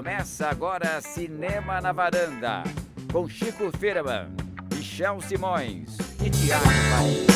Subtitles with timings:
[0.00, 2.64] Começa agora Cinema na Varanda,
[3.12, 4.28] com Chico Firman,
[4.74, 7.26] Michel Simões e Tiago Faria.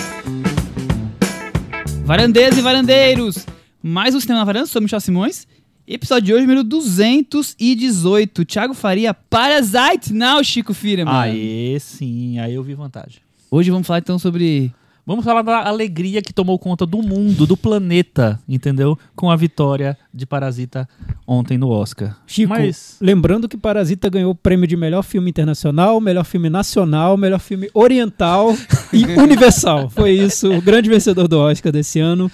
[2.07, 3.45] Varandeiros e varandeiros,
[3.83, 5.47] mais um Cinema na Varanda, sou Michel Simões.
[5.87, 8.47] Episódio de hoje, número 218.
[8.47, 11.15] Thiago Faria, Parasite Now, Chico Firman.
[11.15, 13.21] Aí sim, aí eu vi vantagem.
[13.51, 14.73] Hoje vamos falar então sobre
[15.07, 18.99] Vamos falar da alegria que tomou conta do mundo, do planeta, entendeu?
[19.15, 20.89] Com a vitória de Parasita
[21.27, 22.17] ontem no Oscar.
[22.27, 27.19] Chico, Mas lembrando que Parasita ganhou o prêmio de melhor filme internacional, melhor filme nacional,
[27.19, 28.57] melhor filme oriental
[28.95, 29.91] e universal.
[29.91, 32.31] Foi isso, o grande vencedor do Oscar desse ano.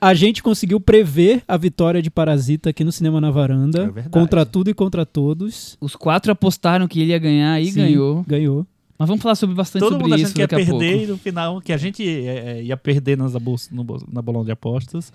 [0.00, 4.44] A gente conseguiu prever a vitória de Parasita aqui no Cinema na Varanda, É contra
[4.44, 5.76] tudo e contra todos.
[5.80, 8.24] os quatro apostaram que ele ia ganhar e Sim, ganhou.
[8.28, 8.66] Ganhou.
[8.98, 10.90] Mas vamos falar sobre bastante todo sobre mundo isso achando que ia daqui a perder
[10.92, 11.04] pouco.
[11.04, 14.44] e no final que a gente é, é, ia perder nas abos- no na bolão
[14.44, 15.12] de apostas.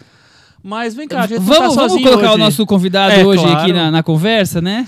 [0.62, 2.38] Mas vem cá, a gente não tá Vamos, vamos colocar o hoje.
[2.44, 3.60] nosso convidado É, hoje claro.
[3.60, 4.86] aqui na, na conversa, né?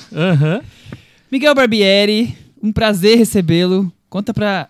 [1.32, 3.90] Miguel Barbieri, um prazer recebê-lo.
[4.12, 4.68] Conta para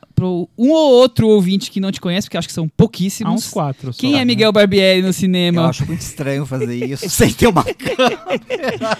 [0.55, 3.33] um ou outro ouvinte que não te conhece, porque acho que são Há pouquíssimos.
[3.33, 4.25] uns quatro só, Quem é né?
[4.25, 5.67] Miguel Barbieri no Eu cinema?
[5.67, 8.97] acho muito estranho fazer isso sem ter uma câmera.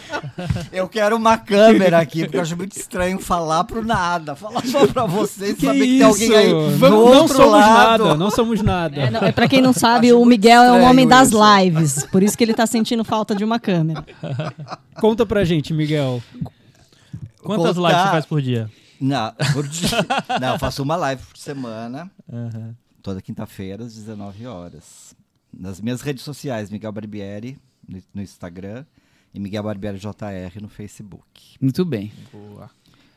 [0.74, 4.36] Eu quero uma câmera aqui, porque eu acho muito estranho falar pro nada.
[4.36, 6.06] Falar só pra vocês, Que saber que tem isso?
[6.08, 8.04] alguém aí Vamos- não somos lado.
[8.06, 9.00] nada, não somos nada.
[9.00, 11.40] É, não, é pra quem não sabe, Acho o Miguel é um homem das isso.
[11.60, 12.04] lives.
[12.12, 14.04] Por isso que ele tá sentindo falta de uma câmera.
[15.00, 16.20] Conta pra gente, Miguel.
[17.44, 18.68] Quantas Contar- lives você faz por dia?
[19.02, 19.90] Não, por dia-
[20.40, 22.76] não, eu faço uma live por semana, Aham.
[23.02, 25.16] toda quinta-feira, às 19 horas.
[25.52, 28.86] Nas minhas redes sociais, Miguel Barbieri, no, no Instagram,
[29.34, 31.56] e Miguel Barbieri JR no Facebook.
[31.60, 32.12] Muito bem.
[32.32, 32.70] Boa.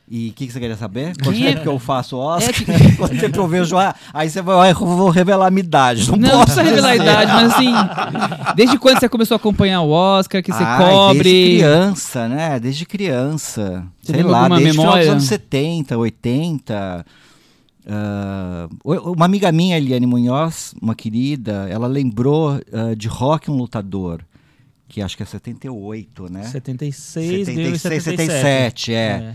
[0.07, 1.15] E o que, que você queria saber?
[1.23, 2.53] Quanto é- tempo que eu faço Oscar?
[2.99, 3.77] Quanto tempo que eu vejo?
[3.79, 6.11] Ah, aí você vai, eu vou revelar a minha idade.
[6.11, 7.73] Não, Não, posso revelar a idade, mas assim,
[8.55, 11.23] desde quando você começou a acompanhar o Oscar, que você Ai, cobre?
[11.23, 12.61] Desde criança, né?
[12.61, 13.87] Desde criança.
[14.03, 15.11] Você Sei lá, desde memória?
[15.13, 17.07] anos 70, 80.
[17.89, 23.55] ah, o- uma amiga minha, Eliane Munhoz, uma querida, ela lembrou ah, de Rock um
[23.57, 24.21] Lutador,
[24.87, 26.43] que acho que é 78, né?
[26.45, 28.19] 76, 76, 77.
[28.19, 29.35] 77, é.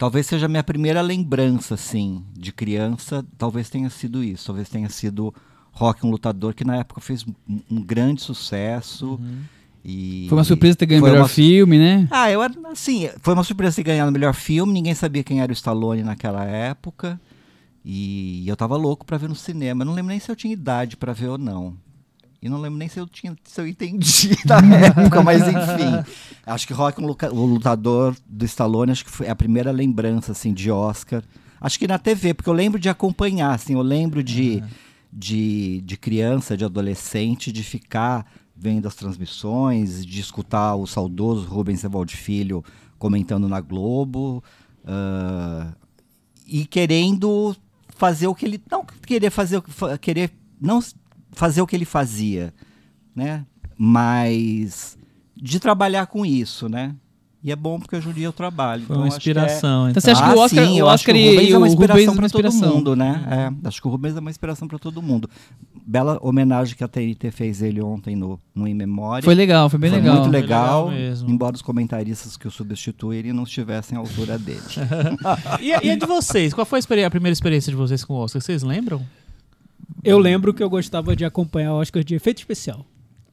[0.00, 3.22] Talvez seja a minha primeira lembrança, assim, de criança.
[3.36, 4.46] Talvez tenha sido isso.
[4.46, 5.34] Talvez tenha sido
[5.72, 7.22] Rock um Lutador, que na época fez
[7.70, 9.20] um, grande sucesso.
[9.84, 12.08] E Foi uma surpresa ter ganho o melhor uma- filme, né?
[12.10, 14.72] Ah, eu era, assim, foi uma surpresa ter ganhado o melhor filme.
[14.72, 17.20] Ninguém sabia quem era o Stallone naquela época.
[17.84, 19.82] E eu tava louco pra ver no cinema.
[19.82, 21.76] Eu não lembro nem se eu tinha idade pra ver ou não.
[22.42, 26.10] E não lembro nem se eu tinha, se eu entendi na época, mas enfim.
[26.46, 30.70] Acho que Rock, o lutador do Stallone, acho que foi a primeira lembrança assim de
[30.70, 31.22] Oscar.
[31.60, 34.62] Acho que na TV, porque eu lembro de acompanhar, assim, eu lembro de,
[35.12, 38.24] de, de criança, de adolescente, de ficar
[38.56, 42.64] vendo as transmissões, de escutar o saudoso Rubens Evaldo Filho
[42.98, 44.42] comentando na Globo.
[44.86, 45.72] ah,
[46.46, 47.54] e querendo
[47.96, 50.80] fazer o que ele não querer fazer o que fa- querer não
[51.32, 52.52] fazer o que ele fazia,
[53.14, 53.44] né?
[53.76, 54.96] Mas
[55.36, 56.94] de trabalhar com isso, né?
[57.42, 58.82] E é bom porque hoje em dia eu trabalho.
[58.84, 59.88] Foi então uma eu acho que é- inspiração.
[59.88, 61.30] Então você acha que Ah, o Oscar, sim, o eu acho que Oscar o e,
[61.30, 63.24] Rubens é o uma Rubens inspiração é uma para todo mundo, né?
[63.64, 65.30] É, acho que o Rubens é uma inspiração para todo mundo.
[65.86, 69.24] Bela homenagem que a TNT fez ele ontem no, no In Memória.
[69.24, 70.16] Foi legal, foi bem Foi legal.
[70.16, 71.30] muito Foi legal, legal mesmo.
[71.30, 74.60] embora os comentaristas que o substituírem não estivessem à altura dele.
[75.62, 76.52] E, a- e de vocês?
[76.52, 78.42] Qual foi a, a primeira experiência de vocês com o Oscar?
[78.42, 79.00] Vocês lembram?
[80.04, 82.84] Eu lembro que eu gostava de acompanhar o Oscar de efeito especial.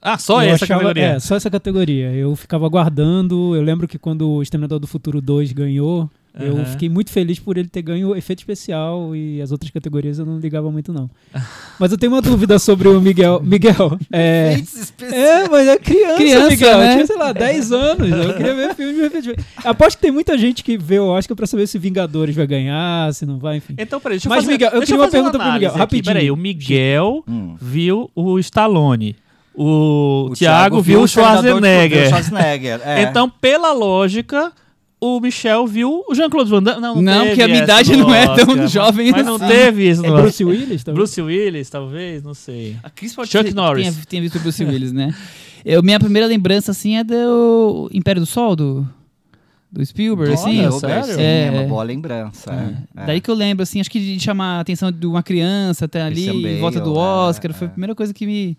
[0.02, 1.04] Ah, só Eu essa achava- categoria.
[1.06, 2.12] É, só essa categoria.
[2.14, 3.56] Eu ficava aguardando.
[3.56, 6.66] Eu lembro que quando o Exterminador do Futuro 2 ganhou, eu Aham.
[6.66, 10.40] fiquei muito feliz por ele ter ganho efeito especial e as outras categorias eu não
[10.40, 11.10] ligava muito, não.
[11.80, 13.42] Mas eu tenho uma dúvida sobre o Miguel.
[13.44, 14.56] Miguel, é.
[15.02, 16.78] É, mas é criança, Criança, Miguel.
[16.78, 16.88] né?
[16.90, 18.10] Eu tinha, sei lá, 10 anos.
[18.10, 19.48] Eu queria ver filme de efeito especial.
[19.72, 23.14] Aposto que tem muita gente que vê o Oscar pra saber se Vingadores vai ganhar,
[23.14, 23.76] se não vai, enfim.
[23.78, 25.78] Então, peraí, deixa eu Mas, fazer, Miguel, eu queria uma pergunta pro Miguel, aqui.
[25.80, 26.14] rapidinho.
[26.16, 27.56] Peraí, o Miguel Hum.
[27.62, 29.16] viu o Stallone.
[29.54, 31.90] O, O Thiago, viu o Schwarzenegger.
[31.98, 33.02] viu o Schwarzenegger, é.
[33.04, 34.52] Então, pela lógica,
[35.00, 36.82] o Michel viu o Jean-Claude Van Damme.
[36.82, 38.68] Não, não, Não, porque a minha idade não é tão Oscar.
[38.68, 39.48] jovem Mas não assim.
[39.48, 40.84] teve isso É no Bruce Willis?
[40.84, 40.92] Tá?
[40.92, 42.76] Bruce Willis, talvez, não sei.
[42.82, 44.06] A Chris pode Chuck Norris.
[44.08, 45.14] Tenha visto o Bruce Willis, né?
[45.64, 48.88] Eu, minha primeira lembrança, assim, é do Império do Sol, do,
[49.72, 50.66] do Spielberg, assim.
[50.66, 51.16] Spielberg, sério?
[51.16, 51.68] sim, É, é, uma é.
[51.68, 52.52] boa lembrança.
[52.96, 53.06] é, é.
[53.06, 56.02] Daí que eu lembro, assim, acho que de chamar a atenção de uma criança até
[56.02, 57.72] ali, Christian em volta do Bale, é, Oscar, foi a é.
[57.72, 58.58] primeira coisa que me...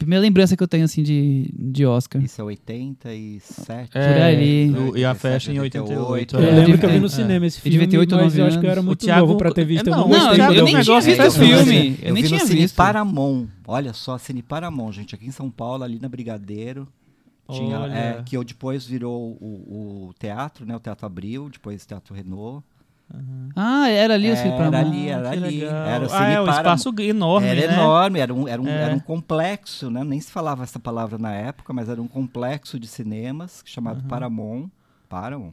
[0.00, 0.04] É.
[0.10, 2.22] Primeira lembrança que eu tenho, assim, de, de Oscar.
[2.22, 3.90] Isso é 87.
[3.90, 4.70] Por ali.
[4.70, 6.36] o- e a festa em 88, 88.
[6.36, 7.08] Eu É, lembro que eu vi no é.
[7.08, 9.26] cinema esse Eu filme, devia ter mas eu acho que eu era O muito Thiago-
[9.26, 9.88] novo pra ter visto.
[9.90, 10.72] Não, eu não, não, eu- eu vi.
[10.72, 11.98] nem tinha visto o filme.
[12.02, 12.76] Eu Eu nem vi tinha no Cine visto.
[12.76, 13.46] Paramount.
[13.66, 16.88] Olha só, Cine Paramount, gente, aqui em São Paulo, ali na Brigadeiro.
[17.50, 20.76] Tinha, é, que eu depois virou o, o teatro, né?
[20.76, 22.64] O Teatro Abril, depois o Teatro Renault.
[23.56, 25.64] Ah, era ali o Cine Era ali, era ali.
[25.64, 27.74] Era o ah, é um espaço enorme, era né?
[27.74, 28.82] enorme, era um, era, um, É.
[28.82, 30.04] era um complexo, né?
[30.04, 34.68] Nem se falava essa palavra na época, mas era um complexo de cinemas chamado Paramount.
[35.08, 35.52] Paramount.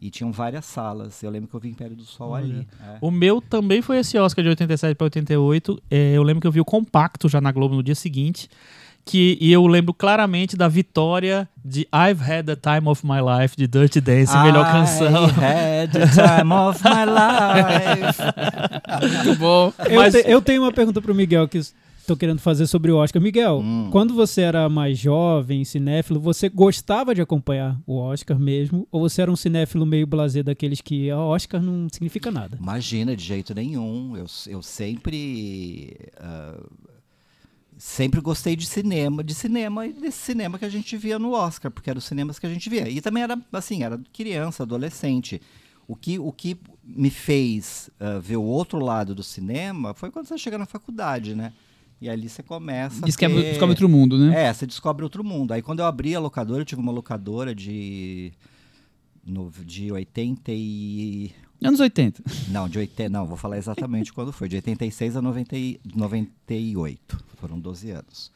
[0.00, 1.22] E tinham várias salas.
[1.22, 2.44] Eu lembro que eu vi Império do Sol Olha.
[2.44, 2.68] ali.
[2.80, 2.98] é.
[3.00, 5.82] O meu também foi esse Oscar de 87 para 88.
[5.90, 8.48] É, eu lembro que eu vi o compacto já na Globo no dia seguinte.
[9.10, 13.56] Que, e eu lembro claramente da vitória de I've Had the Time of My Life
[13.56, 15.28] de Dirty Dancing, melhor canção.
[15.28, 17.04] I had the time of my
[18.12, 18.18] life.
[19.24, 19.72] Muito bom.
[19.88, 22.96] Eu, Mas- te- eu tenho uma pergunta pro Miguel que estou querendo fazer sobre o
[22.96, 23.20] Oscar.
[23.20, 23.88] Miguel, Hum.
[23.90, 28.86] quando você era mais jovem, cinéfilo, você gostava de acompanhar o Oscar mesmo?
[28.90, 32.58] Ou você era um cinéfilo meio blasé daqueles que o Oscar não significa nada?
[32.60, 34.16] Imagina, de jeito nenhum.
[34.16, 35.96] Eu, eu sempre.
[36.18, 36.58] ah,
[37.78, 41.70] sempre gostei de cinema, de cinema e desse cinema que a gente via no Oscar,
[41.70, 42.88] porque eram os cinemas que a gente via.
[42.88, 45.40] E também era assim, era criança, adolescente.
[45.86, 50.26] O que, o que me fez ah, ver o outro lado do cinema foi quando
[50.26, 51.52] você chega na faculdade, né?
[52.00, 53.04] E ali você começa.
[53.04, 54.46] Descobre, ter- descobre outro mundo, né?
[54.46, 55.52] É, você descobre outro mundo.
[55.52, 58.32] Aí quando eu abri a locadora, eu tive uma locadora de.
[59.24, 61.32] No, de 80 e.
[61.62, 62.22] Anos 80.
[62.48, 64.48] Não, de 80, não, vou falar exatamente quando foi.
[64.48, 67.18] De 86 a 90, e- 98.
[67.40, 68.30] Foram 12 anos.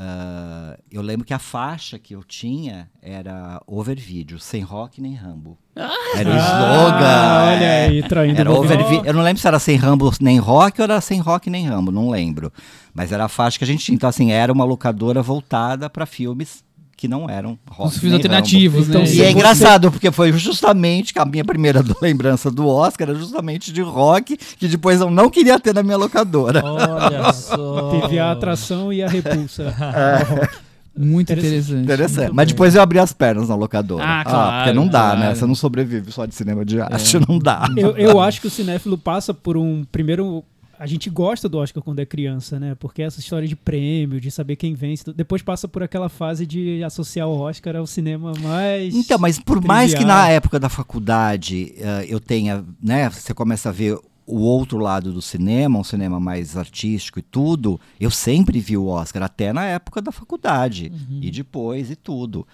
[0.00, 5.58] Ah, eu lembro que a faixa que eu tinha era Overvídeo, sem rock nem Rambo.
[5.74, 7.04] Era o slogan.
[7.04, 7.86] Ah, olha é.
[7.88, 8.80] aí, traindo Era o movimento.
[8.84, 11.66] overvi- Eu não lembro se era sem Rambo nem rock ou era sem rock nem
[11.66, 12.52] Rambo, não lembro.
[12.94, 13.94] Mas era a faixa que a gente tinha.
[13.96, 16.62] Então, assim, era uma locadora voltada para filmes
[16.98, 17.88] que não eram rock.
[17.90, 18.26] Os filmes Rambo.
[18.26, 19.06] alternativos, Então, né?
[19.06, 22.66] se E é você- engraçado, porque foi justamente que a minha primeira do- lembrança do
[22.66, 26.60] Oscar era justamente de rock, que depois eu não queria ter na minha locadora.
[26.64, 28.00] Olha só.
[28.00, 29.72] Teve a atração e a repulsa.
[31.00, 31.82] Muito interessante.
[31.84, 32.32] Interessante.
[32.34, 34.02] Mas depois eu abri as pernas na locadora.
[34.04, 35.20] Ah, claro, porque não dá, claro.
[35.20, 35.34] né?
[35.36, 37.68] Você não sobrevive só de cinema de arte, não dá.
[37.76, 39.84] Eu, eu acho que o cinéfilo passa por um.
[39.92, 40.42] Primeiro,
[40.78, 42.74] a gente gosta do Oscar quando é criança, né?
[42.76, 45.12] Porque essa história de prêmio, de saber quem vence.
[45.12, 48.94] Depois passa por aquela fase de associar o Oscar ao cinema mais.
[48.94, 50.18] Então, mas por mais que trivial.
[50.18, 55.12] na época da faculdade eh, eu tenha, né, você começa a ver o outro lado
[55.12, 59.64] do cinema, um cinema mais artístico e tudo, eu sempre vi o Oscar, até na
[59.64, 60.92] época da faculdade,
[61.22, 62.46] e depois e tudo.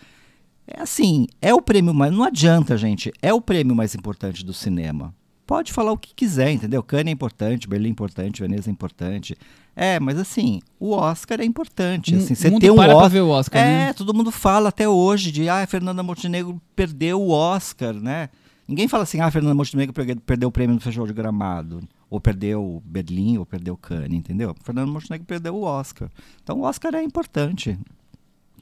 [0.66, 2.12] É assim, é o prêmio mais.
[2.12, 5.12] Não adianta, gente, é o prêmio mais importante do cinema.
[5.46, 6.82] Pode falar o que quiser, entendeu?
[6.82, 9.36] Cannes é importante, Berlim é importante, Veneza é importante.
[9.76, 12.14] É, mas assim, o Oscar é importante.
[12.14, 13.10] Assim, você ter um Oscar.
[13.10, 13.92] ver o Oscar, É, né?
[13.92, 18.30] todo mundo fala até hoje de ah, Fernanda Montenegro perdeu o Oscar, né?
[18.66, 19.92] Ninguém fala assim, ah, Fernanda Montenegro
[20.24, 24.54] perdeu o prêmio no Festival de Gramado, ou perdeu Berlim, ou perdeu Cannes, entendeu?
[24.62, 26.08] Fernanda Montenegro perdeu o Oscar.
[26.42, 27.78] Então o Oscar é importante.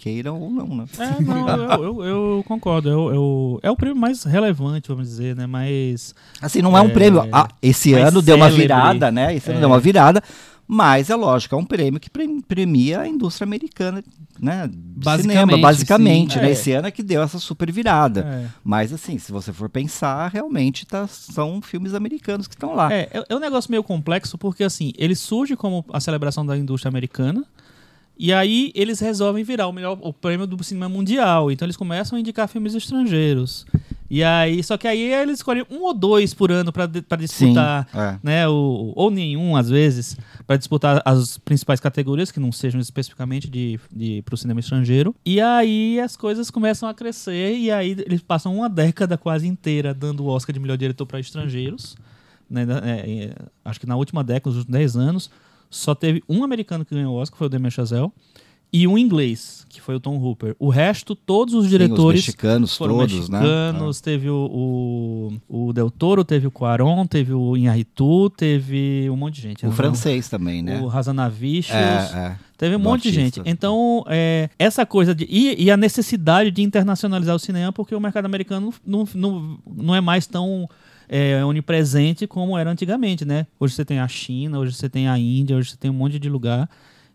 [0.02, 0.84] Queiram ou não, né?
[0.98, 2.88] É, não, eu, eu- eu concordo.
[2.90, 5.46] Eu, é o prêmio mais relevante, vamos dizer, né?
[5.46, 6.12] Mais.
[6.40, 7.28] Assim, não é um É, prêmio.
[7.30, 8.62] Ah, esse ano deu uma célebre.
[8.62, 9.32] virada, né?
[9.32, 9.60] Esse ano É.
[9.60, 10.20] deu uma virada.
[10.66, 14.02] Mas é lógico, é um prêmio que pre- premia a indústria americana,
[14.40, 14.68] né?
[14.72, 16.40] Basicamente, cinema, basicamente, sim.
[16.40, 16.48] né?
[16.48, 16.50] É.
[16.52, 18.20] Esse ano é que deu essa super virada.
[18.22, 18.46] É.
[18.64, 22.92] Mas assim, se você for pensar, realmente tá, são filmes americanos que estão lá.
[22.92, 26.56] É, é, é um negócio meio complexo porque, assim, ele surge como a celebração da
[26.56, 27.44] indústria americana
[28.18, 31.50] e aí eles resolvem virar o melhor o prêmio do cinema mundial.
[31.50, 33.66] Então eles começam a indicar filmes estrangeiros.
[34.08, 38.18] E aí, só que aí eles escolhem um ou dois por ano para disputar, é.
[38.22, 43.48] né, o, ou nenhum às vezes, para disputar as principais categorias que não sejam especificamente
[43.48, 45.16] de, de para o cinema estrangeiro.
[45.24, 49.94] E aí as coisas começam a crescer e aí eles passam uma década quase inteira
[49.94, 51.96] dando o Oscar de melhor diretor para estrangeiros
[52.52, 55.30] né, é, é, acho que na última década, nos últimos 10 anos,
[55.72, 58.12] só teve um americano que ganhou o Oscar, foi o Damien Chazelle,
[58.74, 60.56] e um inglês, que foi o Tom Hooper.
[60.58, 65.72] O resto, todos os Sim, diretores os mexicanos foram todos, mexicanos, teve o, o, o
[65.74, 69.62] Del Toro, teve o Cuarón, teve o Inarritu, teve um monte de gente.
[69.62, 69.68] né?
[69.68, 69.76] O né?
[69.76, 70.80] francês também, né?
[70.80, 71.76] O Hazanavicius.
[71.76, 72.36] É, é.
[72.56, 73.42] Teve um monte de gente.
[73.44, 75.26] Então, é, essa coisa de.
[75.28, 79.94] E, e a necessidade de internacionalizar o cinema, porque o mercado americano não, não, não
[79.94, 80.66] é mais tão
[81.08, 83.46] é, onipresente como era antigamente, né?
[83.58, 86.18] Hoje você tem a China, hoje você tem a Índia, hoje você tem um monte
[86.18, 86.68] de lugar.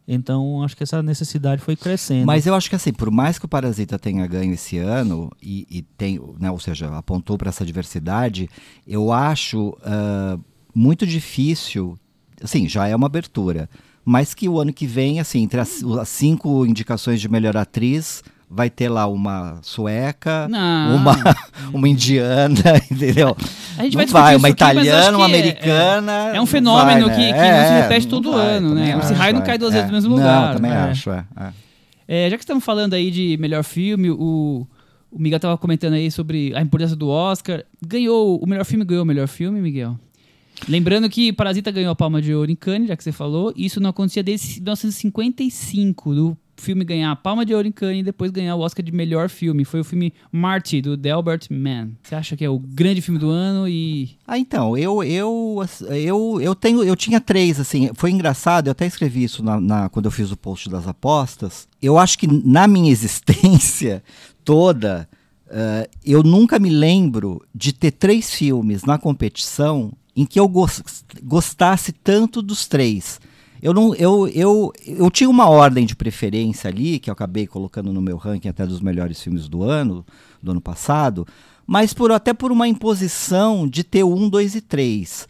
[0.08, 2.25] Então, acho que essa necessidade foi crescendo.
[2.25, 5.67] Mas eu acho que assim, por mais que o Parasita tenha ganho esse ano e,
[5.70, 8.50] e tem, né, ou seja, apontou para essa diversidade,
[8.88, 10.39] eu acho ah,
[10.74, 11.98] muito difícil,
[12.41, 13.70] assim, já é uma abertura,
[14.06, 18.24] mas que o ano que vem, assim, entre as, as cinco indicações de melhor atriz,
[18.50, 20.96] vai ter lá uma sueca, Não.
[20.96, 21.16] uma,
[21.74, 22.54] uma indiana,
[22.89, 23.36] entendeu?
[23.77, 26.12] A gente Não vai vai, uma aqui, italiana, uma que é- americana.
[26.34, 27.34] É um fenômeno vai, que, né?
[27.34, 28.89] que não se É, repete todo vai, ano, né?
[29.00, 29.46] Esse acho, raio não é.
[29.46, 29.77] cai duas É.
[29.77, 30.56] vezes no mesmo Não, lugar.
[30.56, 30.77] também né?
[30.77, 31.25] acho, é.
[31.39, 31.50] é.
[32.10, 34.66] É, já que estamos falando aí de melhor filme, o,
[35.12, 37.63] o Miguel tava comentando aí sobre a importância do Oscar.
[37.86, 40.00] Ganhou, o melhor filme ganhou o melhor filme, Miguel?
[40.70, 43.54] Lembrando que Parasita ganhou a Palma de Ouro em Cannes, já que você falou.
[43.58, 48.02] e Isso não acontecia desde 1955, do filme ganhar a Palma de Ouro em Cannes
[48.02, 49.64] e depois ganhar o Oscar de melhor filme.
[49.64, 51.92] Foi o filme Marty, do Delbert Mann.
[52.04, 54.18] Você acha que é o grande filme do ano e...
[54.28, 58.86] Ah, então, eu, eu, eu, eu tenho, eu tinha três, assim, foi engraçado, eu até
[58.86, 61.68] escrevi isso na, na- quando eu fiz o post das apostas.
[61.82, 64.04] Eu acho que na minha existência
[64.44, 65.08] toda,
[65.50, 71.04] eh, eu nunca me lembro de ter três filmes na competição em que eu gos-
[71.24, 73.20] gostasse tanto dos três.
[73.62, 77.92] Eu, não, eu, eu, eu tinha uma ordem de preferência ali, que eu acabei colocando
[77.92, 80.06] no meu ranking até dos melhores filmes do ano,
[80.42, 81.26] do ano passado,
[81.66, 85.28] mas por, até por uma imposição de ter um, dois e três.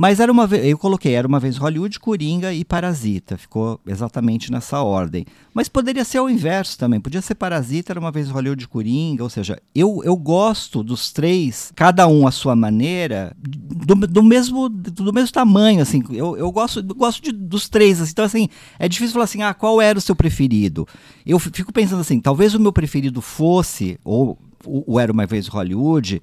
[0.00, 4.48] Mas era uma vez, eu coloquei, era uma vez Hollywood, Coringa e Parasita, ficou exatamente
[4.48, 5.26] nessa ordem.
[5.52, 9.28] Mas poderia ser o inverso também, podia ser Parasita, era uma vez Hollywood, Coringa, ou
[9.28, 15.12] seja, eu, eu gosto dos três, cada um à sua maneira, do, do mesmo, do
[15.12, 19.14] mesmo tamanho, assim, eu, eu gosto, gosto de- dos três, assim, então assim, é difícil
[19.14, 20.86] falar assim, ah, qual era o seu preferido?
[21.26, 25.48] Eu fi- fico pensando assim, talvez o meu preferido fosse, ou o Era Uma Vez
[25.48, 26.22] Hollywood,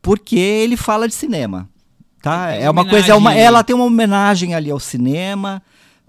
[0.00, 1.68] porque ele fala de cinema.
[2.20, 2.50] Tá?
[2.50, 5.62] É uma coisa, é uma, ela tem uma homenagem ali ao cinema.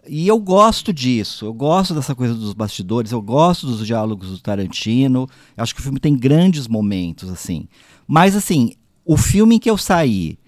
[0.07, 4.39] E eu gosto disso, eu gosto dessa coisa dos bastidores, eu gosto dos diálogos do
[4.39, 5.29] Tarantino.
[5.55, 7.67] Eu acho que o filme tem grandes momentos, assim.
[8.07, 8.73] Mas, assim,
[9.05, 10.39] o filme em que eu saí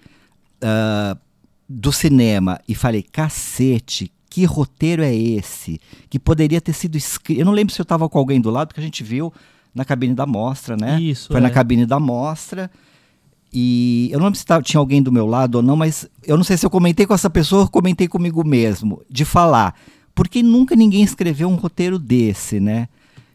[0.60, 1.16] ah,
[1.68, 5.80] do cinema e falei, cacete, que roteiro é esse?
[6.10, 7.38] Que poderia ter sido escrito.
[7.38, 9.32] Eu não lembro se eu estava com alguém do lado, porque a gente viu
[9.74, 11.00] na cabine da mostra, né?
[11.00, 11.40] Isso, Foi é.
[11.40, 12.70] na cabine da mostra.
[13.56, 16.42] E eu não lembro se tinha alguém do meu lado ou não, mas eu não
[16.42, 19.76] sei se eu comentei com essa pessoa ou comentei comigo mesmo, de falar.
[20.12, 22.88] Porque nunca ninguém escreveu um roteiro desse, né?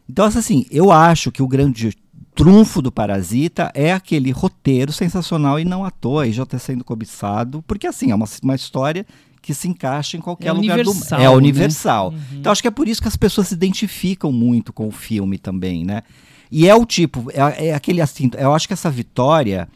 [0.06, 1.96] Então, assim, eu acho que o grande
[2.34, 6.84] trunfo do Parasita é aquele roteiro sensacional e não à toa, e já está sendo
[6.84, 9.06] cobiçado, porque assim, é uma, uma história
[9.40, 11.30] que se encaixa em qualquer É lugar do É né?
[11.30, 12.14] universal.
[12.32, 15.38] Então acho que é por isso que as pessoas se identificam muito com o filme
[15.38, 16.02] também, né?
[16.50, 19.68] E é o tipo, é, é aquele assim, eu acho que essa vitória,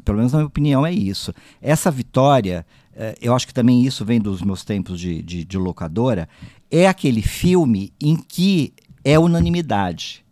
[0.00, 1.32] pelo menos na minha opinião, é isso.
[1.60, 5.58] Essa vitória, eh, eu acho que também isso vem dos meus tempos de, de, de
[5.58, 6.28] locadora,
[6.70, 8.72] é aquele filme em que
[9.04, 10.24] é unanimidade.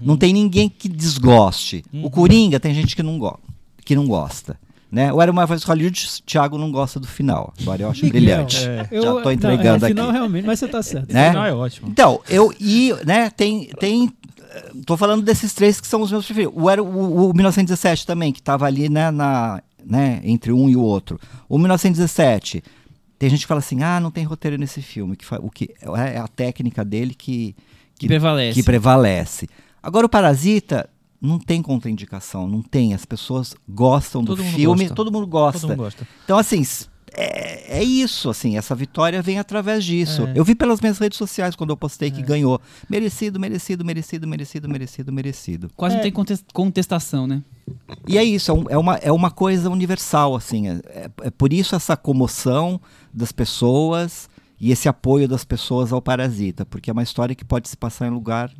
[0.00, 1.84] Não tem ninguém que desgoste.
[1.92, 3.38] O Coringa tem gente que não, go
[3.84, 4.58] que não gosta.
[4.90, 5.12] Né?
[5.12, 7.52] O Era Uma Vez Hollywood, Thiago não gosta do final.
[7.60, 8.66] Agora eu acho Miguel, brilhante.
[8.66, 8.88] É.
[8.90, 9.94] Eu, Já não, tô entregando é, aqui.
[9.94, 11.12] final, realmente, mas você tá certo.
[11.12, 11.32] Né?
[11.32, 11.88] Não, é ótimo.
[11.88, 14.10] Então, eu e, né, tem tem
[14.86, 16.54] tô falando desses três que são os meus preferidos.
[16.56, 20.76] O era o, o 1917 também, que tava ali, né, na, né, entre um e
[20.76, 21.18] o outro.
[21.48, 22.62] O 1917
[23.18, 25.70] tem gente que fala assim: "Ah, não tem roteiro nesse filme", que o que
[26.12, 27.54] é a técnica dele que
[27.98, 28.54] Que prevalece.
[28.54, 29.48] que prevalece.
[29.82, 30.88] Agora o Parasita
[31.20, 32.94] não tem contraindicação, não tem.
[32.94, 34.94] As pessoas gostam Todo do filme, gosta.
[34.94, 35.60] todo mundo gosta.
[35.60, 36.06] Todo mundo gosta.
[36.24, 36.62] Então, assim,
[37.18, 40.22] é, é isso, assim, essa vitória vem através disso.
[40.26, 40.32] É.
[40.36, 42.60] Eu vi pelas minhas redes sociais quando eu postei que ganhou.
[42.88, 45.70] Merecido, merecido, merecido, merecido, merecido, merecido.
[45.76, 45.96] Quase É.
[45.98, 47.42] não tem contes- contestação, né?
[48.06, 50.68] E é isso, é, um- é uma, é uma coisa universal, assim.
[50.68, 52.80] É, é- é por isso essa comoção
[53.12, 54.28] das pessoas
[54.60, 58.06] e esse apoio das pessoas ao Parasita, porque é uma história que pode se passar
[58.06, 58.50] em lugar,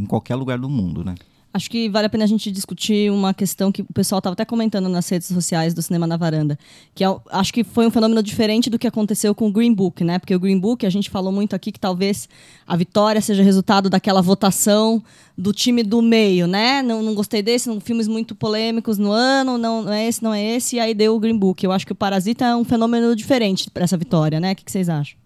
[0.00, 1.14] em qualquer lugar do mundo, né?
[1.54, 4.44] Acho que vale a pena a gente discutir uma questão que o pessoal estava até
[4.44, 6.58] comentando nas redes sociais do Cinema na Varanda,
[6.94, 10.02] que é, acho que foi um fenômeno diferente do que aconteceu com o Green Book,
[10.02, 10.18] né?
[10.18, 12.26] Porque o Green Book, a gente falou muito aqui que talvez
[12.66, 15.02] a vitória seja resultado daquela votação
[15.36, 16.80] do time do meio, né?
[16.80, 20.32] Não, não gostei desse, não, filmes muito polêmicos no ano, não, não é esse, não
[20.32, 21.62] é esse, e aí deu o Green Book.
[21.62, 24.52] Eu acho que o Parasita é um fenômeno diferente para essa vitória, né?
[24.52, 25.18] O que, que vocês acham?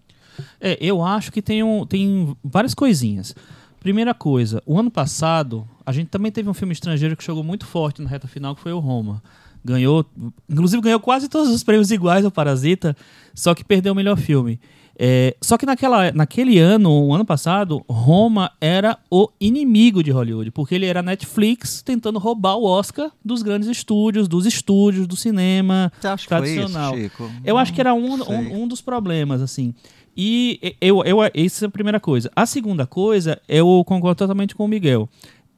[0.59, 3.33] É, eu acho que tem, um, tem várias coisinhas.
[3.79, 7.65] Primeira coisa, o ano passado, a gente também teve um filme estrangeiro que chegou muito
[7.65, 9.23] forte na reta final, que foi o Roma.
[9.63, 10.05] Ganhou,
[10.49, 12.93] inclusive ganhou quase todos os prêmios iguais ao Parasita,
[13.33, 14.59] só que perdeu o melhor filme.
[14.99, 20.51] É, só que naquela, naquele ano, o ano passado, Roma era o inimigo de Hollywood,
[20.51, 25.89] porque ele era Netflix tentando roubar o Oscar dos grandes estúdios, dos estúdios, do cinema
[26.27, 26.97] tradicional.
[26.97, 27.31] Chico?
[27.45, 29.73] Eu acho que era um, um, um dos problemas, assim.
[30.19, 32.31] E eu, eu, essa é a primeira coisa.
[32.35, 35.07] A segunda coisa, eu concordo totalmente com o Miguel.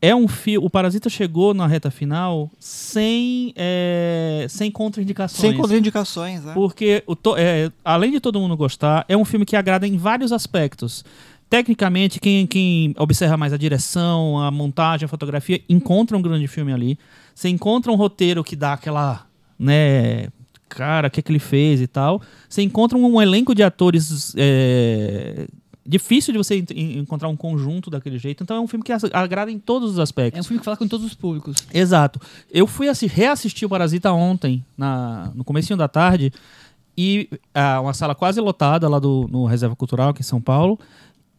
[0.02, 0.66] É um filme.
[0.66, 5.42] O Parasita chegou na reta final sem, é, sem contraindicações.
[5.42, 6.54] Sem contraindicações, né?
[6.54, 9.98] Porque, o to- é, além de todo mundo gostar, é um filme que agrada em
[9.98, 11.04] vários aspectos.
[11.50, 16.72] Tecnicamente, quem, quem observa mais a direção, a montagem, a fotografia, encontra um grande filme
[16.72, 16.98] ali.
[17.36, 19.26] Você encontra um roteiro que dá aquela,
[19.58, 20.28] né,
[20.70, 22.22] cara, o que, é que ele fez e tal.
[22.48, 25.48] Você encontra um elenco de atores é,
[25.90, 28.44] difícil de você en- en- encontrar um conjunto daquele jeito.
[28.44, 30.38] Então é um filme que agrada em todos os aspectos.
[30.38, 31.58] É um filme que fala com todos os públicos.
[31.74, 32.20] Exato.
[32.52, 36.32] Eu fui assi- reassistir o Parasita ontem, na, no comecinho da tarde,
[36.96, 40.78] e ah, uma sala quase lotada lá do, no Reserva Cultural, aqui em São Paulo,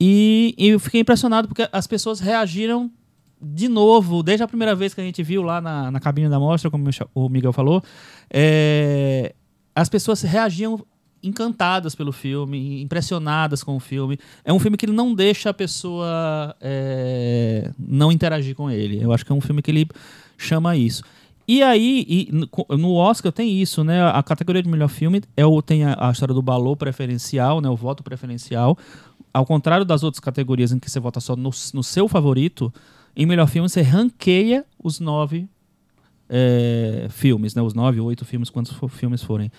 [0.01, 2.91] e, e eu fiquei impressionado porque as pessoas reagiram
[3.43, 6.39] de novo, desde a primeira vez que a gente viu lá na, na cabine da
[6.41, 7.83] mostra, como o Miguel falou,
[8.31, 9.35] é,
[9.75, 10.85] as pessoas reagiam
[11.23, 14.19] encantadas pelo filme, impressionadas com o filme.
[14.45, 19.03] É um filme que ele não deixa a pessoa é, não interagir com ele.
[19.03, 19.89] Eu acho que é um filme que ele
[20.39, 21.03] chama isso.
[21.47, 22.29] E aí, e
[22.77, 24.07] no- Oscar tem isso, né?
[24.09, 27.69] A categoria de melhor filme é o, tem a, a história do balô preferencial, né?
[27.69, 28.79] O voto preferencial.
[29.35, 32.73] Ao contrário das outras categorias em que você vota só no, no seu favorito,
[33.17, 35.49] em melhor filme você ranqueia os nove
[36.29, 37.63] é, filmes, né?
[37.63, 39.51] Os nove, oito filmes, quantos filmes forem.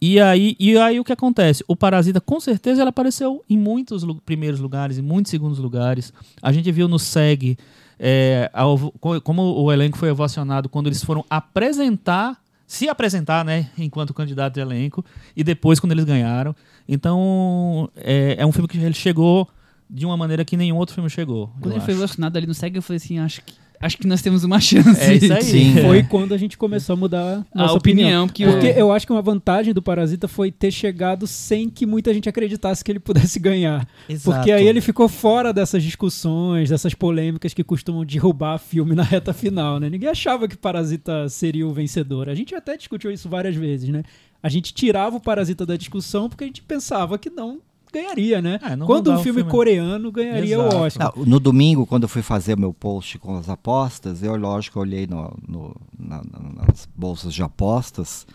[0.00, 1.64] E aí, e aí o que acontece?
[1.66, 6.12] O Parasita, com certeza, ele apareceu em muitos lu- primeiros lugares, em muitos segundos lugares.
[6.40, 7.58] A gente viu no SEG
[7.98, 13.44] é, a ovo- co- como o elenco foi ovacionado quando eles foram apresentar, se apresentar,
[13.44, 15.04] né, enquanto candidato de elenco,
[15.36, 16.54] e depois quando eles ganharam.
[16.88, 19.48] Então, é, é um filme que ele chegou
[19.90, 21.50] de uma maneira que nenhum outro filme chegou.
[21.60, 22.02] Quando ele foi acho.
[22.02, 25.00] vacinado ali no SEG, eu falei assim, acho que, acho que nós temos uma chance.
[25.00, 25.42] É isso aí.
[25.42, 25.74] Sim.
[25.82, 29.06] Foi quando a gente começou a mudar A nossa opinião, porque Porque o- eu acho
[29.06, 32.98] que uma vantagem do Parasita foi ter chegado sem que muita gente acreditasse que ele
[33.00, 33.86] pudesse ganhar.
[34.24, 39.32] Porque aí ele ficou fora dessas discussões, dessas polêmicas que costumam derrubar filme na reta
[39.32, 39.88] final, né?
[39.90, 42.28] Ninguém achava que Parasita seria o vencedor.
[42.28, 44.02] A gente até discutiu isso várias vezes, né?
[44.42, 47.58] A gente tirava o Parasita da discussão porque a gente pensava que não
[47.92, 48.58] ganharia, né?
[48.62, 49.50] É, não Quando um filme, filme.
[49.50, 50.76] coreano ganharia Exato.
[50.76, 51.12] o Oscar.
[51.16, 54.78] Não, no domingo, quando eu fui fazer o meu post com as apostas, eu, lógico,
[54.80, 58.26] olhei no, no- na- na- nas bolsas de apostas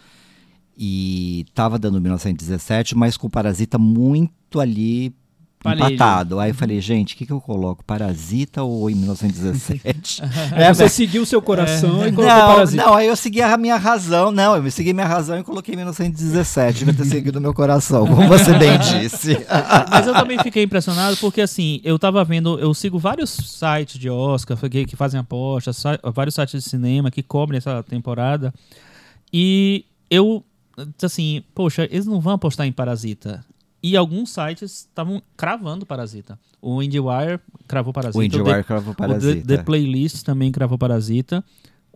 [0.77, 5.13] e tava dando 1917, mas com o Parasita muito ali
[5.65, 6.39] Empatado.
[6.39, 7.83] Aí eu falei, gente, o que, que eu coloco?
[7.83, 10.21] Parasita ou em 1917?
[10.51, 12.83] Aí você seguiu o seu coração e colocou não, Parasita.
[12.83, 14.31] não, aí eu segui a minha razão.
[14.31, 16.79] Não, eu segui minha razão e coloquei 1917.
[16.79, 19.37] Devia ter seguido o meu coração, como você bem disse.
[19.89, 24.09] Mas eu também fiquei impressionado porque, assim, eu tava vendo, eu sigo vários sites de
[24.09, 25.83] Oscar que, que fazem apostas,
[26.13, 28.53] vários sites de cinema que cobrem essa temporada.
[29.31, 30.43] E eu,
[31.01, 33.43] assim, poxa, eles não vão apostar em Parasita.
[33.83, 36.39] E alguns sites estavam cravando Parasita.
[36.61, 38.17] O IndieWire cravou Parasita.
[38.17, 39.47] o IndieWire The- cravou o The, Parasita.
[39.47, 41.43] The Playlist também cravou Parasita.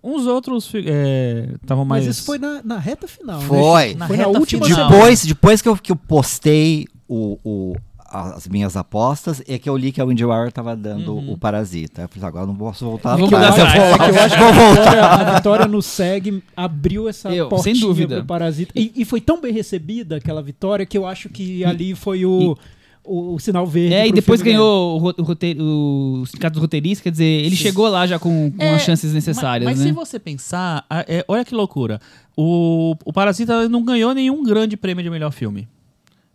[0.03, 2.05] Uns outros estavam mais...
[2.05, 3.47] Mas isso foi na, na reta final, né?
[3.47, 3.95] Foi.
[3.95, 4.89] Na Foi na reta última final.
[4.89, 7.75] Depois, depois que, eu, que eu postei o, o-
[8.09, 11.33] as minhas apostas, é que eu li que a IndieWire tava dando Uhum.
[11.33, 12.03] o Parasita.
[12.03, 13.55] Eu falei, agora eu não posso voltar Vamos atrás.
[13.75, 17.29] Eu vou É que eu acho que a vitória, a vitória no SEG abriu essa
[17.33, 18.17] Eu, portinha sem dúvida.
[18.17, 18.71] pro Parasita.
[18.75, 22.57] E, e foi tão bem recebida aquela vitória que eu acho que ali foi o,
[23.03, 23.93] o, o sinal verde.
[23.93, 27.55] É, e depois ganhou o, ro- o, roteiro, o sindicato dos roteiristas, quer dizer, ele
[27.55, 29.91] chegou lá já com, com É, as chances necessárias, Mas, mas né?
[29.91, 31.99] se você pensar, é, olha que loucura.
[32.35, 35.67] O, o Parasita não ganhou nenhum grande prêmio de melhor filme.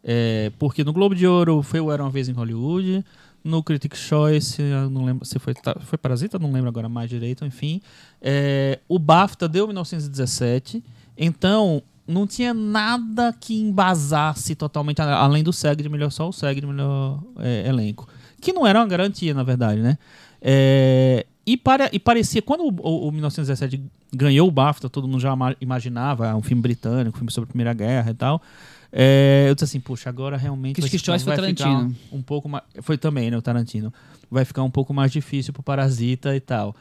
[0.05, 3.05] É, porque no Globo de Ouro foi o Era Uma Vez em Hollywood.
[3.45, 7.45] No Critics' Choice, não lembro se foi, ta- foi Parasita, não lembro agora mais direito,
[7.45, 7.81] enfim.
[8.21, 10.83] É, o BAFTA deu 1917.
[11.19, 16.61] Então, não tinha nada que embasasse totalmente, além do SEG de melhor só o SEG
[16.61, 18.09] de melhor é, elenco.
[18.41, 19.99] Que não era uma garantia, na verdade, né?
[20.41, 23.83] É, e, para, e parecia, quando o, o- o 1917
[24.15, 27.49] ganhou o BAFTA, todo mundo já ima- imaginava, é um filme britânico, um filme sobre
[27.49, 28.41] a Primeira Guerra e tal.
[28.93, 31.97] É, eu disse assim, puxa, agora realmente vai, Choice vai foi ficar Tarantino.
[32.13, 32.63] um, um pouco mais...
[32.83, 33.93] Foi também, né, o Tarantino.
[34.31, 36.77] Vai ficar um pouco mais difícil pro Parasita e tal.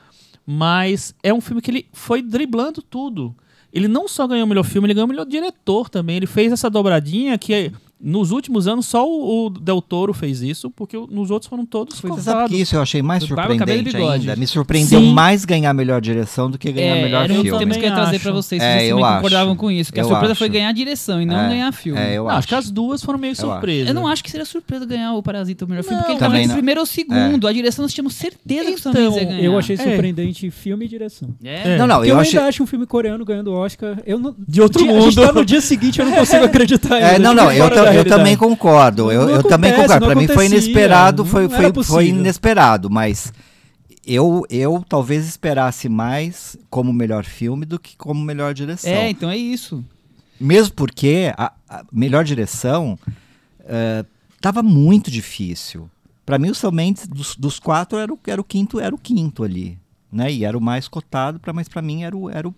[0.45, 3.33] Mas é um filme que ele foi driblando tudo.
[3.71, 6.17] Ele não só ganhou o melhor filme, ele ganhou o melhor diretor também.
[6.17, 7.71] Ele fez essa dobradinha que
[8.03, 11.95] nos últimos anos só o, o Del Toro fez isso, porque nos outros foram todos
[11.95, 12.23] Você cortados.
[12.25, 14.35] sabe que isso eu achei mais surpreendente ainda.
[14.35, 15.11] Me surpreendeu Sim.
[15.13, 17.59] mais ganhar a melhor direção do que ganhar É, melhor era um filme.
[17.59, 18.23] tema que eu ia trazer acho.
[18.23, 19.15] pra vocês, É, se vocês eu também acho.
[19.17, 19.93] concordavam com isso.
[19.93, 20.39] Que a Eu surpresa acho.
[20.39, 21.99] foi ganhar a direção e não É, ganhar filme.
[21.99, 22.37] É, eu Não, acho.
[22.39, 23.87] acho que as duas foram meio surpresas.
[23.87, 26.19] Eu não acho que seria surpresa ganhar o Parasita, o melhor filme, Não, porque ele
[26.19, 27.47] tava entre primeiro ou o segundo.
[27.47, 29.43] A direção nós tínhamos certeza que o Sam Então, ia ganhar.
[29.43, 29.79] Eu achei É.
[29.79, 31.29] surpreendente filme e direção.
[31.43, 31.77] É.
[31.77, 32.37] Não, não, eu eu, achei.
[32.39, 33.97] ainda acho um filme coreano ganhando Oscar.
[34.05, 35.01] Eu não, De outro A mundo.
[35.11, 38.05] gente tá no dia seguinte, eu não consigo acreditar É, ainda, não, não, eu, eu
[38.05, 39.11] também concordo.
[39.11, 40.05] Eu, eu também concordo.
[40.05, 43.33] Pra mim foi inesperado, foi, foi, foi inesperado, mas
[44.05, 48.91] eu, eu talvez esperasse mais como melhor filme do que como melhor direção.
[48.91, 49.83] É, então é isso.
[50.39, 52.97] Mesmo porque a, a melhor direção
[54.35, 55.89] estava muito difícil.
[56.25, 58.97] Pra mim, o Sam Mendes, dos, dos quatro, era o, era o quinto, era o
[58.97, 59.77] quinto ali.
[60.11, 60.31] Né?
[60.31, 62.55] E era o mais cotado, pra, mas pra mim era o, era o.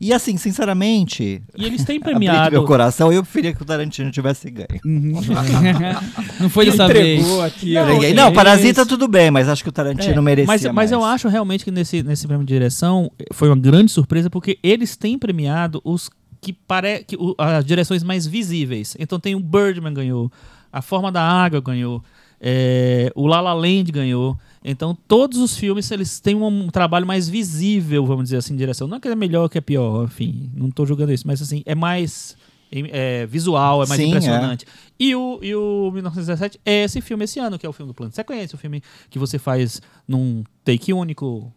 [0.00, 2.50] E assim, sinceramente, E eles têm premiado.
[2.52, 4.80] meu coração, eu preferia que o Tarantino tivesse ganho.
[6.40, 7.24] Não foi dessa vez.
[7.40, 7.74] Aqui.
[7.74, 8.14] Não, vocês.
[8.14, 11.28] não, Parasita tudo bem, mas acho que o Tarantino É, merecia mas, mas eu acho
[11.28, 15.80] realmente que nesse, nesse prêmio de direção foi uma grande surpresa porque eles têm premiado
[15.84, 16.10] os
[16.40, 18.96] que pare, que, o- as direções mais visíveis.
[18.98, 20.32] Então tem o Birdman ganhou,
[20.72, 22.02] A Forma da Água ganhou,
[22.40, 24.36] é, o La La Land ganhou.
[24.64, 28.88] Então todos os filmes eles têm um, trabalho mais visível, vamos dizer assim, de direção.
[28.88, 31.40] Não é que é melhor ou que é pior, enfim, não tô julgando isso, mas
[31.40, 32.36] assim, é mais
[32.72, 34.64] é, visual, é mais Sim, impressionante.
[34.98, 37.94] E o, e o 1917 é esse filme esse ano, que é o filme do
[37.94, 41.52] plano de sequência, o filme que você faz num take único,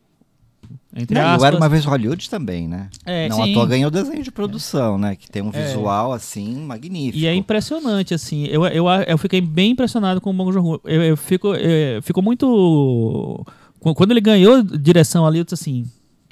[0.95, 1.43] entre Não, aspas.
[1.43, 2.89] Era Uma Vez Hollywood também, né?
[3.06, 3.52] É, Não sim.
[3.52, 5.15] à toa ganhou desenho de produção, né?
[5.15, 5.65] Que tem um É.
[5.65, 7.17] visual, assim, magnífico.
[7.17, 8.45] E é impressionante, assim.
[8.45, 10.80] Eu, eu, eu fiquei bem impressionado com o Bong Joon-ho.
[10.86, 13.45] Eu, eu fico, é, ficou muito...
[13.80, 15.86] qu- Quando ele ganhou direção ali, eu disse assim...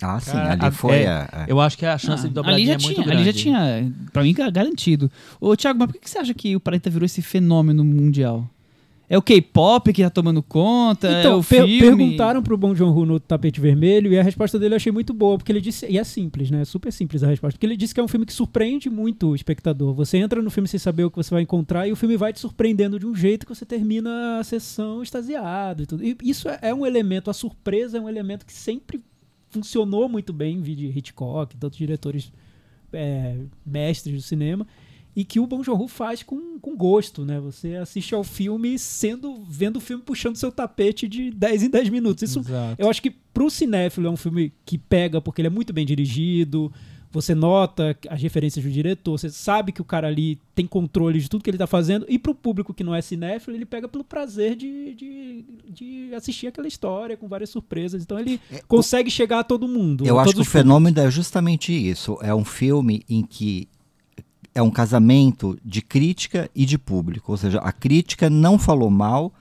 [0.04, 1.30] Ah, sim, Cara, ali a- foi é, a...
[1.32, 3.22] a- Eu acho que a chance de ali dobradinha já é muito tinha, grande.
[3.22, 5.12] ali já tinha, pra mim, garantido.
[5.40, 8.48] Ô, Thiago, mas por que que você acha que o Parasita virou esse fenômeno mundial?
[9.14, 11.06] É o K-pop que tá tomando conta?
[11.10, 11.80] é Então, o per- filme?
[11.80, 15.38] perguntaram pro Bong Joon-ho no tapete vermelho e a resposta dele eu achei muito boa,
[15.38, 16.64] porque ele disse, e é simples, né?
[16.64, 19.36] Super simples a resposta, porque ele disse que é um filme que surpreende muito o
[19.36, 19.94] espectador.
[19.96, 22.32] Você entra no filme sem saber o que você vai encontrar e o filme vai
[22.32, 26.06] te surpreendendo de um jeito que você termina a sessão extasiado e tudo.
[26.06, 29.02] E isso é, é um elemento, a surpresa é um elemento que sempre
[29.50, 32.32] funcionou muito bem, vi de Hitchcock, tantos diretores
[32.94, 34.66] é, mestres do cinema,
[35.16, 37.40] e que o Bong Joon-ho faz com, com gosto, né?
[37.40, 41.90] Você assiste ao filme sendo vendo o filme puxando seu tapete de 10 em 10
[41.90, 42.24] minutos.
[42.24, 42.82] Isso Exato.
[42.82, 45.86] eu acho que pro cinéfilo é um filme que pega porque ele é muito bem
[45.86, 46.72] dirigido,
[47.12, 51.30] você nota as referências do diretor, você sabe que o cara ali tem controle de
[51.30, 54.04] tudo que ele tá fazendo, e pro público que não é cinéfilo, ele pega pelo
[54.04, 58.02] prazer de, de, de assistir aquela história com várias surpresas.
[58.02, 60.08] Então ele consegue chegar a todo mundo.
[60.08, 62.18] Eu acho que o fenômeno é justamente isso.
[62.22, 63.68] É um filme em que
[64.54, 67.32] é um casamento de crítica e de público.
[67.32, 69.34] Ou seja, a crítica não falou mal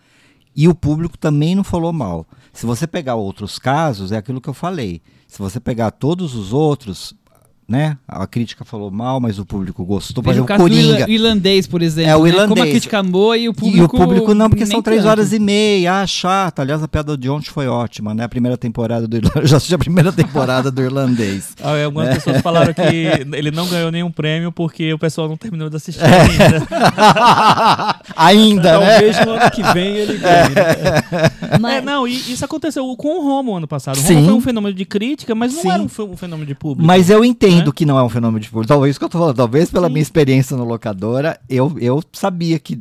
[0.54, 2.26] e o público também não falou mal.
[2.52, 5.00] Se você pegar outros casos, é aquilo que eu falei.
[5.26, 7.14] Se você pegar todos os outros,
[7.70, 7.96] né?
[8.08, 10.22] A crítica falou mal, mas o público gostou.
[10.24, 10.94] Por Veja o caso do Coringa.
[11.00, 12.10] irla- irlandês, por exemplo.
[12.10, 12.30] É, o né?
[12.32, 12.70] Como a irlandês.
[12.70, 13.78] crítica amou e o público.
[13.78, 15.10] E o público não, porque são três tanto.
[15.10, 16.00] horas e meia.
[16.02, 16.58] Ah, chato.
[16.60, 18.24] Aliás, a piada de ontem foi ótima, né?
[18.24, 19.48] A primeira temporada do Irlandês.
[19.48, 21.50] Já assisti a primeira temporada do Irlandês.
[21.62, 22.80] Ah, é, Algumas pessoas falaram que
[23.36, 26.20] ele não ganhou nenhum prêmio porque o pessoal não terminou de assistir É.
[26.22, 26.66] ainda.
[28.16, 28.90] Ainda, né?
[28.90, 30.48] Talvez no ano que vem ele ganhe.
[30.54, 31.58] né?
[31.60, 33.96] Mas, É, não, e isso aconteceu com o Romo ano passado.
[33.96, 34.14] O Sim.
[34.16, 35.70] Romo foi um fenômeno de crítica, mas não Sim.
[35.70, 36.86] era um fenômeno de público.
[36.86, 37.72] Mas eu entendo Né?
[37.74, 38.68] que não é um fenômeno de público.
[38.68, 39.36] Talvez isso que eu tô falando.
[39.36, 39.92] Talvez pela Sim.
[39.92, 42.80] minha experiência no locadora, eu, eu sabia que.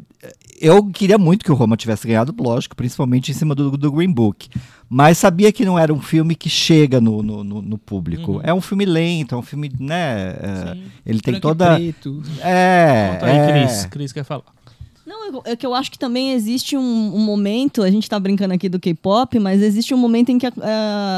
[0.62, 4.12] Eu queria muito que o Roma tivesse ganhado, lógico, principalmente em cima do, do Green
[4.12, 4.50] Book.
[4.90, 8.34] Mas sabia que não era um filme que chega no, no, no- no público.
[8.34, 8.42] Uhum.
[8.44, 10.36] É um filme lento, é um filme, né?
[10.42, 10.84] é, Sim.
[11.06, 11.76] ele tem toda.
[11.76, 12.22] preto.
[12.42, 13.12] É.
[13.14, 13.48] Conta aí, é.
[13.66, 13.86] Cris.
[13.86, 14.44] Cris quer falar.
[15.08, 16.82] Não, é que eu acho que também existe um,
[17.16, 20.46] um momento, a gente tá brincando aqui do K-pop, mas existe um momento em que
[20.46, 20.52] a,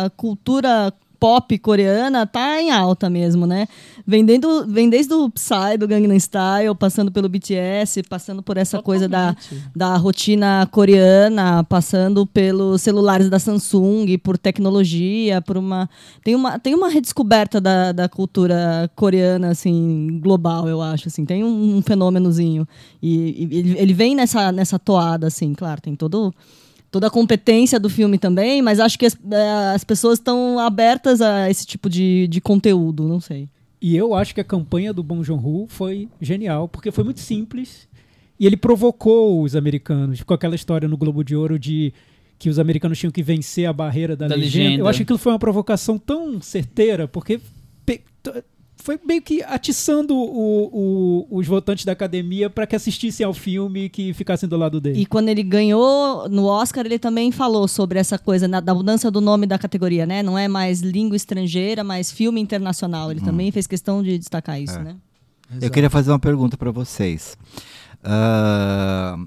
[0.06, 3.68] a cultura pop coreana tá em alta mesmo, né?
[4.08, 8.82] Vem, dentro- vem desde o Psy, do Gangnam Style, passando pelo BTS, passando por essa
[8.82, 9.36] coisa da,
[9.76, 15.88] da rotina coreana, passando pelos celulares da Samsung, por tecnologia, por uma...
[16.24, 21.24] Tem uma, tem uma redescoberta da, da cultura coreana, assim, global, eu acho, assim.
[21.24, 22.68] Tem um, um fenômenozinho.
[23.00, 26.34] E, e ele, ele vem nessa, nessa toada, assim, claro, tem todo...
[26.92, 31.22] Toda a competência do filme também, mas acho que as, eh, as pessoas estão abertas
[31.22, 33.48] a esse tipo de, de conteúdo, não sei.
[33.82, 37.88] E eu acho que a campanha do Bong Joon-ho foi genial, porque foi muito simples
[38.38, 40.22] e ele provocou os americanos.
[40.22, 41.94] Com aquela história no Globo de Ouro de
[42.38, 44.64] que os americanos tinham que vencer a barreira da, Da legenda.
[44.66, 44.84] legenda.
[44.84, 47.40] Eu acho que aquilo foi uma provocação tão certeira, porque
[48.82, 50.70] foi meio que atiçando o-
[51.30, 54.82] o- os votantes da academia para que assistissem ao filme e que ficassem do lado
[54.82, 55.00] dele.
[55.00, 59.10] E quando ele ganhou no Oscar, ele também falou sobre essa coisa na- da mudança
[59.12, 60.22] do nome da categoria, né?
[60.24, 63.12] Não é mais língua estrangeira, mas filme internacional.
[63.12, 64.96] Ele também fez questão de destacar isso, né?
[65.62, 67.38] Eu queria fazer uma pergunta para vocês.
[68.04, 69.18] Ah,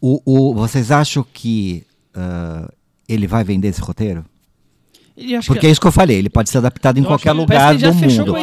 [0.00, 2.70] o, o- vocês acham que ah,
[3.08, 4.24] ele vai vender esse roteiro?
[5.46, 7.76] Porque que, é isso que eu falei, ele pode ser adaptado em Eu qualquer lugar
[7.76, 8.34] do mundo.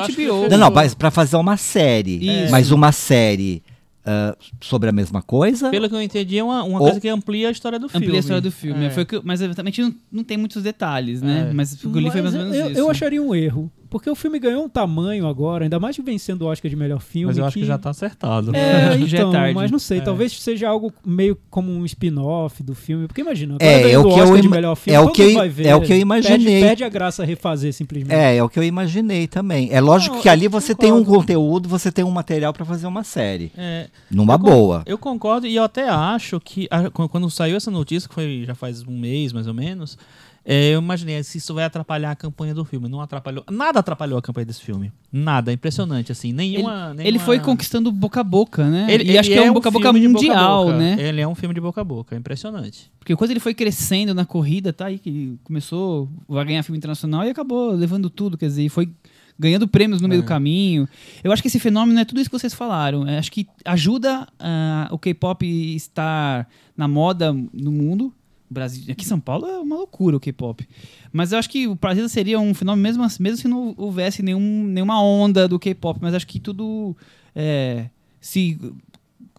[0.49, 2.43] Não, não, mas para fazer uma série.
[2.43, 2.51] Isso.
[2.51, 3.63] Mas uma série
[4.05, 5.69] ah, sobre a mesma coisa?
[5.69, 8.05] Pelo que eu entendi, é uma, uma Ou- coisa que amplia a história do filme.
[8.05, 8.85] Amplia a história do filme.
[8.85, 8.89] É.
[8.89, 11.49] Foi que- mas exatamente não, não tem muitos detalhes, né?
[11.49, 11.53] É.
[11.53, 12.79] Mas o que eu li foi mais ou menos eu, isso.
[12.79, 13.71] eu acharia um erro.
[13.89, 16.99] Porque o filme ganhou um tamanho agora, ainda mais que vencendo o Oscar de melhor
[17.01, 17.25] filme.
[17.27, 18.55] Mas eu acho que já tá acertado.
[18.55, 19.55] É, que já é então, tarde.
[19.55, 20.01] mas não sei, É.
[20.01, 23.07] talvez seja algo meio como um spin-off do filme.
[23.07, 25.13] Porque imagina, É, é o que eu Oscar de ima- melhor filme, é o todo
[25.15, 25.65] que eu- mundo vai ver.
[25.67, 26.37] é o que eu imaginei.
[26.37, 28.13] Perde, perde a graça refazer simplesmente.
[28.15, 29.69] É, é o que eu imaginei também.
[29.71, 31.19] É lógico Não, que ali eu você tem um concordo.
[31.21, 33.51] conteúdo, você tem um material pra fazer uma série.
[33.57, 34.83] É, Numa Eu con- boa.
[34.85, 38.43] Eu concordo e eu até acho que a- qu- quando saiu essa notícia, que foi
[38.45, 39.97] já faz um mês mais ou menos,
[40.45, 42.87] é, eu imaginei se isso vai atrapalhar a campanha do filme.
[42.89, 43.43] Não atrapalhou.
[43.51, 44.91] Nada atrapalhou a campanha desse filme.
[45.11, 45.51] Nada.
[45.53, 46.31] Impressionante, assim.
[46.33, 46.91] Nenhuma.
[46.95, 48.87] Ele nenhuma- foi conquistando boca a boca, né?
[48.89, 50.77] Ele, e acho que é um boca a boca mundial, boca.
[50.77, 50.95] né?
[50.99, 52.15] Ele é um filme de boca a boca.
[52.15, 52.91] É impressionante.
[52.99, 56.77] Porque quando ele foi crescendo na corrida, tá aí, que ele começou a ganhar filme
[56.77, 58.89] internacional e acabou levando tudo, quer dizer, foi
[59.37, 60.21] ganhando prêmios no meio É.
[60.21, 60.87] do caminho.
[61.23, 63.07] Eu acho que esse fenômeno é tudo isso que vocês falaram.
[63.07, 68.13] Eu acho que ajuda ah, o K-pop estar na moda no mundo.
[68.49, 70.67] Brasil, aqui em São Paulo é uma loucura o K-pop.
[71.11, 74.21] Mas eu acho que o Parasita seria um fenômeno mesmo, assim- mesmo se não houvesse
[74.23, 75.99] nenhum, nenhuma onda do K-pop.
[76.01, 76.95] Mas acho que tudo
[77.35, 77.85] é,
[78.19, 78.57] se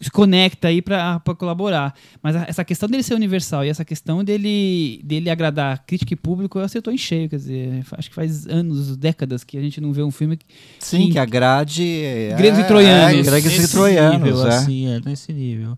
[0.02, 1.94] se conecta aí pra colaborar.
[2.22, 6.16] Mas a- essa questão dele ser universal e essa questão dele, dele agradar crítica e
[6.16, 7.28] público, eu acertou em cheio.
[7.28, 10.38] Quer dizer, acho que faz anos, décadas que a gente não vê um filme.
[10.38, 10.46] que-
[10.78, 11.10] Sim, Sim.
[11.10, 11.84] que agrade.
[11.86, 13.26] é, Gregos e troianos.
[13.28, 14.48] É, gregos e troianos, nível, é.
[14.48, 15.76] assim, é, nesse nível.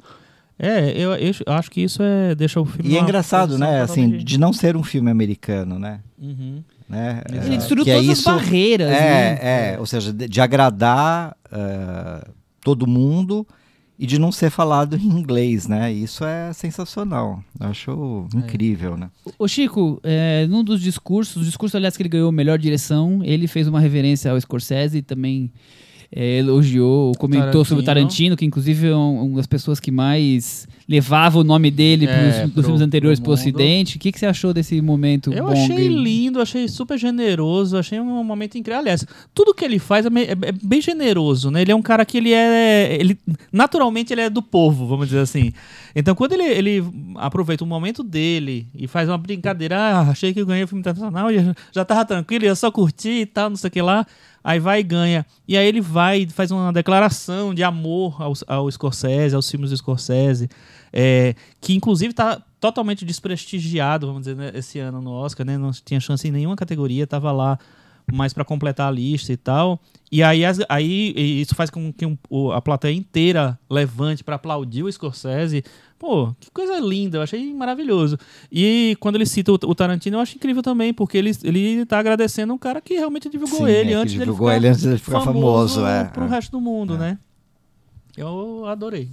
[0.62, 2.88] É, eu, eu acho que isso é, deixa o filme.
[2.90, 3.82] E é engraçado, né?
[3.82, 6.00] Assim, totalmente- de não ser um filme americano, né?
[6.16, 6.62] Uhum.
[6.88, 7.20] né?
[7.28, 8.88] Ele É, destruiu é todas isso- as barreiras.
[8.88, 8.96] né?
[9.42, 12.28] É, é, ou seja, de, de agradar eh,
[12.62, 13.44] todo mundo
[13.98, 15.92] e de não ser falado em inglês, né?
[15.92, 17.42] Isso é sensacional.
[17.60, 19.10] Eu acho incrível, né?
[19.38, 23.46] Ô Chico, é, num dos discursos, o discurso, aliás, que ele ganhou melhor direção, ele
[23.48, 25.50] fez uma reverência ao Scorsese e também
[26.14, 28.08] é, elogiou, comentou sobre o Tarantino.
[28.08, 32.08] Tarantino, que inclusive é um- uma das pessoas que mais levava o nome dele É,
[32.14, 33.40] pros, dos pro- filmes anteriores pro pro mundo.
[33.40, 33.96] Ocidente.
[33.96, 38.22] O que, que você achou desse momento Eu achei lindo, achei super generoso, achei um
[38.22, 38.80] momento incrível.
[38.80, 41.62] Aliás, tudo que ele faz é, é- é bem generoso, né?
[41.62, 42.94] Ele é um cara que ele é.
[43.00, 43.16] Ele,
[43.50, 45.52] naturalmente ele é do povo, vamos dizer assim.
[45.94, 46.84] Então, quando ele, ele
[47.16, 50.80] aproveita o momento dele e faz uma brincadeira, ah, achei que eu ganhei o filme
[50.80, 54.06] internacional já- já tava tranquilo, ia só curtir e tal, não sei o que lá.
[54.44, 55.24] Aí vai e ganha.
[55.46, 59.76] E aí ele vai faz uma declaração de amor ao, ao Scorsese, aos filmes do
[59.76, 60.48] Scorsese,
[60.92, 65.58] é, que inclusive está totalmente desprestigiado, vamos dizer, né, esse ano no Oscar, né?
[65.58, 67.58] Não tinha chance em nenhuma categoria, tava lá
[68.10, 69.80] mais para completar a lista e tal.
[70.10, 74.36] E aí, as- aí isso faz com que um- o- a plateia inteira levante para
[74.36, 75.62] aplaudir o Scorsese.
[75.98, 78.18] Pô, que coisa linda, eu achei maravilhoso.
[78.50, 81.98] E quando ele cita o, o Tarantino, eu acho incrível também, porque ele, ele tá
[82.00, 84.98] agradecendo um cara que realmente divulgou Sim, ele é, antes divulgou ficar ele antes dele
[84.98, 86.28] ficar famoso, é, pro é.
[86.28, 86.98] resto do mundo, É.
[86.98, 87.18] né?
[88.16, 89.08] Eu adorei.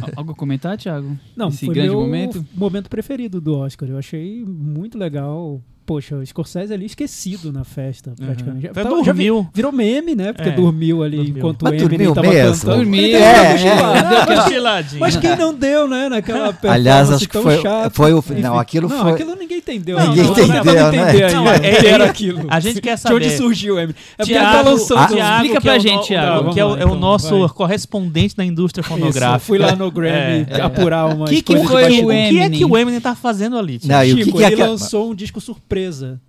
[0.00, 1.18] Al- Algo a comentar, Thiago?
[1.34, 2.46] Não, Esse foi grande meu momento?
[2.54, 3.88] momento preferido do Oscar.
[3.88, 5.60] Eu achei muito legal.
[5.86, 8.68] Poxa, o Scorsese ali esquecido na festa, praticamente.
[8.68, 9.46] Tava- já vi- dormiu.
[9.52, 10.32] virou meme, né?
[10.32, 11.36] Porque É, dormiu ali dormiu.
[11.36, 12.52] enquanto Mas o Eminem dormiu tava mesmo?
[12.54, 12.76] cantando.
[12.76, 13.52] Dormiu, É, é.
[13.52, 15.00] cochilada, deu aquela- Cochiladinho.
[15.00, 16.08] Mas quem não deu, né?
[16.08, 17.90] Naquela performance Aliás, acho que tão foi- chata.
[17.90, 20.00] foi o- não, aquilo não, foi- aquilo ninguém entendeu.
[20.00, 20.70] Ninguém não, entendeu, né?
[21.10, 22.46] entender Não, é- o que é- era aquilo.
[22.48, 23.36] a gente quer De onde saber.
[23.36, 23.94] surgiu o Eminem.
[24.16, 24.98] É porque ele Thiago, tá lançando...
[24.98, 26.54] a- os- Thiago, Explica é pra gente, Thiago.
[26.54, 29.38] Que é o, é então, nosso correspondente da indústria fonográfica.
[29.40, 30.60] fui lá no Grammy É, é.
[30.62, 31.54] apurar uma coisa o que
[32.40, 33.78] é que o Eminem tá fazendo ali?
[33.78, 34.06] Thiago?
[34.08, 35.73] Não, o que Chico, é ele lançou um disco surpresa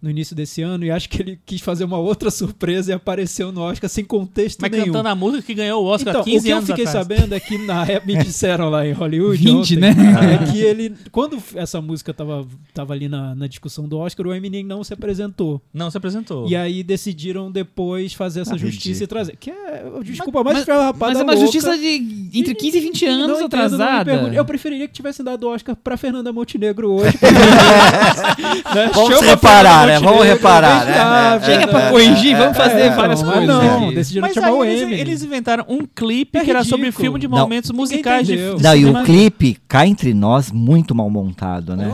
[0.02, 3.52] no início desse ano e acho que ele quis fazer uma outra surpresa e apareceu
[3.52, 4.86] no Oscar sem contexto Mas nenhum.
[4.86, 7.08] cantando a música que ganhou o Oscar então, 15 o que eu anos fiquei atrás.
[7.08, 9.94] sabendo é que na época me disseram lá em Hollywood 20, ontem, né?
[10.42, 14.34] é que ele quando essa música tava, tava ali na, na discussão do Oscar, o
[14.34, 15.62] Eminem não se apresentou.
[15.74, 16.48] Não se apresentou.
[16.48, 19.36] E aí decidiram depois fazer essa Ah, justiça e trazer.
[19.38, 21.46] Que é, desculpa, mas, mas- foi uma rapada Mas é uma louca.
[21.46, 24.06] justiça de entre 15 e 20 anos Não entendo, atrasada.
[24.06, 24.36] pergunte.
[24.36, 27.18] eu preferiria que tivessem dado o Oscar pra Fernanda Montenegro hoje.
[28.76, 28.92] né?
[28.94, 30.00] Chama reparar, né?
[30.00, 31.36] Vamos reparar, vem cá, né?
[31.38, 33.48] É, Chega é, pra é, corrigir, vamos fazer várias coisas.
[33.48, 35.00] não, decidiram Mas chamar o eles, Eminem.
[35.00, 38.28] eles inventaram um clipe que era sobre filme de momentos musicais
[38.62, 41.94] Não, e o clipe, cá entre nós, muito mal montado, né?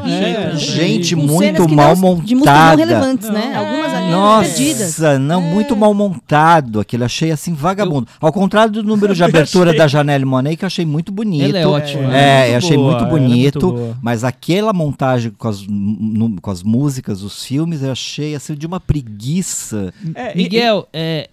[0.55, 2.77] Gente, muito mal montada.
[2.85, 3.53] relevantes, né?
[3.55, 4.11] Algumas ali
[4.47, 4.97] perdidas.
[4.99, 6.79] Nossa, não, muito mal montado.
[6.79, 8.07] Aquilo achei assim vagabundo.
[8.19, 11.55] Ao contrário do número de abertura da Janelle Monet, que eu achei muito bonito.
[11.55, 12.15] Ela é ótima.
[12.17, 13.95] É, eu achei muito bonito.
[14.01, 18.65] mas aquela montagem com as, nu- com as músicas, os filmes, eu achei assim de
[18.65, 19.93] uma preguiça.
[20.15, 21.29] É, e- Miguel, é,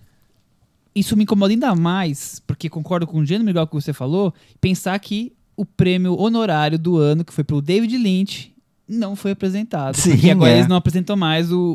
[0.94, 4.98] isso me incomoda ainda mais, porque concordo com o gênero Miguel que você falou, pensar
[4.98, 8.52] que o prêmio honorário do ano, que foi pro David Lynch,
[8.88, 9.94] não foi apresentado.
[9.96, 10.55] Sim, porque agora é.
[10.57, 11.74] eles não apresentam mais o,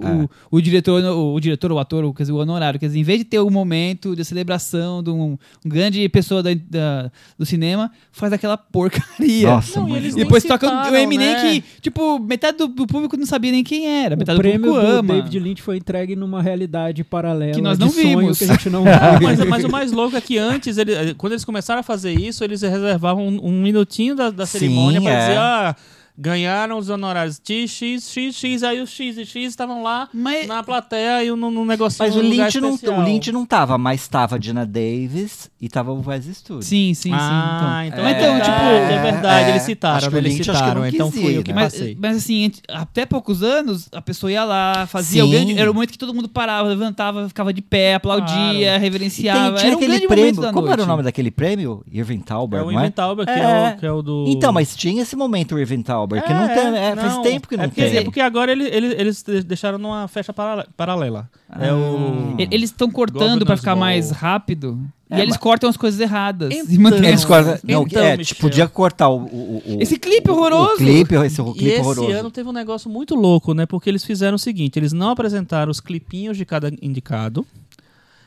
[0.52, 2.80] o, o diretor, o, o diretor, o ator, o, quer dizer, o honorário.
[2.80, 6.42] Quer dizer, em vez de ter um momento de celebração de um, um grande pessoa
[6.42, 9.48] da, da- do cinema, faz aquela porcaria.
[9.48, 11.42] Nossa, Não, e E depois toca o Eminem né?
[11.62, 14.16] que, tipo, metade do, do público não sabia nem quem era.
[14.16, 15.14] O Metade do prêmio público do ama.
[15.16, 18.38] David Lynch foi entregue numa realidade paralela Que nós não vimos.
[18.40, 19.28] que a gente não Não, viu.
[19.28, 22.44] mas, mas o mais louco é que antes, ele- quando eles começaram a fazer isso,
[22.44, 25.20] eles reservavam um, um minutinho da, da Sim, cerimônia pra é.
[25.20, 25.76] dizer, ah,
[26.18, 30.48] ganharam os honorários X, X, X, X, aí os X e X estavam lá Mas
[30.48, 34.08] na plateia e no, no negocinho Mas o Lynch, não, o Lynch não tava, mas
[34.08, 36.62] tava a Dina Davis e tava o Wes Studio.
[36.64, 37.88] Sim, sim, Ah, sim.
[37.90, 40.42] então, Mas é, então, tipo, é verdade, é, eles acho citaram, que o eles Lynch
[40.50, 41.62] acho que citaram, não então quis fui eu ir, que né?
[41.64, 41.98] Mas, passei.
[42.00, 45.34] mas assim, ent- até poucos anos, a pessoa ia lá, fazia o Sim.
[45.34, 45.58] grande.
[45.60, 48.58] Era o momento que todo mundo parava, levantava, ficava de pé, aplaudia, Claro.
[48.58, 49.58] E reverenciava.
[49.58, 50.36] tem, tinha era aquele prêmio.
[50.54, 50.88] Como era o noite.
[50.88, 51.84] nome daquele prêmio?
[51.92, 52.84] Irving Tauber, É o não é?
[52.84, 53.74] Ivan Tauber, que é, É.
[53.76, 54.26] o, que é o do...
[54.28, 56.78] Então, mas tinha esse momento o Irving Tauber, que não tem.
[56.78, 57.98] É, faz não, tempo que não é porque, tem.
[57.98, 61.30] É porque agora ele- ele- eles de- deixaram numa festa parale- paralela.
[61.60, 62.36] É o...
[62.38, 63.80] E- Eles estão cortando pra Governors ficar Ball.
[63.80, 64.80] mais rápido.
[65.10, 66.52] É, e eles mas- cortam as coisas erradas.
[66.54, 68.26] Então, e mantêm Eles cortam- não, Então, é, Michel.
[68.36, 70.74] tipo, podia cortar o, o- o- Esse clipe horroroso.
[70.74, 72.12] O clipe, esse o E clipe esse horroroso.
[72.12, 73.66] ano teve um negócio muito louco, né?
[73.66, 77.46] Porque eles fizeram o seguinte: eles não apresentaram os clipinhos de cada indicado.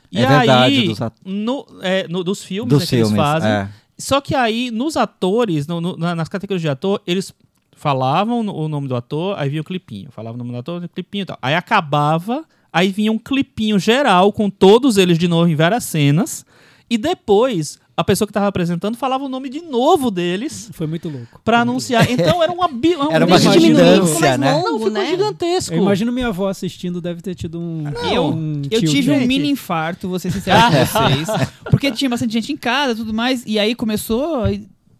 [0.09, 3.11] E É verdade, aí, dos at- no, é, no- dos filmes dos né, que filmes.
[3.11, 3.49] eles fazem.
[3.49, 3.67] é.
[3.99, 7.33] Só que aí, nos atores, no- no- na- nas categorias de ator, eles
[7.77, 10.09] falavam o nome do ator, aí vinha o clipinho.
[10.11, 11.37] Falavam o nome do ator, o clipinho e tal.
[11.41, 16.45] Aí acabava, aí vinha um clipinho geral com todos eles de novo em várias cenas.
[16.89, 21.09] E depois, a pessoa que estava apresentando falava o nome de novo deles Foi muito
[21.09, 21.41] louco.
[21.43, 22.09] pra anunciar.
[22.09, 22.67] Então era uma...
[22.69, 23.43] bi- um Era uma mais
[24.37, 24.53] né?
[24.53, 25.05] longo, Não, ficou né?
[25.09, 25.73] gigantesco.
[25.75, 27.83] Eu imagino minha avó assistindo, deve ter tido um.
[28.09, 31.27] Eu- um Eu tive um mini infarto, vou ser sincero com vocês.
[31.69, 33.43] Porque tinha bastante gente em casa e tudo mais.
[33.45, 34.43] E aí começou.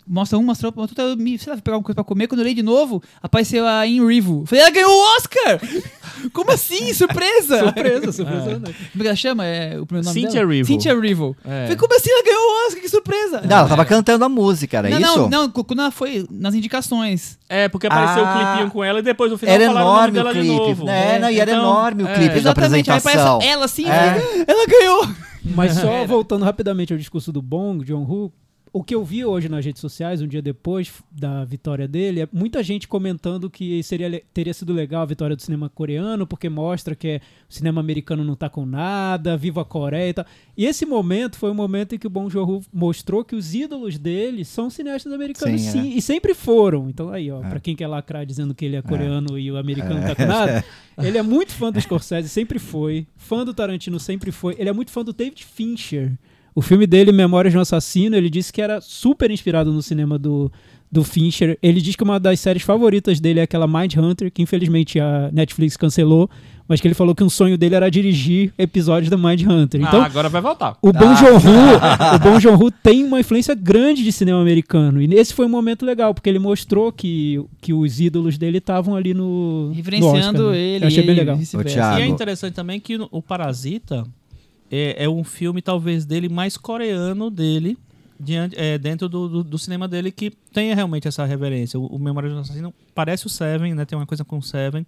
[0.10, 2.28] Mostra um, mostra outro, mostra outro, eu me, sei lá, pegar alguma coisa pra comer.
[2.28, 4.46] Quando eu olhei de novo, apareceu a In Rivo.
[4.46, 5.60] Falei, ela ganhou o Oscar!
[6.34, 6.94] Como assim?
[6.94, 7.60] Surpresa!
[7.60, 8.60] Surpresa, surpresa.
[8.60, 8.74] né?
[8.92, 9.46] Como é que ela chama?
[9.46, 10.54] É, o primeiro nome Cynthia dela?
[10.54, 10.68] Erivo.
[10.68, 11.38] Cynthia Erivo.
[11.46, 11.62] É.
[11.64, 12.82] Falei, como assim ela ganhou o Oscar?
[12.82, 13.42] Que surpresa!
[13.42, 15.30] Não, ela tava cantando a música, era não, isso?
[15.30, 17.38] não, não, quando ela foi nas indicações.
[17.50, 18.30] É, porque apareceu Ah.
[18.34, 20.34] o clipinho com ela e depois no final Era falaram o nome enorme dela o
[20.34, 20.80] de clipe.
[20.80, 20.90] novo.
[20.90, 22.14] É, não, e era Então, enorme o é.
[22.14, 23.40] clipe da Exatamente, aí apresentação.
[23.42, 24.44] ela assim, É.
[24.48, 25.08] ela ganhou!
[25.44, 28.34] Mas só voltando rapidamente ao discurso do Bong, John Woo,
[28.74, 32.30] o que eu vi hoje nas redes sociais, um dia depois da vitória dele, é
[32.32, 36.96] muita gente comentando que seria, teria sido legal a vitória do cinema coreano, porque mostra
[36.96, 40.26] que é- o cinema americano não tá com nada, viva a Coreia e tal.
[40.56, 43.98] E esse momento foi o momento em que o Bong Joon-ho mostrou que os ídolos
[43.98, 45.98] dele são cineastas americanos, Sim, sim, é.
[45.98, 46.90] e sempre foram.
[46.90, 50.00] Então aí, ó, pra quem quer lacrar dizendo que ele é coreano e o americano
[50.02, 50.64] não tá com nada,
[51.02, 53.08] ele é muito fã do Scorsese, sempre foi.
[53.16, 54.56] Fã do Tarantino, sempre foi.
[54.60, 56.14] Ele é muito fã do David Fincher.
[56.58, 60.18] O filme dele, Memórias de um Assassino, ele disse que era super inspirado no cinema
[60.18, 60.52] do,
[60.92, 61.56] do Fincher.
[61.62, 65.30] Ele diz que uma das séries favoritas dele é aquela Mind Hunter, que infelizmente a
[65.32, 66.28] Netflix cancelou,
[66.68, 69.80] mas que ele falou que um sonho dele era dirigir episódios da Mind Hunter.
[69.82, 70.76] Então, ah, agora vai voltar.
[70.82, 71.76] o Bong Joon-ho,
[72.16, 75.00] o Bong Joon-ho tem uma influência grande de cinema americano.
[75.00, 78.96] E esse foi um momento legal, porque ele mostrou que, que os ídolos dele estavam
[78.96, 80.58] ali no no Referenciando Oscar, né?
[80.58, 80.86] ele.
[80.86, 81.40] Eu achei bem e legal.
[81.40, 84.08] E é interessante também que o Parasita
[84.72, 87.78] é, é um filme, talvez, dele mais coreano dele,
[88.20, 91.80] diante, é, dentro do, do, do cinema dele, que tenha realmente essa reverência.
[91.80, 93.86] O, o Memória de um Assassino parece o Seven, né?
[93.86, 94.86] Tem uma coisa com o Seven.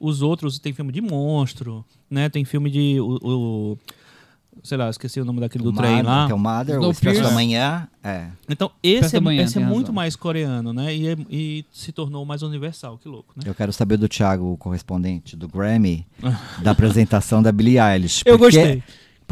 [0.00, 2.28] Os outros tem filme de monstro, né?
[2.28, 3.00] Tem filme de.
[3.00, 3.78] O, o-
[4.64, 6.26] sei lá, esqueci o nome daquele do O trem Mother, lá.
[6.26, 6.90] Que é o Mother, o.
[6.90, 7.88] Expresso da Manhã.
[8.02, 8.26] É.
[8.48, 9.94] Então, esse, é, Manhã, esse é muito razão.
[9.94, 10.94] mais coreano, né?
[10.94, 12.98] E, é- e se tornou mais universal.
[12.98, 13.44] Que louco, né?
[13.46, 16.04] Eu quero saber do Thiago, o correspondente do Grammy,
[16.62, 18.22] da apresentação da Billie Eilish.
[18.26, 18.82] Eu gostei.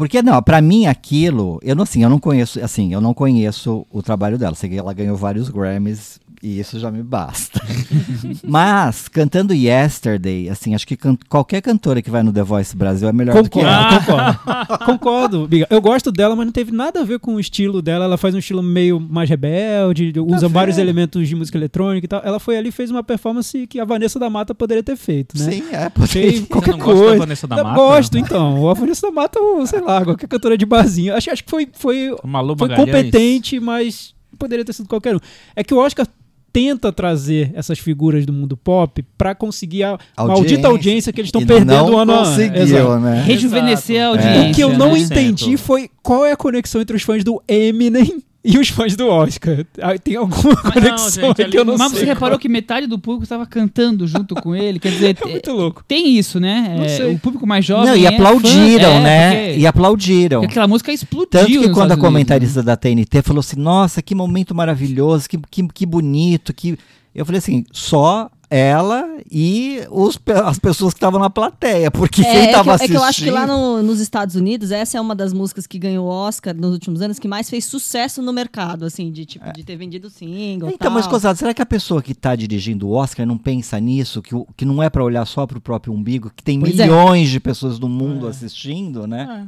[0.01, 3.85] Porque não, pra mim aquilo, eu não assim, eu não conheço, assim, eu não conheço
[3.91, 4.55] o trabalho dela.
[4.55, 7.61] Sei que ela ganhou vários Grammys e isso já me basta.
[8.43, 13.07] Mas cantando Yesterday, assim, acho que can- qualquer cantora que vai no The Voice Brasil
[13.07, 14.35] é melhor do que Concordo, ela.
[14.35, 14.85] concordo.
[14.85, 15.67] concordo, Biga.
[15.69, 18.05] Eu gosto dela, mas não teve nada a ver com o estilo dela.
[18.05, 22.07] Ela faz um estilo meio mais rebelde, usa Tá vários elementos de música eletrônica e
[22.07, 22.21] tal.
[22.23, 25.37] Ela foi ali e fez uma performance que a Vanessa da Mata poderia ter feito,
[25.37, 25.51] né?
[25.51, 27.19] Sim, é, Achei porque qualquer não gosta da coisa.
[27.19, 27.75] Vanessa da Eu Mata?
[27.75, 28.69] Gosto, então.
[28.69, 31.15] A Vanessa da Mata, ou, sei lá, qualquer cantora de barzinho.
[31.15, 32.15] Acho, acho que foi, foi,
[32.57, 35.19] foi competente, mas poderia ter sido qualquer um.
[35.55, 36.07] É que o Oscar
[36.53, 40.25] tenta trazer essas figuras do mundo pop pra conseguir a Audiência.
[40.27, 42.17] maldita audiência que eles estão perdendo ano a ano.
[42.25, 42.99] conseguiu, Exato.
[42.99, 43.23] né?
[43.25, 44.17] Rejuvenescer a Exato.
[44.27, 44.51] audiência.
[44.51, 44.99] O que eu não né?
[44.99, 49.07] entendi foi qual é a conexão entre os fãs do Eminem e os fãs do
[49.07, 49.65] Oscar.
[49.79, 51.99] Ah, Tem alguma não, conexão gente, aí que eu não Mas sei.
[51.99, 52.15] você qual.
[52.15, 54.79] reparou que metade do público estava cantando junto com ele?
[54.79, 55.83] Quer dizer, É muito louco.
[55.87, 56.75] tem isso, né?
[56.77, 57.85] Não É, o público mais jovem.
[57.85, 59.57] Não, e é aplaudiram, fã, é, né?
[59.57, 60.41] E aplaudiram.
[60.41, 61.27] porque aquela música explodiu.
[61.29, 65.37] Tanto que quando a Unidos, comentarista da TNT falou assim, nossa, que momento maravilhoso, que,
[65.49, 66.77] que, que bonito, que...
[67.13, 72.23] Eu falei assim, só ela e os as pessoas que estavam na plateia, porque É,
[72.25, 72.89] quem é que, eu- é assistindo...
[72.91, 75.79] que eu acho que lá no- nos Estados Unidos, essa é uma das músicas que
[75.79, 79.63] ganhou Oscar nos últimos anos, que mais fez sucesso no mercado, assim, de tipo, de
[79.63, 80.69] ter vendido single.
[80.69, 81.11] Então, mas tal.
[81.13, 84.45] Cosado, será que a pessoa que tá dirigindo o Oscar não pensa nisso, que, o-
[84.57, 86.83] que não é pra olhar só pro próprio umbigo, que tem Pois é.
[86.83, 89.47] milhões de pessoas do mundo assistindo, né?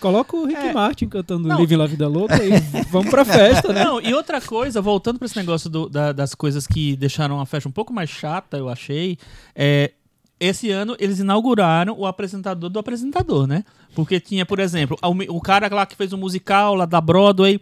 [0.00, 0.72] Coloca o Rick É.
[0.72, 1.56] Martin cantando Não.
[1.58, 2.50] Live La Vida Louca e
[2.90, 3.84] vamos pra festa, né?
[3.84, 7.46] Não, e outra coisa, voltando pra esse negócio do- da- das coisas que deixaram a
[7.46, 9.18] festa um pouco mais chata, eu achei,
[9.54, 9.92] é,
[10.40, 13.64] esse ano eles inauguraram o apresentador do apresentador, né?
[13.94, 17.60] Porque tinha, por exemplo, o, o cara lá que fez o musical lá da Broadway.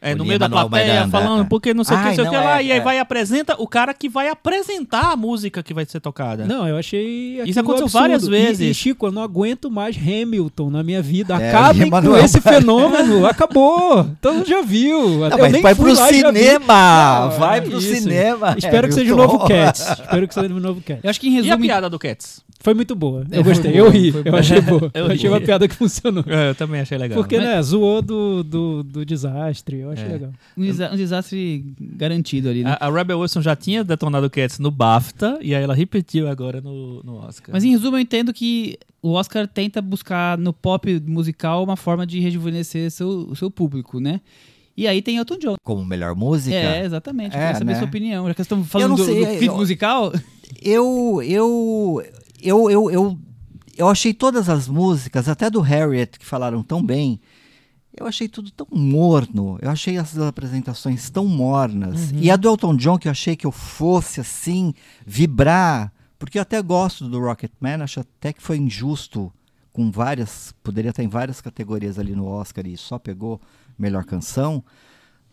[0.00, 1.46] É, no meio da plateia, Miranda, falando, é.
[1.48, 2.80] porque não sei o que, sei o que lá, é, e aí é.
[2.80, 6.44] vai e apresenta o cara que vai apresentar a música que vai ser tocada.
[6.46, 7.40] Não, eu achei.
[7.44, 8.02] Isso aconteceu absurdo.
[8.02, 8.70] várias E- vezes.
[8.70, 11.34] E, Chico, eu não aguento mais Hamilton na minha vida.
[11.34, 13.26] É, Acabem com esse fenômeno.
[13.26, 14.08] Acabou.
[14.20, 15.00] Todo mundo já viu.
[15.18, 17.20] Não, eu mas nem vai fui pro lá e cinema!
[17.30, 17.94] Não, vai é pro isso.
[17.96, 18.54] cinema!
[18.56, 19.80] Espero que seja o novo Cats.
[19.80, 21.02] Espero que seja o novo Cats.
[21.02, 21.62] Eu acho que em E a resumo.
[21.64, 22.40] piada do Cats?
[22.60, 23.24] Foi muito boa.
[23.30, 23.72] É, Eu gostei.
[23.72, 24.12] boa, Eu ri.
[24.24, 24.90] Eu achei boa.
[24.94, 26.24] Eu Eu achei uma piada que funcionou.
[26.26, 27.16] É, eu também achei legal.
[27.16, 29.78] Porque, Mas- né, zoou do, do, do desastre.
[29.78, 30.08] Eu achei É.
[30.08, 30.30] legal.
[30.56, 32.76] Um, desa- um desastre garantido ali, né?
[32.80, 36.28] A, a Rebel Wilson já tinha detonado o Cats no BAFTA e aí ela repetiu
[36.28, 37.50] agora no, no Oscar.
[37.52, 42.04] Mas em resumo, eu entendo que o Oscar tenta buscar no pop musical uma forma
[42.04, 44.20] de rejuvenescer seu, o seu público, né?
[44.76, 45.54] E aí tem Elton John.
[45.62, 46.56] Como melhor música?
[46.56, 47.34] É, exatamente.
[47.34, 47.72] É, Eu quero saber né?
[47.74, 48.26] a sua opinião.
[48.28, 50.12] Já que estamos falando não do, sei, do clipe eu- musical,
[50.62, 52.02] Eu, eu,
[52.40, 53.18] eu, eu, eu,
[53.76, 57.20] eu achei todas as músicas, até do Harriet, que falaram tão bem,
[57.96, 59.58] eu achei tudo tão morno.
[59.60, 62.12] Eu achei as apresentações tão mornas.
[62.12, 64.72] E a do Elton John, que eu achei que eu fosse assim,
[65.04, 69.32] vibrar, porque eu até gosto do Rocketman, acho até que foi injusto
[69.72, 73.40] com várias, poderia estar em várias categorias ali no Oscar e só pegou
[73.78, 74.62] melhor canção.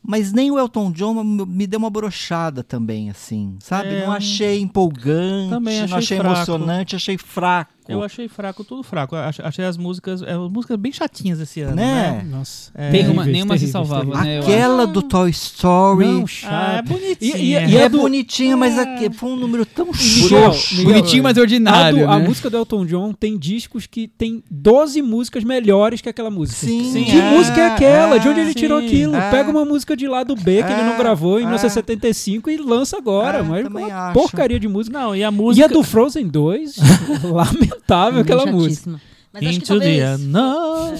[0.07, 3.89] Mas nem o Elton John me deu uma brochada também, assim, sabe?
[3.89, 6.35] É, não achei empolgante, também não achei achei fraco.
[6.35, 7.74] emocionante, achei fraco.
[7.87, 9.15] Eu achei fraco, tudo fraco.
[9.15, 11.83] Achei as músicas, é, músicas bem chatinhas esse ano, Né?
[12.23, 12.27] né?
[12.29, 12.71] Nossa.
[12.75, 12.91] É.
[12.91, 14.25] Nenhuma- Terríveis, nenhuma se salvava, terríveis.
[14.25, 14.39] né?
[14.39, 16.05] Aquela do Toy Story.
[16.05, 16.85] Não, Ah, é chato.
[16.87, 17.37] bonitinha.
[17.37, 20.75] E- E e é a do- bonitinha, mas aque- foi um número tão xoxo.
[20.77, 22.05] Miguel, bonitinho, mas A, ordinário.
[22.05, 22.27] do- a né?
[22.27, 26.65] música do Elton John tem discos que tem 12 músicas melhores que aquela música.
[26.65, 28.17] Sim, Sim, Que é, música é aquela?
[28.19, 29.15] De onde ele sim, tirou aquilo?
[29.15, 29.29] é.
[29.31, 31.45] Pega uma música de lá do B que ele não É, gravou em é.
[31.45, 33.39] 1975 e lança agora.
[33.39, 34.13] É, mas uma acho.
[34.13, 34.97] porcaria de música.
[34.97, 35.65] Não, e a E música...
[35.65, 36.75] a do Frozen 2,
[37.23, 37.74] lamentável
[38.19, 38.99] aquela música.
[39.33, 40.95] Mas acho que talvez unknown.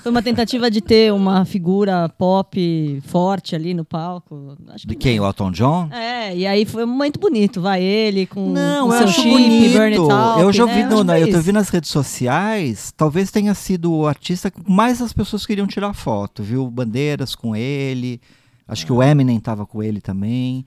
[0.00, 4.56] foi uma tentativa de ter uma figura pop forte ali no palco.
[4.70, 5.20] Acho que De quem?
[5.20, 5.88] O Elton John?
[5.92, 9.30] É, e aí foi muito bonito, vai ele com, Não, com eu seu acho chip,
[9.30, 9.72] bonito.
[9.74, 10.74] burn it out, eu já né?
[10.74, 11.42] vi, Acho no, que na- foi eu tô isso.
[11.42, 15.94] vi nas redes sociais, talvez tenha sido o artista que mais as pessoas queriam tirar
[15.94, 16.68] foto, viu?
[16.68, 18.20] Bandeiras com ele,
[18.66, 20.66] acho que o Eminem tava com ele também.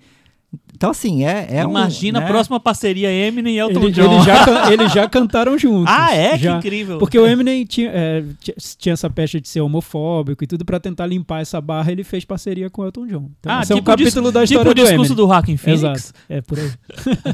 [0.75, 2.25] Então, assim, é, é um, Imagina né?
[2.25, 4.11] a próxima parceria Eminem e Elton Ele- John.
[4.13, 4.35] Eles já,
[4.73, 5.85] eles já cantaram juntos.
[5.87, 6.37] Ah, é?
[6.37, 6.53] Já.
[6.53, 6.97] Que incrível.
[6.97, 10.79] Porque o Eminem tinha, é, ti- tinha essa pecha de ser homofóbico e tudo, pra
[10.79, 13.29] tentar limpar essa barra, ele fez parceria com o Elton John.
[13.39, 15.13] Então, ah, esse é um tipo o dis- capítulo da tipo história o do discurso
[15.13, 15.15] Eminem.
[15.15, 15.83] do Rockin' Phoenix.
[15.83, 16.71] Exato, é por aí.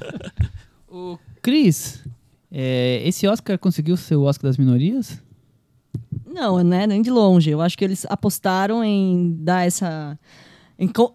[0.90, 2.04] O Cris,
[2.52, 5.22] é, esse Oscar conseguiu ser o Oscar das minorias?
[6.26, 6.88] Não, né?
[6.88, 7.50] Nem de longe.
[7.50, 10.18] Eu acho que eles apostaram em dar essa.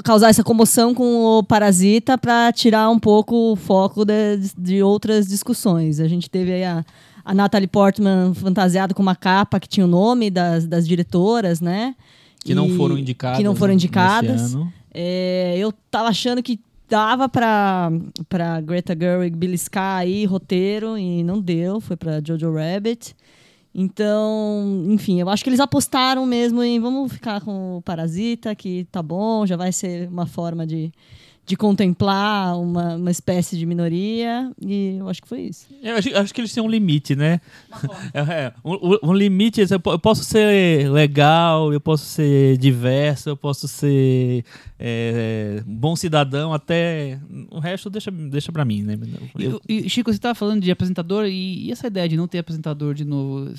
[0.02, 5.26] Causar essa comoção com o Parasita para tirar um pouco o foco de, de outras
[5.28, 6.00] discussões.
[6.00, 6.84] A gente teve aí a,
[7.24, 11.94] a Natalie Portman fantasiada com uma capa que tinha o nome das, das diretoras, né?
[12.44, 13.38] Que não E- foram indicadas.
[13.38, 14.56] Que não foram indicadas.
[14.92, 16.58] É, eu tava achando que
[16.88, 17.90] dava pra,
[18.28, 23.14] pra Greta Gerwig beliscar aí roteiro e não deu, foi pra Jojo Rabbit.
[23.74, 28.84] Então, enfim, eu acho que eles apostaram mesmo em vamos ficar com o Parasita, que
[28.92, 30.92] tá bom, já vai ser uma forma de,
[31.44, 35.66] de contemplar uma, uma espécie de minoria, e eu acho que foi isso.
[35.82, 37.40] Eu acho, acho que eles têm um limite, né?
[38.14, 43.28] É, é, um, um- limite, eu po- eu posso ser legal, eu posso ser diverso,
[43.30, 44.44] eu posso ser
[44.78, 47.18] é, bom cidadão, até
[47.50, 48.98] o resto deixa, deixa pra mim, né?
[49.38, 52.28] Eu- E, e, Chico, você estava falando de apresentador e, e essa ideia de não
[52.28, 53.52] ter apresentador de novo?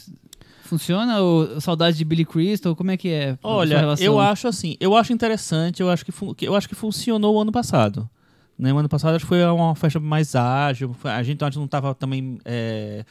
[0.64, 1.20] Funciona?
[1.22, 2.76] Ou saudade de Billy Crystal?
[2.76, 3.32] Como é que é?
[3.32, 6.12] a Olha, eu acho assim, eu acho interessante, eu acho que,
[6.46, 8.10] eu acho que funcionou o ano passado.
[8.58, 8.72] Né?
[8.74, 11.94] O ano passado acho que foi uma festa mais ágil, a gente antes não estava
[11.96, 13.04] também, é,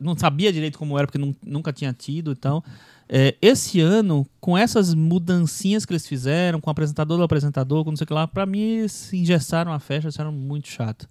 [0.00, 2.62] não sabia direito como era, porque nun- nunca tinha tido, então...
[3.08, 7.90] é, esse ano, com essas mudancinhas que eles fizeram, com o apresentador do apresentador, com
[7.90, 11.08] não sei o que lá, pra mim eles engessaram a festa, isso era muito chato.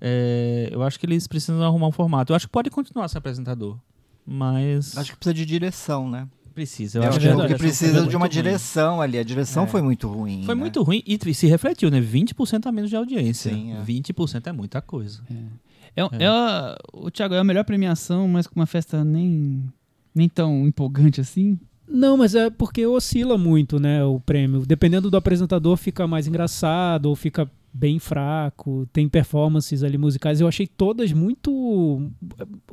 [0.00, 2.32] É, eu acho que eles precisam arrumar um formato.
[2.32, 3.76] Eu acho que pode continuar sem apresentador,
[4.28, 4.96] mas...
[4.96, 6.28] Acho que precisa de direção, né?
[6.54, 6.98] precisa.
[6.98, 8.30] Eu, Eu acho acho que, verdade, que precisa de uma ruim.
[8.30, 9.16] direção ali.
[9.16, 9.66] A direção É.
[9.68, 10.42] foi muito ruim.
[10.44, 10.60] Foi né?
[10.60, 12.00] muito ruim e se refletiu, né?
[12.00, 13.52] 20% a menos de audiência.
[13.54, 13.80] Sim, é.
[13.84, 15.20] 20% é muita coisa.
[15.96, 19.62] É, é a- o Thiago, é a melhor premiação, mas com uma festa nem,
[20.12, 21.56] nem tão empolgante assim.
[21.86, 24.66] Não, mas é porque oscila muito, né, o prêmio.
[24.66, 27.48] Dependendo do apresentador, fica mais engraçado ou fica
[27.78, 28.88] bem fraco.
[28.92, 30.40] Tem performances ali musicais.
[30.40, 32.10] Eu achei todas muito.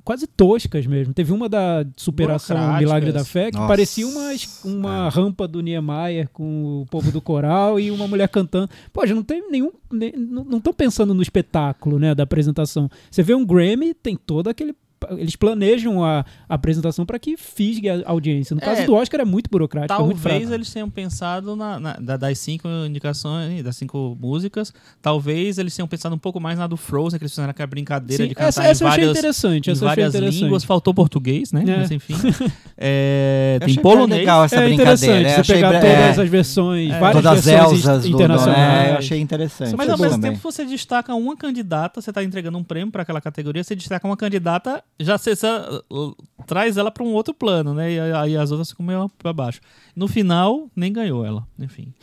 [0.04, 1.14] quase toscas mesmo.
[1.14, 2.78] Teve uma da superação.
[2.78, 3.68] Milagre da Fé que Nossa.
[3.68, 4.32] parecia uma,
[4.64, 8.70] uma rampa do Niemeyer com o povo do coral e uma mulher cantando.
[8.92, 9.72] Pô, já não tem nenhum.
[9.92, 12.90] nem- não estão pensando no espetáculo, né, da apresentação.
[13.10, 14.76] Você vê um Grammy, tem todo aquele.
[15.12, 18.54] Eles planejam a, a apresentação para que fisgue a audiência.
[18.56, 20.54] No caso É, do Oscar é muito burocrático, é muito Talvez fraco.
[20.54, 24.74] eles tenham pensado na, na- da- das cinco indicações, das cinco músicas.
[25.02, 28.24] Talvez eles tenham pensado um pouco mais na do Frozen, que eles fizeram aquela brincadeira
[28.24, 29.68] Sim, de cantar essa, em essa eu achei várias, interessante.
[29.68, 30.44] em Essa eu achei várias interessante.
[30.44, 30.64] línguas.
[30.64, 31.64] Faltou português, né?
[31.68, 31.78] É.
[31.78, 32.14] Mas enfim.
[32.78, 34.20] É, tem polonês.
[34.20, 35.30] legal essa é brincadeira.
[35.30, 37.00] você achei pegar bre- todas é, as versões, É.
[37.00, 38.88] várias todas as versões do, do internacionais.
[38.88, 39.76] é, eu achei interessante.
[39.78, 40.32] Mas ao mesmo também.
[40.32, 44.06] tempo você destaca uma candidata, você está entregando um prêmio para aquela categoria, você destaca
[44.06, 45.48] uma candidata, já você, você,
[45.92, 46.16] uh,
[46.48, 47.92] traz ela para um outro plano, né?
[47.94, 49.60] E aí as outras ficam meio para baixo.
[49.96, 51.94] No final, nem ganhou ela, enfim.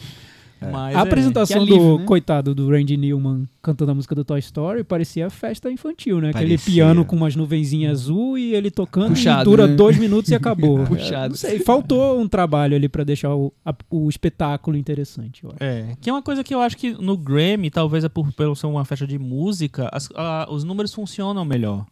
[0.70, 2.05] Mas A é- apresentação que alívio, do né?
[2.05, 6.28] coitado do Randy Newman cantando a música do Toy Story parecia festa infantil, né?
[6.30, 6.72] Aquele Parecia.
[6.84, 9.74] piano com umas nuvenzinhas azul e ele tocando Puxado, e dura né?
[9.74, 10.78] dois minutos e acabou.
[10.86, 11.24] Puxado.
[11.24, 15.43] É, Não sei, faltou um trabalho ali pra deixar o, a- o espetáculo interessante.
[15.59, 18.55] É, que é uma coisa que eu acho que no Grammy, talvez é por pelo
[18.55, 21.84] ser uma festa de música, as- a- os números funcionam melhor.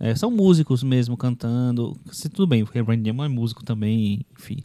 [0.00, 1.96] É, são músicos mesmo cantando.
[2.12, 4.58] Se, tudo bem, porque o Randy Newman é músico também, enfim.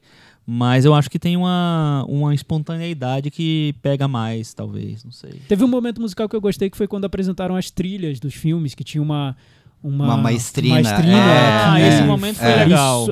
[0.46, 5.42] Mas eu acho que tem uma, uma espontaneidade que pega mais, talvez, não sei.
[5.48, 8.76] Teve um momento musical que eu gostei que foi quando apresentaram as trilhas dos filmes,
[8.76, 9.36] que tinha uma.
[9.82, 12.56] Uma, Uma maestrina, maestrina, é, Ah, que- esse é, momento foi é.
[12.64, 13.06] legal.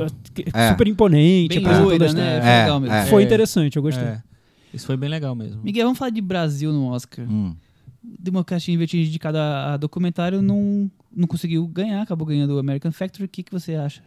[0.53, 0.69] É.
[0.69, 2.39] super imponente, Bem loira, né?
[2.39, 2.95] Foi É, legal mesmo.
[2.95, 3.05] é.
[3.07, 3.25] Foi É.
[3.25, 4.05] interessante, eu gostei.
[4.07, 4.21] É,
[4.73, 5.61] isso foi bem legal mesmo.
[5.61, 7.25] Miguel, vamos falar de Brasil no Oscar.
[7.29, 7.53] Hum.
[8.01, 12.91] Democracia em Vertigem indicado a, a documentário não, não conseguiu ganhar, acabou ganhando o American
[12.91, 13.25] Factory.
[13.25, 14.01] O que, que você acha?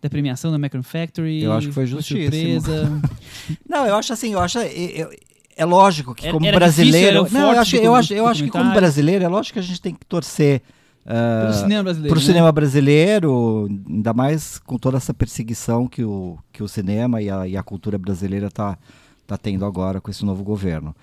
[0.00, 1.42] Da premiação do American Factory?
[1.42, 2.60] Eu acho que foi justíssimo.
[2.60, 3.02] surpresa.
[3.68, 4.58] Não, eu acho assim, eu acho.
[4.58, 4.64] eu-
[5.08, 5.10] eu-
[5.58, 7.22] é lógico que Era- como era difícil, brasileiro.
[7.26, 9.62] o não, eu acho, eu acho, eu acho que como brasileiro, é lógico que a
[9.62, 10.60] gente tem que torcer.
[11.06, 12.14] ah, Pro cinema brasileiro.
[12.14, 12.26] Para o né?
[12.26, 17.48] cinema brasileiro, ainda mais com toda essa perseguição que o, que o cinema e a,
[17.48, 18.76] e a cultura brasileira tá,
[19.26, 20.94] tá tendo agora com esse novo governo.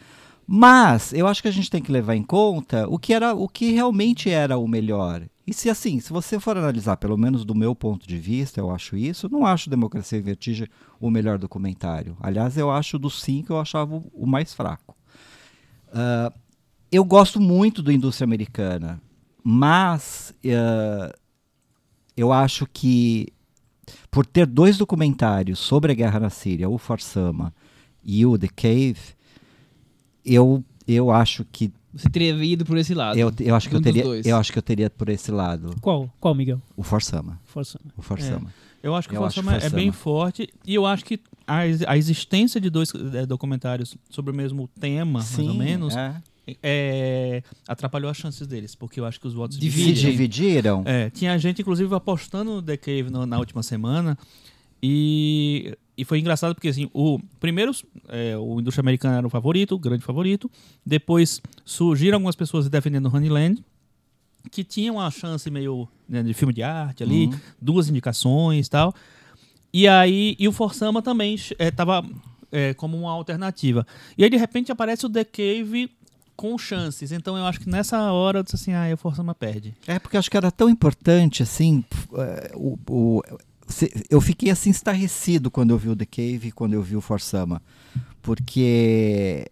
[0.46, 3.48] Mas eu acho que a gente tem que levar em conta o que era o
[3.48, 5.24] que realmente era o melhor.
[5.46, 8.72] E se assim, se você for analisar, pelo menos do meu ponto de vista, eu
[8.72, 10.68] acho isso, não acho Democracia em Vertigem
[11.00, 12.16] o melhor documentário.
[12.22, 14.96] Aliás, eu acho dos cinco, eu achava o- mais fraco.
[15.94, 16.32] Ah,
[16.92, 19.02] eu gosto muito do Indústria Americana,
[19.44, 21.14] mas ah,
[22.16, 23.28] eu acho que
[24.10, 27.54] por ter dois documentários sobre a guerra na Síria, o Farsama
[28.04, 29.00] e o The Cave,
[30.26, 33.18] eu, eu acho que Você teria ido por esse lado.
[33.18, 35.32] eu, eu acho que Um eu dos teria eu acho que eu teria por esse
[35.32, 36.12] lado Qual?
[36.20, 36.62] Qual, Miguel?
[36.76, 37.80] o Farsama, Força.
[37.98, 38.54] o Farsama.
[38.82, 39.76] Eu acho que Eu o Forsama é Forsama.
[39.78, 41.18] bem forte e eu acho que
[41.48, 46.16] a, a existência de dois eh, documentários sobre o mesmo tema, mais ou menos, é.
[46.62, 49.94] é, atrapalhou as chances deles, porque eu acho que os votos Se Divide.
[49.94, 50.12] dividem.
[50.12, 50.84] dividiram.
[50.86, 54.18] É, tinha gente, inclusive, apostando no The Cave no- na última semana.
[54.82, 57.72] E, e foi engraçado porque, assim, o primeiro,
[58.10, 60.50] é, o Indústria Americana era o favorito, o grande favorito.
[60.86, 63.64] Depois surgiram algumas pessoas defendendo Honeyland,
[64.52, 67.40] que tinham uma chance meio né, de filme de arte ali, Uhum.
[67.62, 68.94] duas indicações e tal.
[69.72, 72.04] E aí, e o Forsama também estava
[72.78, 73.86] como uma alternativa.
[74.18, 75.90] E aí, de repente, aparece o The Cave
[76.36, 77.12] com chances.
[77.12, 79.74] Então, eu acho que nessa hora eu disse assim, ah, o Forsama perde.
[79.88, 81.84] É porque eu acho que era tão importante assim.
[82.16, 83.22] eh, o, o-
[84.10, 87.02] eu fiquei assim estarrecido quando eu vi o The Cave e quando eu vi o
[87.02, 87.62] Forsama.
[88.22, 89.46] Porque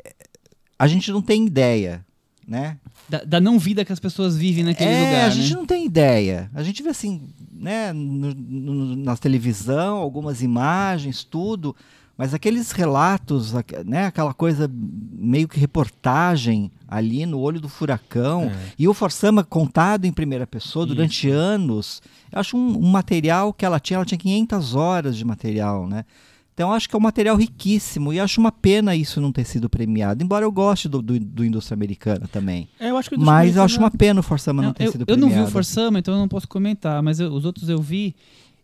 [0.80, 2.06] a gente não tem ideia,
[2.48, 2.78] né?
[3.10, 5.56] Da, da não vida que as pessoas vivem naquele é, lugar, a gente né?
[5.56, 6.50] não tem ideia.
[6.54, 11.76] A gente vê assim, né, no, no- na televisão, algumas imagens, tudo,
[12.22, 13.52] mas aqueles relatos,
[13.84, 18.56] né, aquela coisa meio que reportagem ali no olho do furacão, É.
[18.78, 22.00] e o Forsama contado em primeira pessoa durante anos.
[22.32, 26.06] Eu acho um, um material que ela tinha, ela tinha 500 horas de material, né?
[26.54, 29.68] Então acho que é um material riquíssimo e acho uma pena isso não ter sido
[29.68, 32.70] premiado, embora eu goste do, do, do indústria americana também.
[32.80, 34.86] É, eu acho que o Mas eu acho uma pena o Forsama não, Não, ter
[34.86, 35.46] eu, sido eu não premiado.
[35.46, 38.14] vi o Forsama, então eu não posso comentar, mas eu- os outros eu vi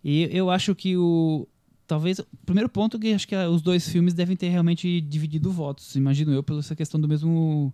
[0.03, 1.47] e eu acho que o
[1.87, 4.99] talvez o primeiro ponto é que acho que ah, os dois filmes devem ter realmente
[5.01, 7.73] dividido votos, imagino eu, pela essa questão do mesmo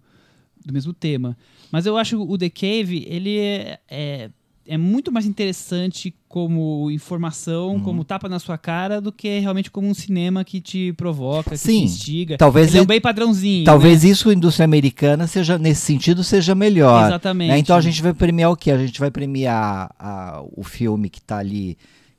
[0.66, 1.36] do mesmo tema.
[1.72, 4.30] Mas eu acho o The Cave, ele é, é-
[4.66, 7.80] é muito mais interessante como informação, Uhum.
[7.82, 11.57] como tapa na sua cara, do que realmente como um cinema que te provoca, que
[11.57, 12.38] Sim, te instiga.
[12.38, 13.66] talvez Ele é um bem padrãozinho.
[13.66, 14.09] Talvez né?
[14.11, 17.07] isso a indústria americana seja nesse sentido seja melhor.
[17.07, 17.49] Exatamente.
[17.49, 17.57] né?
[17.59, 18.72] Então a gente vai premiar o quê?
[18.72, 21.78] A gente vai premiar a- o filme que tá ali,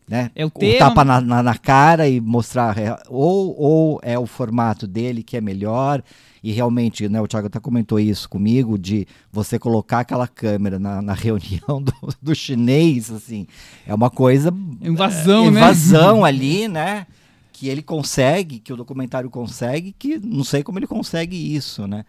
[0.09, 0.31] né?
[0.35, 2.77] É o tapa na, na, na cara e mostrar
[3.09, 6.03] ou, ou é o formato dele que é melhor
[6.43, 11.01] e realmente, né, o Thiago até comentou isso comigo, de você colocar aquela câmera na,
[11.01, 13.47] na reunião do, do chinês, assim,
[13.87, 14.53] é uma coisa
[14.83, 15.59] Invasão, né?
[15.61, 17.07] invasão ali, né?
[17.51, 22.05] Que ele consegue, que o documentário consegue, que não sei como ele consegue isso, né?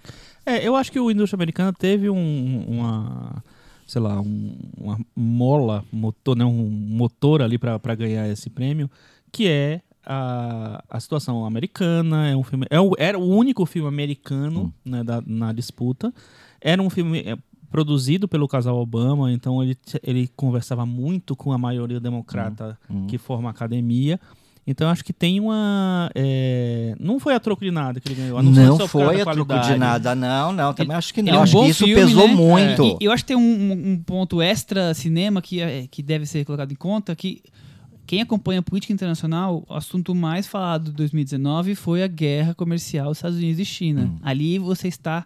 [0.46, 3.42] É, eu acho que o indústria americana teve um- uma,
[3.86, 8.90] sei lá, um- uma mola, motor, né, um motor ali para ganhar esse prêmio,
[9.32, 12.28] que é a, a situação americana.
[12.30, 16.14] É um filme, é o- era o único filme americano né, da- na disputa.
[16.62, 17.38] Era um filme é,
[17.70, 23.08] produzido pelo casal Obama, então ele, ele conversava muito com a maioria democrata Hum.
[23.08, 24.20] que forma a academia.
[24.68, 26.10] Então acho que tem uma.
[26.16, 28.38] é, não foi a troco de nada que ele ganhou.
[28.40, 31.34] a Não, causa foi a troco de nada, não, não, também acho que não.
[31.34, 32.34] é um acho bom que isso filme, pesou né?
[32.34, 32.98] muito.
[33.00, 36.26] E eu acho que tem um, um- um ponto extra cinema que, é- que deve
[36.26, 37.44] ser colocado em conta, que
[38.08, 43.08] quem acompanha a política internacional, o assunto mais falado de 2019 foi a guerra comercial
[43.10, 44.12] dos Estados Unidos e China.
[44.14, 44.18] Hum.
[44.24, 45.26] Ali você está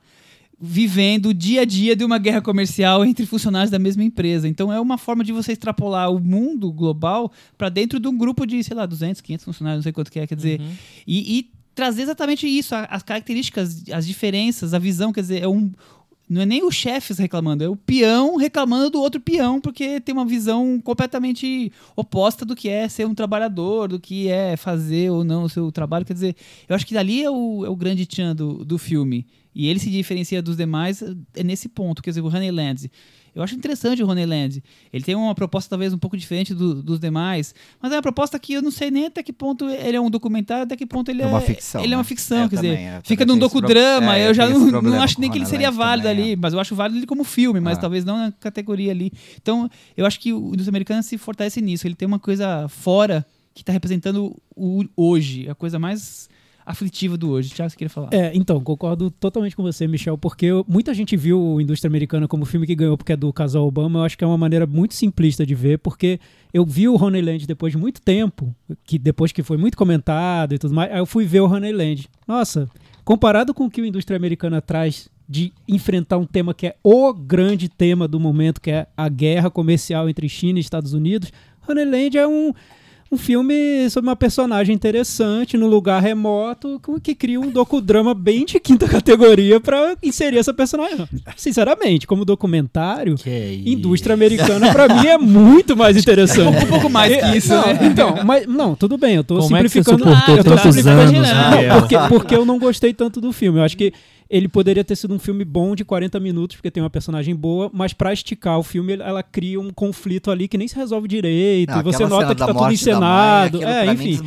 [0.61, 4.47] vivendo o dia a dia de uma guerra comercial entre funcionários da mesma empresa.
[4.47, 8.45] Então é uma forma de você extrapolar o mundo global para dentro de um grupo
[8.45, 10.61] de, sei lá, 200, 500 funcionários, não sei quanto que é, quer dizer,
[11.07, 15.71] e, e trazer exatamente isso, as características, as diferenças, a visão, quer dizer, é um
[16.29, 20.13] não é nem o chefe reclamando, é o peão reclamando do outro peão, porque tem
[20.13, 25.23] uma visão completamente oposta do que é ser um trabalhador, do que é fazer ou
[25.23, 26.05] não o seu trabalho.
[26.05, 26.35] Quer dizer,
[26.67, 29.25] eu acho que dali é o, é o grande tchan do, do filme.
[29.61, 31.01] E ele se diferencia dos demais
[31.35, 32.01] é nesse ponto.
[32.01, 32.89] Quer dizer, o Honeyland.
[33.35, 34.63] Eu acho interessante o Honeyland.
[34.91, 38.39] Ele tem uma proposta talvez um pouco diferente do- dos demais, mas é uma proposta
[38.39, 41.11] que eu não sei nem até que ponto ele é um documentário, até que ponto
[41.11, 42.07] ele é, É uma ficção, Ele é uma né?
[42.07, 44.17] ficção, Eu quer também, dizer, fica num docudrama.
[44.17, 46.35] é, eu eu já não, não acho nem que ele seria válido também, ali, é.
[46.37, 47.81] mas eu acho válido ele como filme, mas Ah.
[47.81, 49.11] talvez não na categoria ali.
[49.41, 51.85] Então, eu acho que o indústria americana se fortalece nisso.
[51.85, 56.29] Ele tem uma coisa fora que está representando o hoje, a coisa mais
[56.69, 57.49] aflitiva do hoje.
[57.49, 58.09] Tiago, você queria falar?
[58.13, 62.27] É, então, concordo totalmente com você, Michel, porque eu- muita gente viu o Indústria Americana
[62.27, 63.99] como filme que ganhou porque é do casal Obama.
[63.99, 66.19] Eu acho que é uma maneira muito simplista de ver, porque
[66.53, 68.53] eu vi o Honeyland depois de muito tempo,
[68.83, 72.07] que depois que foi muito comentado e tudo mais, aí eu fui ver o Honeyland.
[72.27, 72.69] Nossa,
[73.03, 77.13] comparado com o que o Indústria Americana traz de enfrentar um tema que é o
[77.13, 81.31] grande tema do momento, que é a guerra comercial entre China e Estados Unidos,
[81.67, 82.51] Honeyland é um
[83.11, 88.59] um filme sobre uma personagem interessante no lugar remoto que cria um docudrama bem de
[88.59, 91.07] quinta categoria pra inserir essa personagem.
[91.35, 96.63] Sinceramente, como documentário, é indústria americana pra mim é muito mais interessante.
[96.65, 97.79] Um pouco mais que isso, Não, né?
[97.81, 100.03] Então, mas não, tudo bem, eu tô Como é que você simplificando.
[100.15, 101.79] suportou eu tô tantos simplificando- anos, Não, Miguel?
[101.79, 103.59] porque, porque eu não gostei tanto do filme.
[103.59, 103.91] Eu acho que
[104.29, 107.69] ele poderia ter sido um filme bom de 40 minutos, porque tem uma personagem boa,
[107.73, 111.71] mas pra esticar o filme, ela cria um conflito ali que nem se resolve direito.
[111.71, 113.57] Não, e você nota que tá tudo mãe, encenado.
[113.57, 114.19] aquilo é, enfim.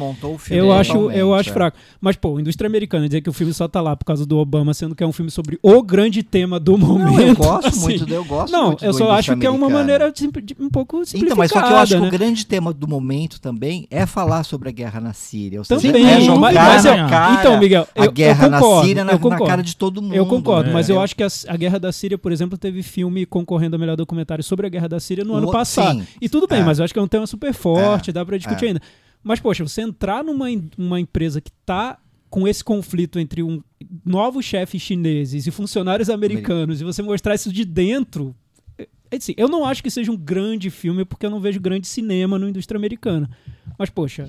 [0.51, 1.53] Eu acho, eu acho é.
[1.53, 1.77] fraco.
[2.01, 4.75] Mas, pô, indústria americana dizer que o filme só tá lá por causa do Obama,
[4.75, 7.13] sendo que é um filme sobre o grande tema do momento.
[7.13, 7.81] Não, eu gosto assim.
[7.99, 11.05] muito, eu gosto Não, eu só acho que é uma maneira de de- um pouco
[11.05, 12.01] simplificada, Então, mas só que eu acho né?
[12.01, 15.59] que o grande tema do momento também é falar sobre a guerra na Síria.
[15.61, 18.47] Ou seja, Também, é jogar mas, mas eu- na cara então, Miguel, eu, a guerra
[18.47, 20.15] eu concordo, na Síria na, na cara de todo mundo.
[20.15, 20.73] Eu concordo, né?
[20.73, 23.75] mas eu Eu- acho que a, a Guerra da Síria, por exemplo, teve filme concorrendo
[23.77, 25.99] a melhor documentário sobre a Guerra da Síria no O- ano passado.
[26.01, 26.07] sim.
[26.21, 26.65] E tudo bem, É.
[26.65, 28.69] mas eu acho que é um tema super forte, dá pra discutir é.
[28.69, 28.81] ainda.
[29.23, 30.47] Mas, poxa, você entrar numa
[30.79, 31.99] uma empresa que tá
[32.31, 33.61] com esse conflito entre um
[34.07, 38.35] novos chefes chineses e funcionários americanos e você mostrar isso de dentro.
[38.79, 41.61] é- é assim, eu não acho que seja um grande filme porque eu não vejo
[41.61, 43.29] grande cinema na indústria americana.
[43.79, 44.29] Mas, poxa,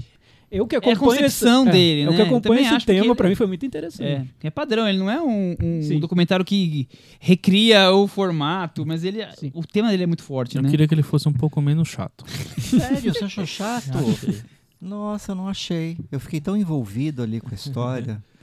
[0.58, 1.00] eu que a acompanho.
[1.00, 2.12] concepção esse, dele, é, né?
[2.12, 4.04] Eu que Eu acompanho também esse tema, ele- pra mim foi muito interessante.
[4.04, 6.88] É, é padrão, ele não é um, um documentário que
[7.20, 9.20] recria o formato, mas ele,
[9.54, 10.70] o tema dele é muito forte, Eu né?
[10.70, 12.24] queria que ele fosse um pouco menos chato.
[12.60, 13.98] Sério, você achou chato?
[14.80, 15.98] Nossa, eu não achei.
[16.12, 18.22] Eu fiquei tão envolvido ali com a história.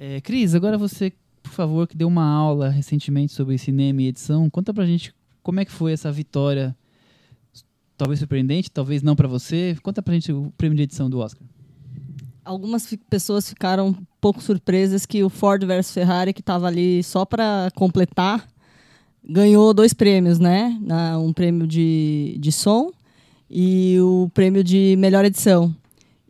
[0.00, 4.48] É, Cris, agora você, por favor, que deu uma aula recentemente sobre cinema e edição,
[4.48, 6.76] conta pra gente como é que foi essa vitória,
[7.98, 9.76] talvez surpreendente, talvez não pra você.
[9.82, 11.46] Conta pra gente o prêmio de edição do Oscar.
[12.44, 17.26] Algumas pessoas ficaram um pouco surpresas que o Ford versus Ferrari, que estava ali só
[17.26, 18.48] para completar,
[19.22, 20.78] ganhou dois prêmios, né?
[21.20, 22.90] Um prêmio de, de som
[23.50, 25.74] e o prêmio de melhor edição.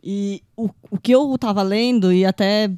[0.03, 2.69] E o, o que eu estava lendo, e até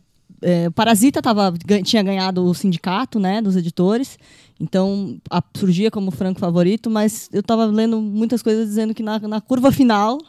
[0.42, 4.18] é, Parasita tava, tinha ganhado o sindicato, né, dos editores.
[4.62, 9.18] Então, a- surgia como franco favorito, mas eu tava lendo muitas coisas dizendo que na,
[9.20, 10.20] na curva final,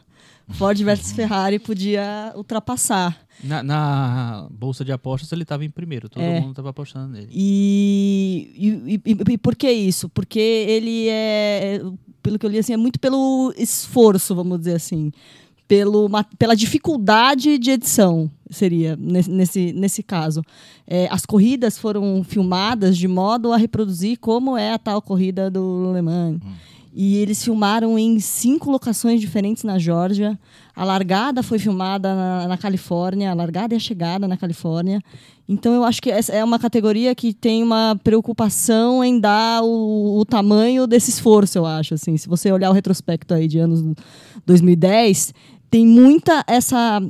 [0.53, 3.21] Ford versus Ferrari podia ultrapassar.
[3.45, 6.41] Na, na bolsa de apostas ele estava em primeiro, todo É.
[6.41, 7.29] mundo estava apostando nele.
[7.31, 8.53] E,
[8.87, 10.09] e, e- e por que isso?
[10.09, 11.81] Porque ele é,
[12.23, 15.13] pelo que eu li, assim, é muito pelo esforço, vamos dizer assim.
[15.73, 16.07] Pelo,
[16.39, 20.43] pela dificuldade de edição, seria, nesse, nesse, caso.
[20.87, 25.91] É, as corridas foram filmadas de modo a reproduzir como é a tal corrida do
[25.95, 26.41] Le Mans.
[26.95, 30.39] E eles filmaram em cinco locações diferentes na Geórgia.
[30.77, 35.01] A largada foi filmada na, na Califórnia, a largada e a chegada na Califórnia.
[35.49, 40.19] Então eu acho que essa é uma categoria que tem uma preocupação em dar o,
[40.19, 41.95] o tamanho desse esforço, eu acho.
[41.95, 43.83] Assim, se você olhar o retrospecto aí de anos
[44.45, 45.33] 2010,
[45.73, 47.01] tem muita essa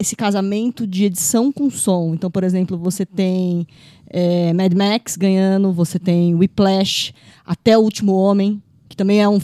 [0.00, 2.14] esse casamento de edição com som.
[2.14, 3.66] Então, por exemplo, você tem
[4.08, 7.12] é, Mad Max ganhando, você tem Whiplash,
[7.44, 9.38] Até o Último Homem, que também é um,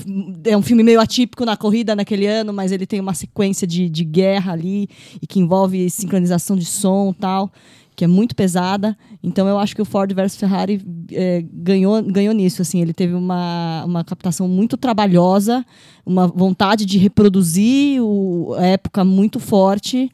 [0.44, 3.88] é um filme meio atípico na corrida naquele ano, mas ele tem uma sequência de,
[3.88, 4.88] de guerra ali
[5.22, 7.52] e que envolve sincronização de som tal,
[8.00, 8.96] que é muito pesada.
[9.22, 10.82] Então eu acho que o Ford versus Ferrari
[11.12, 12.62] é, ganhou, ganhou nisso.
[12.62, 15.62] Assim, ele teve uma, uma captação muito trabalhosa,
[16.06, 20.10] uma vontade de reproduzir o, a época muito forte.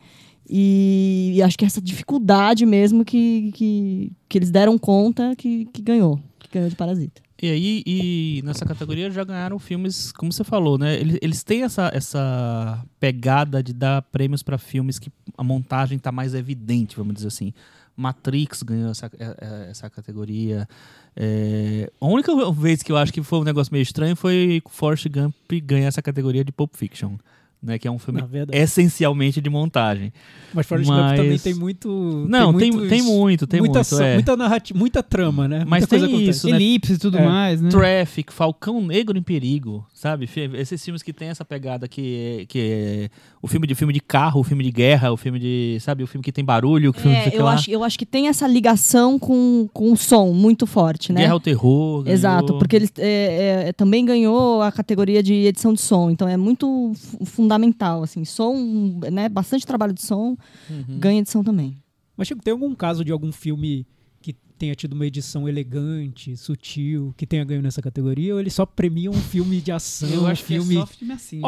[0.50, 5.80] E, e acho que essa dificuldade mesmo que, que, que eles deram conta que, que
[5.80, 7.22] ganhou, que ganhou de Parasita.
[7.40, 10.98] E aí, e nessa categoria já ganharam filmes, como você falou, né?
[10.98, 16.10] Eles, eles têm essa, essa pegada de dar prêmios para filmes que a montagem tá
[16.10, 17.52] mais evidente, vamos dizer assim.
[17.96, 20.68] Matrix ganhou essa, é- é- essa categoria.
[21.16, 25.08] É, a única vez que eu acho que foi um negócio meio estranho foi Forrest
[25.08, 25.34] Gump
[25.64, 27.16] ganhar essa categoria de Pulp Fiction.
[27.62, 30.12] Né, que é um filme essencialmente de montagem.
[30.54, 32.26] Mas Forrest Mas- Gump também tem muito.
[32.28, 33.94] Não, tem, muitos- tem muito, tem muita, muito.
[33.94, 34.14] ação, é.
[34.14, 35.64] muita narrativa, muita trama, né?
[35.66, 36.54] Mas muita tem isso, né?
[36.56, 37.24] Elipse e tudo É.
[37.24, 37.68] mais, né?
[37.70, 40.28] Traffic, Falcão Negro em Perigo, sabe?
[40.54, 43.08] Esses filmes que tem essa pegada que é, que é
[43.42, 46.06] o filme de filme de carro, o filme de guerra, o filme de, sabe, o
[46.06, 47.54] filme que tem barulho, o filme É, eu, lá.
[47.54, 51.20] acho, eu acho que tem essa ligação com, com o som muito forte, né?
[51.22, 52.02] Guerra ao terror.
[52.02, 52.14] ganhou.
[52.14, 56.36] Exato, porque ele é, é, também ganhou a categoria de edição de som, então é
[56.36, 56.92] muito
[57.24, 60.36] fu- fundamental, assim, som, né, bastante trabalho de som,
[60.68, 60.98] Uhum.
[60.98, 61.76] ganha edição também.
[62.16, 63.86] Mas Chico, tem algum caso de algum filme
[64.20, 68.34] que tenha tido uma edição elegante, sutil, que tenha ganho nessa categoria?
[68.34, 70.74] Ou eles só premiam um filme de ação, Eu um acho filme...
[70.74, 71.40] que é só filme assim.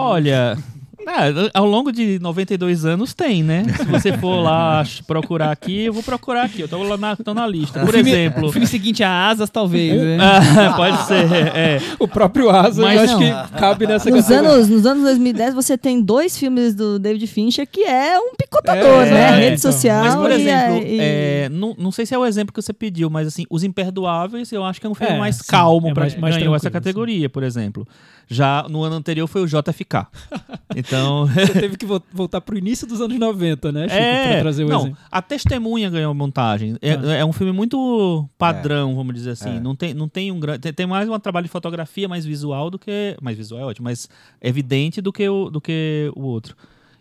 [0.56, 0.62] né?
[1.06, 3.64] É, ao longo de 92 anos tem, né?
[3.76, 6.60] Se você for lá procurar aqui, eu vou procurar aqui.
[6.60, 7.80] Eu tô lá na, tô na lista.
[7.80, 8.48] Por Filme- exemplo.
[8.48, 10.18] O filme seguinte, A Asas, talvez, né?
[10.58, 11.24] Ah, pode ser,
[11.56, 11.80] é.
[11.98, 13.20] O próprio Asa, Mas eu acho não.
[13.46, 14.50] que cabe nessa Nos categoria.
[14.52, 19.04] anos, nos anos 2010 você tem dois filmes do David Fincher que é um picotador,
[19.06, 19.20] É, né?
[19.20, 19.72] é, Rede então.
[19.72, 22.60] social Mas, por e, exemplo, e- é, não, não sei se é o exemplo que
[22.60, 25.44] você pediu, mas assim, Os Imperdoáveis eu acho que é um filme É, mais sim,
[25.48, 27.86] calmo é mais ganhou essa categoria, por exemplo.
[28.28, 30.06] Já no ano anterior foi o JFK.
[30.76, 31.26] Então.
[31.26, 33.94] Você teve que vo- voltar pro início dos anos 90, né, Chico?
[33.96, 34.98] pra É, trazer o não, exemplo.
[35.10, 36.76] a Testemunha ganhou montagem.
[36.82, 37.14] É, Ah.
[37.16, 39.56] é um filme muito padrão, vamos dizer assim.
[39.56, 39.60] É.
[39.60, 40.70] Não, tem, não tem um grande.
[40.72, 43.16] Tem, mais um trabalho de fotografia mais visual do que.
[43.20, 44.08] Mais visual é ótimo, mais
[44.42, 46.54] evidente do que o, do que o outro.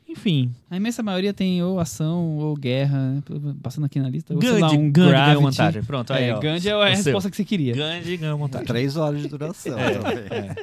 [0.10, 3.22] Enfim, A imensa maioria tem ou ação ou guerra,
[3.62, 4.34] passando aqui na lista.
[4.34, 5.84] Ou, sei lá, Gandhi, um Gandhi ganhou montagem.
[5.84, 6.39] Pronto, aí, É, ó.
[6.39, 7.32] Gandhi é a resposta seu.
[7.32, 7.74] que você queria.
[7.76, 8.68] Gandhi ganhou montagem.
[8.68, 10.55] Três horas de duração também.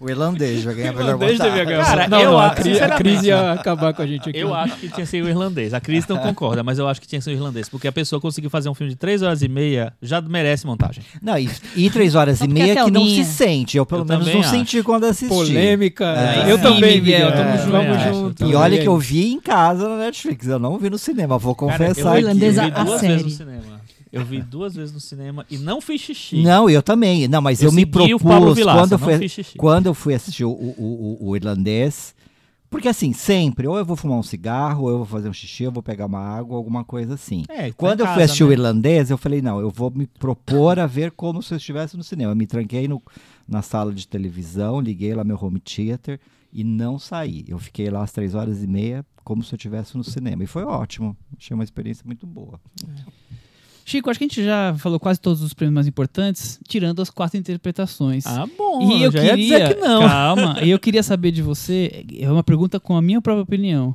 [0.00, 1.66] O irlandês vai ganhar a melhor Irlandês devia montagem.
[1.66, 1.84] ganhar.
[1.84, 4.38] Cara, não, eu não, a, Cris, a sinceramente, Cris ia acabar com a gente aqui.
[4.38, 5.74] Eu acho que tinha sido o irlandês.
[5.74, 7.68] A Cris não concorda, mas eu acho que tinha sido o irlandês.
[7.68, 11.02] Porque a pessoa conseguiu fazer um filme de três horas e meia, já merece montagem.
[11.22, 13.76] Não, e, e três horas e meia é que não se sente.
[13.76, 14.50] Eu pelo Eu menos não acho.
[14.50, 15.28] senti quando assisti.
[15.34, 16.04] Polêmica.
[16.46, 16.50] É.
[16.50, 17.50] Eu Sim, também, Miguel, tamo
[17.94, 18.44] É, junto.
[18.46, 19.06] E olha que eu também.
[19.08, 22.18] vi em casa na Netflix, eu não vi no cinema, vou Cara, confessar eu, aqui.
[22.20, 23.12] Irlandês eu vi a duas série.
[23.14, 23.80] vezes no cinema.
[24.12, 26.40] Eu vi duas vezes no cinema e não fiz xixi.
[26.40, 27.26] Não, eu também.
[27.26, 29.28] Não, mas Eu eu, me o propus Vilaça, quando eu fui,
[29.58, 32.14] quando eu fui assistir o, o, o- o irlandês.
[32.70, 35.62] Porque assim, sempre, ou eu vou fumar um cigarro, ou eu vou fazer um xixi,
[35.64, 37.44] eu vou pegar uma água, alguma coisa assim.
[37.48, 38.52] É, tá Quando eu fui casa, assistir o né?
[38.54, 42.02] irlandês, eu falei, não, eu vou me propor a ver como se eu estivesse no
[42.02, 42.32] cinema.
[42.32, 43.00] Eu me tranquei no-
[43.48, 46.18] na sala de televisão, liguei lá meu home theater
[46.54, 47.44] e não saí.
[47.48, 50.44] Eu fiquei lá às três horas e meia, como se eu estivesse no cinema.
[50.44, 51.16] E foi ótimo.
[51.36, 52.60] Achei uma experiência muito boa.
[53.84, 57.10] Chico, acho que a gente já falou quase todos os prêmios mais importantes, tirando as
[57.10, 58.24] quatro interpretações.
[58.24, 58.88] Ah, bom.
[58.90, 60.00] e eu já queria, ia dizer que não.
[60.00, 63.94] calma, e eu queria saber de você, é uma pergunta com a minha própria opinião.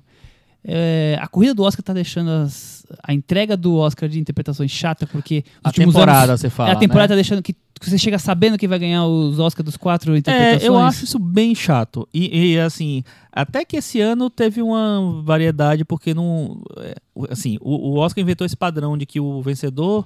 [0.64, 5.05] É, a corrida do Oscar tá deixando as- a entrega do Oscar de interpretações chata,
[5.07, 7.10] porque A temporada, anos, você fala, é, a temporada né?
[7.10, 10.64] tá deixando que, que você chega sabendo que vai ganhar os Oscars dos quatro interpretações.
[10.64, 12.07] É, eu acho isso bem chato.
[12.14, 16.62] E, e, assim, até que esse ano teve uma variedade, porque não.
[16.78, 16.95] é,
[17.30, 20.05] Assim, o, o Oscar inventou esse padrão de que o vencedor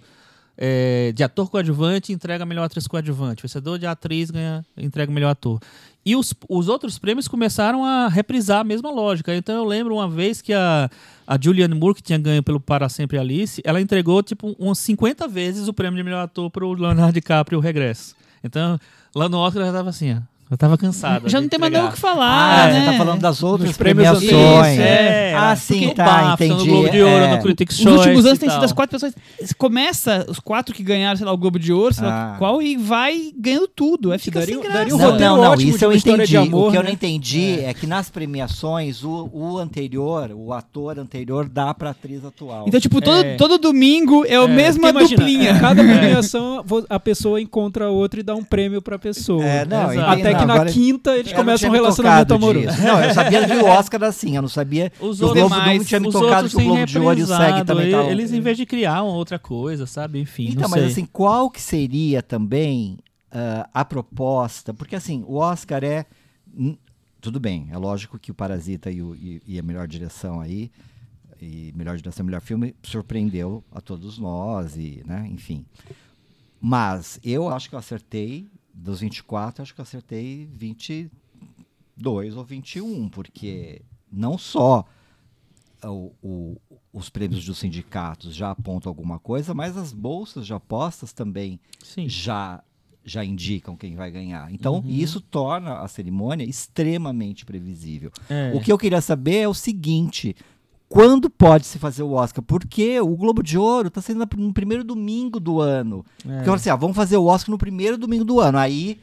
[0.58, 3.42] é, de ator coadjuvante entrega melhor atriz coadjuvante.
[3.42, 5.60] O vencedor de atriz ganha, entrega melhor ator.
[6.06, 9.36] E os, os outros prêmios começaram a reprisar a mesma lógica.
[9.36, 10.90] Então eu lembro uma vez que a,
[11.26, 15.28] a Julianne Moore, que tinha ganho pelo Para Sempre Alice, ela entregou tipo uns 50
[15.28, 18.16] vezes o prêmio de melhor ator pro Leonardo DiCaprio o Regresso.
[18.44, 18.78] Então,
[19.16, 20.33] lá no Oscar já tava assim, ó.
[20.54, 21.28] Eu tava cansado.
[21.28, 22.80] Já não tem mais nada o que falar, Ah, né?
[22.80, 24.32] você tá falando das outras Dos prêmios premiações.
[24.32, 25.56] anteriores, É, ah, era.
[25.56, 26.60] sim, Porque tá, BAFTA, entendi.
[26.68, 27.36] No Globo de Ouro, é.
[27.36, 29.16] no Critics' Os Choice últimos anos tem sido as quatro pessoas.
[29.58, 32.38] Começa os quatro que ganharam, sei lá, o Globo de Ouro, sei lá Ah.
[32.38, 34.12] qual, e vai ganhando tudo.
[34.12, 34.78] Aí fica daria- sem graça.
[34.78, 36.26] daria um Não, roteiro não, não, ótimo isso de eu entendi.
[36.28, 36.88] de amor, o que eu né?
[36.90, 37.74] não entendi é.
[37.74, 42.66] que nas premiações, o, o anterior, o ator anterior, dá pra atriz atual.
[42.68, 43.36] Então, tipo, todo, É.
[43.38, 45.18] todo domingo é a mesma Porque imagina,
[45.50, 45.60] duplinha.
[45.60, 45.82] cada
[46.22, 49.44] premiação vo- a pessoa encontra outra e dá um prêmio pra pessoa.
[49.44, 52.68] É, não, Até não, que na agora- quinta eles começam um me relacionamento amoroso.
[52.68, 52.82] disso.
[52.82, 56.00] Não, eu sabia o Oscar assim, eu não sabia Os o outros, Globo não tinha
[56.00, 58.58] me tocado que o Globo de Ouro e o SEG também tá- Eles, em vez
[58.58, 60.20] de criar uma outra coisa, sabe?
[60.20, 60.92] Enfim, Então, não mas sei.
[60.92, 62.98] assim, qual que seria também
[63.32, 64.74] ah, a proposta?
[64.74, 66.06] Porque assim, o Oscar é.
[67.20, 70.70] Tudo bem, é lógico que o Parasita e, o- e- e a melhor direção aí,
[71.42, 75.66] e melhor direção, melhor filme, surpreendeu a todos nós, e, né, enfim.
[76.62, 83.08] Mas eu acho que eu acertei, dos 24, acho que eu acertei 22 ou 21,
[83.10, 84.86] porque não só
[85.84, 86.58] o- o-
[86.94, 92.08] os prêmios dos sindicatos já apontam alguma coisa, mas as bolsas de apostas também Sim.
[92.10, 92.64] já
[93.06, 94.50] já indicam quem vai ganhar.
[94.50, 94.88] Então, Uhum.
[94.88, 98.10] isso torna a cerimônia extremamente previsível.
[98.30, 98.54] É.
[98.56, 100.34] O que eu queria saber é o seguinte:
[100.94, 102.44] quando pode se fazer o Oscar?
[102.44, 106.06] Porque o Globo de Ouro está sendo no primeiro domingo do ano.
[106.24, 106.36] É.
[106.36, 108.60] Porque eu assim, ah, vamos fazer o Oscar no primeiro domingo do ano.
[108.60, 109.00] Aí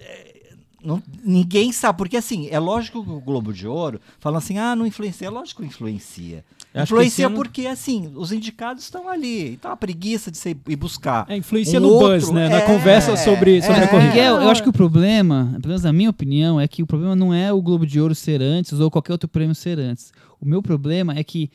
[0.00, 0.34] é,
[0.82, 4.74] não- ninguém sabe, porque assim, é lógico que o Globo de Ouro fala assim, ah,
[4.74, 5.28] não influencia.
[5.28, 6.44] É lógico que influencia.
[6.74, 9.52] Eu acho que influencia ano- porque, assim, os indicados estão ali.
[9.52, 11.24] Então a preguiça de você ir buscar.
[11.28, 12.48] É, influencia um no outro, buzz, né?
[12.48, 13.84] Na é, conversa sobre, sobre é.
[13.84, 14.08] a corrida.
[14.08, 17.14] Miguel, eu acho que o problema, pelo menos na minha opinião, é que o problema
[17.14, 20.12] não é o Globo de Ouro ser antes ou qualquer outro prêmio ser antes.
[20.40, 21.50] O meu problema é que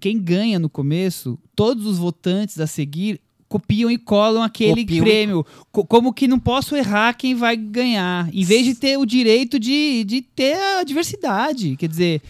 [0.00, 5.00] quem ganha no começo, todos os votantes a seguir copiam e colam aquele Copiam e-
[5.08, 5.46] prêmio.
[5.70, 8.28] Co- como que não posso errar quem vai ganhar.
[8.32, 11.76] Em vez de ter o direito de, de ter a diversidade.
[11.76, 12.22] Quer dizer.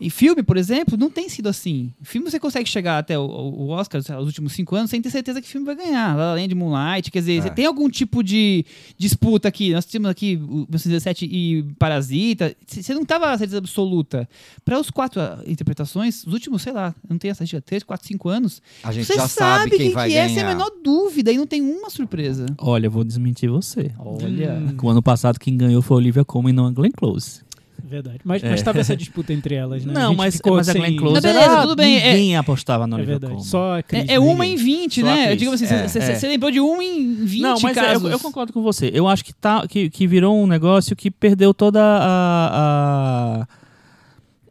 [0.00, 1.92] Em filme, por exemplo, não tem sido assim.
[2.02, 5.40] Filme você consegue chegar até o, o Oscar, os últimos cinco anos, sem ter certeza
[5.40, 6.16] que o filme vai ganhar.
[6.16, 7.40] La La Land, Moonlight, quer dizer, É.
[7.42, 8.64] você tem algum tipo de
[8.96, 9.72] disputa aqui.
[9.72, 12.54] Nós temos aqui o 1917 e Parasita.
[12.66, 14.28] Você não tava a certeza absoluta.
[14.64, 18.28] Para os quatro interpretações, os últimos, sei lá, não tenho essa estatística, três, quatro, cinco
[18.28, 18.62] anos.
[18.82, 20.26] A gente você já sabe quem vai que ganhar.
[20.26, 22.46] é, sem a menor dúvida, e não tem uma surpresa.
[22.58, 23.90] Olha, eu vou desmentir você.
[23.98, 24.62] Olha.
[24.82, 27.40] O ano passado quem ganhou foi a Olivia Colman e não a Glenn Close.
[27.88, 28.18] Verdade.
[28.24, 28.50] Mas, É.
[28.50, 29.92] mas tava essa disputa entre elas, né?
[29.96, 32.36] A Não, mas, ficou mas a sem- Glenn Close beleza, era- tudo bem, é- ninguém
[32.36, 33.32] apostava na É Olivia verdade.
[33.34, 33.48] Colman.
[33.48, 35.34] Só a Cris É, é uma em 20, Só a né?
[35.36, 36.28] Digamos assim, É, você é.
[36.28, 38.04] lembrou de uma em 20 Não, mas é, casos.
[38.04, 38.90] eu, eu concordo com você.
[38.92, 43.42] Eu acho que, tá, que, que virou um negócio que perdeu toda a.
[43.42, 43.57] a-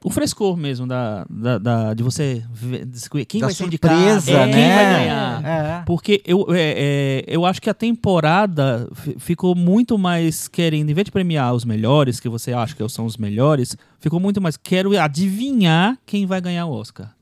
[0.03, 4.31] o frescor mesmo da, da, da- de você ver quem da vai ser surpresa, indicado,
[4.31, 4.53] é, né?
[4.53, 5.45] quem vai ganhar.
[5.45, 5.83] É.
[5.85, 10.93] Porque eu, é, é, eu acho que a temporada fi- ficou muito mais querendo, em
[10.93, 14.55] vez de premiar os melhores, que você acha que são os melhores, ficou muito mais
[14.57, 17.13] quero adivinhar quem vai ganhar o Oscar.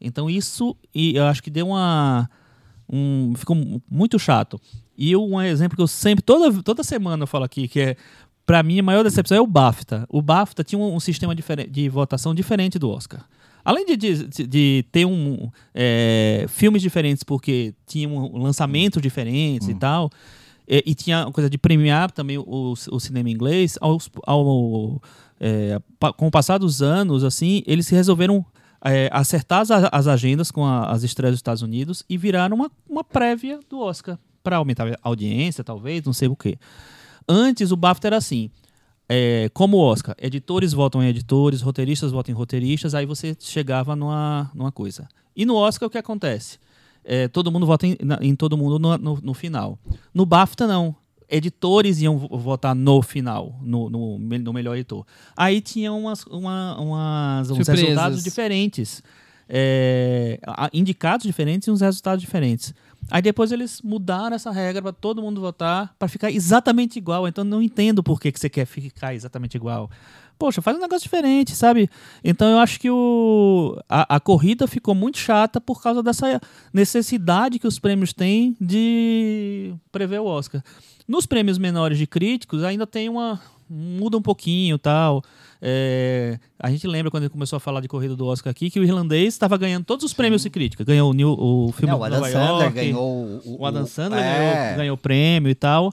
[0.00, 2.28] Então isso, e eu acho que deu uma.
[2.92, 4.60] Um, ficou mu- muito chato.
[4.96, 7.96] E eu- um exemplo que eu sempre, toda, toda semana eu falo aqui, que é,
[8.50, 10.04] pra mim, a maior decepção é o BAFTA.
[10.08, 13.24] O BAFTA tinha um, um sistema de votação diferente do Oscar.
[13.64, 20.10] Além de, de, de ter um, é, filmes diferentes, porque tinham lançamentos diferentes e tal,
[20.66, 25.00] e, e tinha uma coisa de premiar também o, o cinema inglês, aos- ao,
[25.38, 25.78] é,
[26.16, 28.44] com o passar dos anos, assim, eles se resolveram
[28.84, 32.70] é, acertar as, as agendas com a- as estreias dos Estados Unidos e viraram uma,
[32.88, 36.58] uma prévia do Oscar para aumentar a audiência, talvez, não sei o quê.
[37.32, 38.50] Antes o BAFTA era assim,
[39.08, 43.94] é, como o Oscar, editores votam em editores, roteiristas votam em roteiristas, aí você chegava
[43.94, 45.08] numa, numa coisa.
[45.36, 46.58] E no Oscar o que acontece?
[47.04, 49.78] É, todo mundo vota em, em todo mundo no, no- no final.
[50.12, 50.94] No BAFTA não.
[51.28, 55.06] Editores iam vo- votar no final, no, no, no melhor editor.
[55.36, 57.80] Aí tinha umas, uma, umas, uns Surpresas.
[57.84, 59.02] resultados diferentes.
[59.48, 60.38] É,
[60.72, 62.72] indicados diferentes e uns resultados diferentes.
[63.10, 67.26] Aí depois eles mudaram essa regra para todo mundo votar para ficar exatamente igual.
[67.28, 69.90] Então não entendo por que, que você quer ficar exatamente igual.
[70.38, 71.90] Poxa, faz um negócio diferente, sabe?
[72.24, 76.40] Então eu acho que o, a, a corrida ficou muito chata por causa dessa
[76.72, 80.62] necessidade que os prêmios têm de prever o Oscar.
[81.06, 83.38] Nos prêmios menores de críticos ainda tem uma.
[83.68, 85.22] muda um pouquinho tal.
[85.62, 88.80] É, a gente lembra quando ele começou a falar de corrida do Oscar aqui que
[88.80, 90.82] o irlandês estava ganhando todos os prêmios de crítica.
[90.84, 93.02] Ganhou o, New, o filme Não, do o Adam Nova Sandler York, ganhou
[93.44, 95.92] o, o Adam Sandler é, ganhou, ganhou prêmio e tal.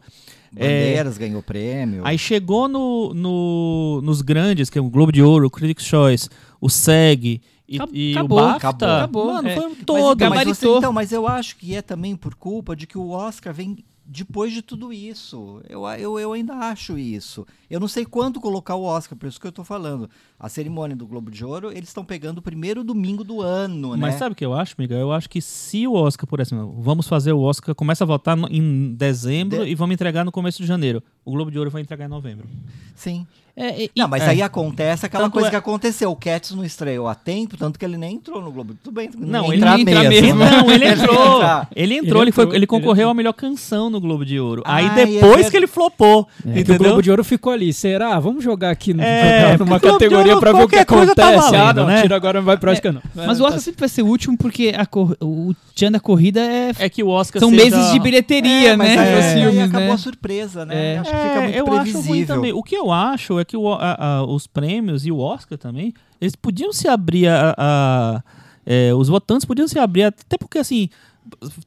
[0.52, 2.02] Bandeiras ganhou prêmio.
[2.06, 6.30] Aí chegou no, no- nos grandes, que é o Globo de Ouro, o Critics' Choice,
[6.62, 8.68] o SEG e, e acabou, o BAFTA.
[8.68, 8.96] acabou.
[8.96, 9.56] Acabou, Mano, é.
[9.56, 9.98] foi Mas, todo.
[10.00, 10.72] então, mas gabaritou.
[10.74, 13.84] você- então, mas eu acho que é também por culpa de que o Oscar vem
[14.08, 15.62] depois de tudo isso.
[15.68, 17.46] Eu, eu, eu ainda acho isso.
[17.70, 20.10] Eu não sei quando colocar o Oscar, por isso que eu tô falando.
[20.40, 24.14] A cerimônia do Globo de Ouro, eles estão pegando o primeiro domingo do ano, Mas
[24.14, 24.20] né?
[24.20, 25.00] sabe o que eu acho, Miguel?
[25.00, 28.38] Eu acho que se o Oscar, por exemplo, vamos fazer o Oscar, começa a votar
[28.52, 31.02] em dezembro De- e vamos entregar no começo de janeiro.
[31.26, 32.48] O Globo de Ouro vai entregar em novembro.
[32.94, 33.26] Sim.
[33.60, 34.28] É, e- Não, mas é.
[34.28, 36.12] aí acontece aquela Tanto coisa é- que aconteceu.
[36.12, 38.76] O Cats não estreou a tempo, tanto que ele nem entrou no Globo.
[38.84, 40.36] Tudo bem, Não, ele mesmo.
[40.40, 41.38] Não, ele entrou.
[41.38, 41.68] entrar.
[41.76, 43.10] Ele entrou, ele, Ele foi, entrou, ele ele concorreu entrou.
[43.10, 44.62] à melhor canção no Globo de Ouro.
[44.64, 46.28] Aí Ah, e é depois que ele flopou.
[46.42, 46.78] É que o entendeu?
[46.78, 47.74] Globo de Ouro ficou ali.
[47.74, 48.20] Será?
[48.20, 51.22] Vamos jogar aqui no- É, numa categoria Ouro, pra ver o que tá acontece.
[51.22, 52.02] ah, valendo, não, né?
[52.02, 53.02] tira agora, não vai pro Oscar, não.
[53.16, 56.40] Mas o Oscar sempre vai ser o último porque a cor- o tchan da corrida
[56.42, 56.72] é.
[56.80, 58.98] É que o Oscar são seja- meses de bilheteria, É, mas né?
[59.00, 59.92] aí, pros aí filmes, acabou né?
[59.94, 60.94] a surpresa, né?
[60.94, 60.98] É.
[61.00, 62.36] Acho que fica muito eu acho ruim previsível.
[62.36, 62.54] também.
[62.54, 65.94] O que eu acho é que o- a- a- os prêmios e o Oscar também,
[66.20, 67.54] eles podiam se abrir a.
[67.58, 68.24] a-
[68.66, 70.90] é, os votantes podiam se abrir, até porque assim,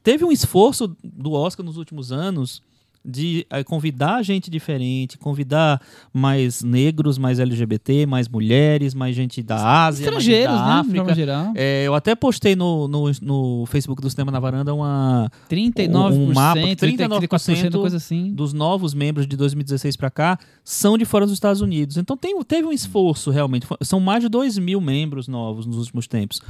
[0.03, 2.61] teve um esforço do Oscar nos últimos anos
[3.03, 5.81] de eh, convidar gente diferente, convidar
[6.13, 10.73] mais negros, mais LGBT, mais mulheres, mais gente da Ásia, mais Estrangeiros, da né?
[10.73, 11.15] África.
[11.15, 11.53] geral.
[11.55, 16.33] É, eu até postei no, no, no Facebook do Cinema na Varanda uma, 39%, um
[16.33, 18.31] mapa, 34%, coisa assim.
[18.33, 21.97] dos novos membros de 2016 para cá são de fora dos Estados Unidos.
[21.97, 23.65] Então tem, teve um esforço realmente.
[23.81, 26.41] São mais de 2 mil membros novos nos últimos tempos.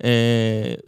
[0.00, 0.80] É,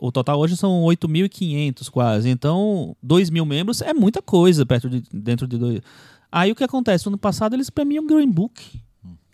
[0.00, 2.28] o total hoje são 8.500 quase.
[2.28, 5.80] Então, 2 mil membros é muita coisa perto de, dentro de dois.
[6.30, 7.06] Aí o que acontece?
[7.06, 8.80] No ano passado eles premiam Green Book.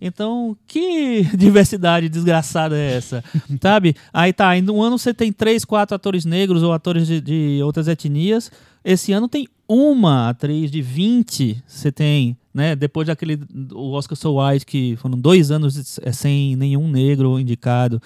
[0.00, 3.22] Então, que diversidade desgraçada é essa?
[3.60, 3.96] Sabe?
[4.12, 7.60] Aí tá, em um ano você tem três, quatro atores negros ou atores de, de
[7.62, 8.50] outras etnias.
[8.84, 12.74] Esse ano tem uma atriz de 20, você tem, né?
[12.74, 13.38] Depois daquele
[13.74, 18.00] o Oscar So White, que foram dois anos eh, sem nenhum negro indicado.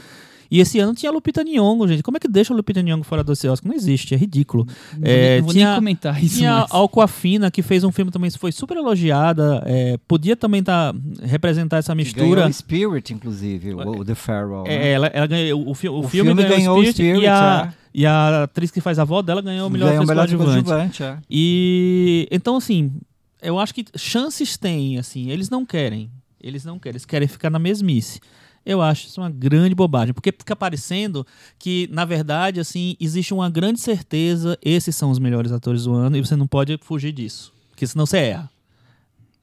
[0.55, 2.03] E esse ano tinha Lupita Nyong'o, gente.
[2.03, 3.71] Como é que deixa Lupita Nyong'o fora desse Oscar?
[3.71, 4.67] Não existe, é ridículo.
[4.99, 6.71] Não É, vou tinha- nem comentar isso Tinha mais.
[6.71, 9.63] Alcoafina, que fez um filme também que foi super elogiada.
[9.65, 12.47] é, podia também tá, representar essa Ganhou mistura.
[12.47, 14.65] o Spirit, inclusive, o, o The Farewell.
[14.67, 14.91] É, né?
[14.93, 17.27] ela, ela ganhou, o, fi- o O filme, filme ganhou, ganhou o Spirit, Spirit, e,
[17.27, 17.75] a, é.
[17.95, 20.29] e a atriz que faz a avó dela ganhou o melhor Ganhou atriz o melhor
[20.29, 20.65] coadjuvante.
[20.69, 21.17] coadjuvante, é.
[21.31, 22.93] E então assim,
[23.41, 26.11] eu acho que chances tem, assim, eles não querem.
[26.43, 28.21] Eles não querem, eles querem ficar na mesmice.
[28.65, 31.27] Eu acho isso uma grande bobagem, porque fica parecendo
[31.59, 36.17] que, na verdade, assim, existe uma grande certeza, esses são os melhores atores do ano,
[36.17, 38.52] e você não pode fugir disso, porque senão você erra.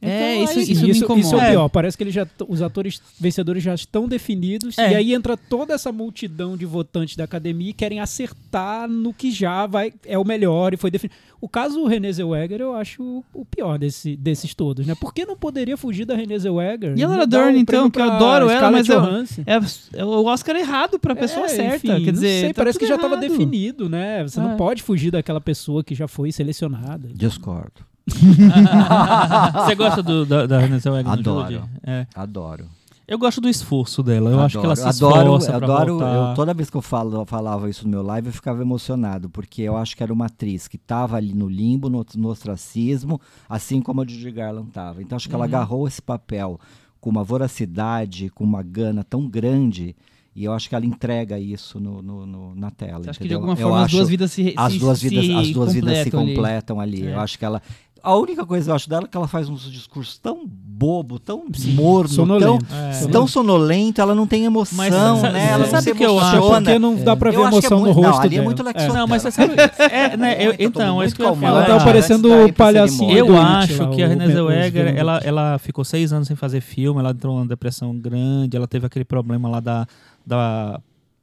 [0.01, 1.27] É, Então, isso, aí- isso, Isso, me isso, incomoda.
[1.35, 1.49] é o É.
[1.51, 1.67] pior.
[1.69, 4.77] Parece que eles já, os atores vencedores já estão definidos.
[4.77, 4.93] É.
[4.93, 9.29] E aí entra toda essa multidão de votantes da academia e querem acertar no que
[9.29, 11.15] já vai, é o melhor e foi definido.
[11.41, 14.95] O caso René Zellweger eu acho o- pior desse, desses todos, né?
[14.95, 16.93] Por que não poderia fugir da René Zellweger?
[16.97, 19.01] E a Laura Dern, então, que eu adoro ela, mas eu-?
[19.45, 19.59] É,
[19.99, 21.87] é o Oscar errado pra pessoa É, certa.
[21.87, 24.23] enfim, Quer dizer, sei, tá parece que já estava definido, né?
[24.23, 24.43] Você É.
[24.43, 27.09] não pode fugir daquela pessoa que já foi selecionada.
[27.13, 27.87] Discordo.
[29.65, 31.69] Você gosta do, da, da Renée Zellweger Adoro.
[31.85, 32.05] É.
[32.15, 32.65] Adoro.
[33.07, 34.29] Eu gosto do esforço dela.
[34.29, 36.29] Eu acho que ela se adoro, esforça adoro, voltar.
[36.29, 39.31] eu, toda vez que eu falo, eu falava isso no meu live, eu ficava emocionado,
[39.31, 43.19] porque eu acho que era uma atriz que estava ali no limbo, no, no ostracismo,
[43.49, 45.01] assim como a Judy Garland estava.
[45.01, 45.49] Então acho que ela Uhum.
[45.49, 46.59] agarrou esse papel
[47.01, 49.95] com uma voracidade, com uma gana tão grande,
[50.35, 53.03] e eu acho que ela entrega isso no, no- no- na tela.
[53.03, 53.49] Você acha que de entendeu?
[53.49, 55.73] alguma Eu forma as acho- duas vidas se as se- duas vidas, se as duas
[55.73, 56.97] vidas se completam ali.
[57.01, 57.07] ali.
[57.07, 57.15] É.
[57.15, 57.59] Eu acho que ela.
[58.03, 61.19] A única coisa que eu acho dela é que ela faz uns discursos tão bobo,
[61.19, 61.43] tão
[61.75, 62.65] morno, sonolento.
[62.65, 63.07] tão, É.
[63.11, 64.91] tão sonolento, ela não tem emoção, Mas
[65.33, 65.49] né?
[65.51, 66.41] Ela sabe não que eu acho?
[66.41, 68.43] Porque não dá pra ver é emoção no muito- rosto não, ali é dela.
[68.45, 69.53] muito Lex Não, mas você sabe.
[69.91, 71.37] É, né, eu- então, é isso que eu.
[71.41, 73.11] Ela tá parecendo o palhacinho.
[73.17, 77.11] Eu acho que a Renée Zellweger, ela, ela ficou seis anos sem fazer filme, ela
[77.11, 79.85] entrou numa depressão grande, ela teve aquele problema lá da,
[80.25, 80.79] da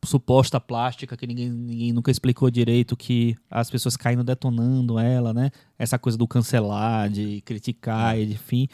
[0.06, 5.50] suposta plástica que ninguém, ninguém nunca explicou direito, que as pessoas caindo detonando ela, né?
[5.78, 8.68] Essa coisa do cancelar, de criticar, e enfim.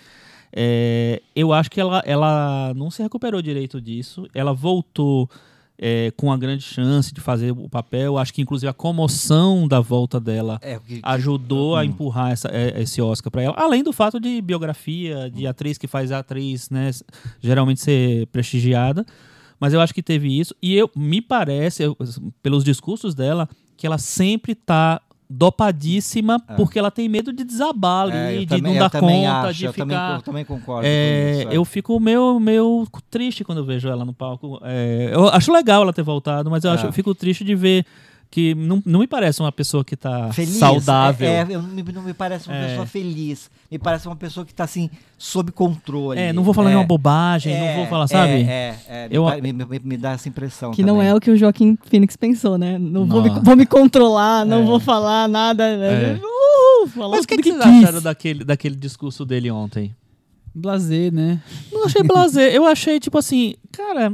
[0.55, 5.29] É, eu acho que ela, ela não se recuperou direito disso, ela voltou
[5.85, 8.17] é, com a grande chance de fazer o papel.
[8.17, 11.85] Acho que, inclusive, a comoção da volta dela É, que- ajudou a Hum.
[11.85, 13.55] empurrar essa- é, esse Oscar para ela.
[13.59, 16.91] Além do fato de biografia, de atriz que faz a atriz, né,
[17.41, 19.05] geralmente ser prestigiada.
[19.63, 20.53] Mas eu acho que teve isso.
[20.61, 21.97] E eu me parece, eu-
[22.43, 25.01] pelos discursos dela, que ela sempre tá
[25.31, 29.49] dopadíssima porque ela tem medo de desabar ali, É, de também- não dar também conta,
[29.49, 30.15] acho, de eu também, ficar.
[30.17, 31.49] eu também concordo É, com isso.
[31.53, 31.57] é.
[31.57, 34.59] eu fico meio, meio triste quando eu vejo ela no palco.
[34.65, 36.89] É, eu acho legal ela ter voltado, mas eu, acho, É.
[36.89, 37.87] eu fico triste de ver
[38.33, 41.29] que não, não me parece uma pessoa que tá Feliz, saudável.
[41.29, 42.69] É, é, eu- não me- não me parece uma É.
[42.69, 43.51] pessoa feliz.
[43.71, 46.19] Me parece uma pessoa que tá assim, sob controle.
[46.19, 48.33] É, não vou falar é, nenhuma bobagem, não vou falar, sabe?
[48.33, 50.71] É, é, é, me Eu- me, me- me dá essa impressão.
[50.73, 51.11] Que não também.
[51.11, 52.79] é o que o Joaquim Phoenix pensou, né?
[52.79, 54.65] Não vou me, vou me controlar, não É.
[54.65, 55.65] vou falar nada.
[55.69, 56.17] É.
[56.17, 57.83] Uh, falar Mas o que, tudo que vocês quis.
[57.85, 59.95] acharam daquele, daquele discurso dele ontem?
[60.55, 61.41] Blazer, né?
[61.71, 62.53] Não achei blazer.
[62.55, 64.13] Eu achei, tipo assim, cara.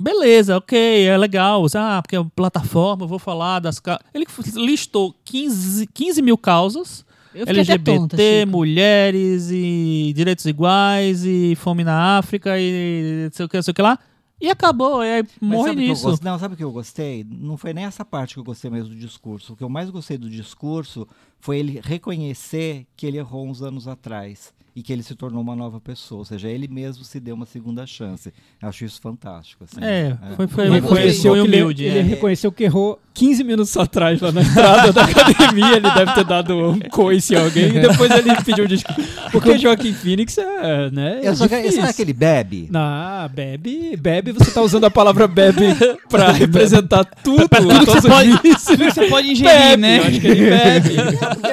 [0.00, 1.64] Beleza, ok, é legal.
[1.74, 3.82] Ah, porque é plataforma, eu vou falar das.
[4.14, 4.24] Ele
[4.54, 7.04] listou 15, 15 mil causas.
[7.34, 13.56] LGBT, tonta, mulheres e direitos iguais e fome na África e não sei o que,
[13.56, 13.98] não sei o que lá.
[14.40, 16.04] E acabou, e aí morre nisso.
[16.04, 17.26] gost- Não, sabe o que eu gostei?
[17.28, 19.52] Não foi nem essa parte que eu gostei mesmo do discurso.
[19.52, 21.06] O que eu mais gostei do discurso
[21.40, 25.56] foi ele reconhecer que ele errou uns anos atrás e que ele se tornou uma
[25.56, 26.20] nova pessoa.
[26.20, 28.32] Ou seja, ele mesmo se deu uma segunda chance.
[28.62, 29.64] Eu acho isso fantástico.
[29.64, 29.80] assim.
[29.82, 31.82] É, foi, foi, Ele foi, reconheceu, ele, humilde.
[31.84, 32.02] ele é.
[32.02, 35.76] reconheceu que errou 15 minutos atrás lá na entrada da academia.
[35.76, 39.02] Ele deve ter dado um coice em alguém e depois ele pediu desculpa.
[39.32, 41.20] Porque Joaquim Phoenix é, né?
[41.24, 41.80] É só que, difícil.
[41.80, 42.70] será que ele bebe?
[42.74, 45.66] Ah, bebe, bebe, você tá usando a palavra bebe
[46.08, 49.98] pra representar tudo, Tudo que você pode, tudo que você pode ingerir, Bebe, né?
[49.98, 50.96] eu acho que ele bebe.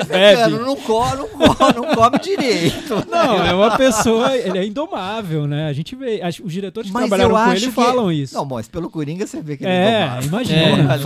[0.07, 0.51] Bebe.
[0.51, 3.03] não come, não come, não come direito.
[3.09, 5.67] Não, é uma pessoa, ele é indomável, né?
[5.67, 8.35] A gente vê, acho- os diretores que Mas trabalharam com ele que- falam isso.
[8.35, 10.27] Não, mas pelo Coringa você vê que ele é É, indomável.
[10.27, 10.61] imagina.
[10.61, 11.01] É, o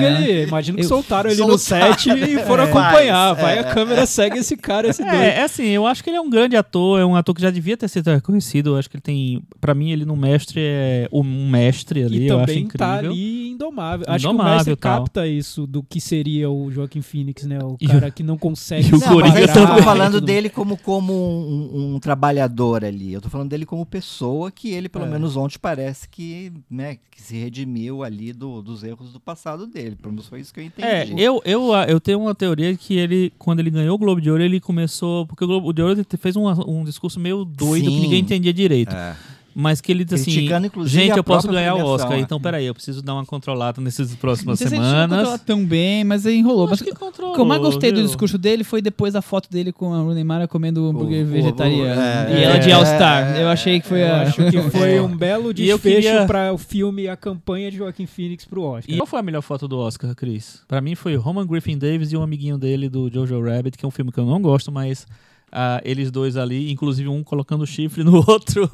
[0.00, 0.28] né?
[0.30, 1.98] ele, imagina que Eu- soltaram ele no Soltaram.
[1.98, 2.66] set e foram É.
[2.70, 3.32] acompanhar.
[3.34, 5.14] Vai, é, a câmera segue esse cara, esse doido.
[5.16, 7.42] É, é assim, eu acho que ele é um grande ator, é um ator que
[7.42, 8.70] já devia ter sido reconhecido.
[8.70, 9.42] Eu acho que ele tem.
[9.60, 12.86] Pra mim, ele no mestre é um mestre ali, E eu acho também incrível.
[12.86, 14.06] tá ali indomável.
[14.08, 14.98] Acho que o Indomável, mestre tal.
[15.00, 17.58] capta isso do que seria o Joaquim Phoenix, né?
[17.62, 19.82] O E cara que não consegue e o Coringa eu tô também.
[19.82, 23.12] falando dele como, como um, um trabalhador ali.
[23.12, 25.08] Eu tô falando dele como pessoa que ele, pelo É.
[25.08, 29.87] menos ontem, parece que, né, que se redimiu ali do- dos erros do passado dele.
[29.96, 30.86] Pelo menos foi isso que eu entendi.
[30.86, 34.30] É, eu, eu, eu tenho uma teoria que ele, quando ele ganhou o Globo de
[34.30, 35.26] Ouro, ele começou.
[35.26, 38.00] Porque o Globo de Ouro ele fez um, um discurso meio doido que Sim.
[38.00, 38.94] ninguém entendia direito.
[38.94, 39.16] É.
[39.54, 42.20] Mas que ele disse assim: Criticando, inclusive, gente, a eu posso ganhar o Oscar, é.
[42.20, 45.00] então peraí, eu preciso dar uma controlada nessas Não próximas sei se ele chegou a
[45.02, 45.18] semanas.
[45.18, 46.66] controlar tão bem, mas aí enrolou.
[46.68, 48.06] Mas Acho que controlou, o que eu mais gostei do viu?
[48.06, 51.32] discurso dele foi depois a foto dele com a Rooney Mara comendo hambúrguer O- o-
[51.32, 52.00] vegetariano.
[52.00, 53.36] é, e ela de é, All-Star.
[53.36, 54.20] é, eu achei que foi Eu a...
[54.22, 57.70] acho que foi um belo E eu desfecho queria- para o filme e a campanha
[57.70, 58.94] de Joaquim Phoenix pro Oscar.
[58.94, 60.60] E qual foi a melhor foto do Oscar, Cris?
[60.68, 63.88] Pra mim foi Roman Griffin Davis e um amiguinho dele do Jojo Rabbit, que é
[63.88, 65.06] um filme que eu não gosto, mas
[65.52, 68.68] ah, eles dois ali, inclusive um colocando chifre no outro,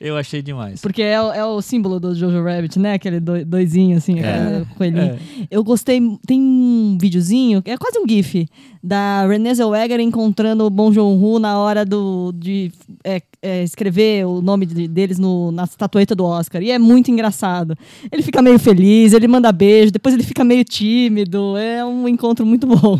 [0.00, 0.80] eu achei demais.
[0.80, 2.94] Porque é, o- é o símbolo do Jojo Rabbit, né?
[2.94, 5.02] Aquele doi- doisinho, assim, aquele coelhinho.
[5.14, 5.18] É.
[5.50, 8.46] Eu gostei, tem um videozinho, é quase um gif,
[8.82, 12.72] da Renée Zellweger encontrando o Bong Joon-ho na hora do, de
[13.04, 16.62] é, é, escrever o nome de- deles no, na estatueta do Oscar.
[16.62, 17.76] E é muito engraçado.
[18.10, 21.56] Ele fica meio feliz, ele manda beijo, depois ele fica meio tímido.
[21.58, 22.98] É um encontro muito bom.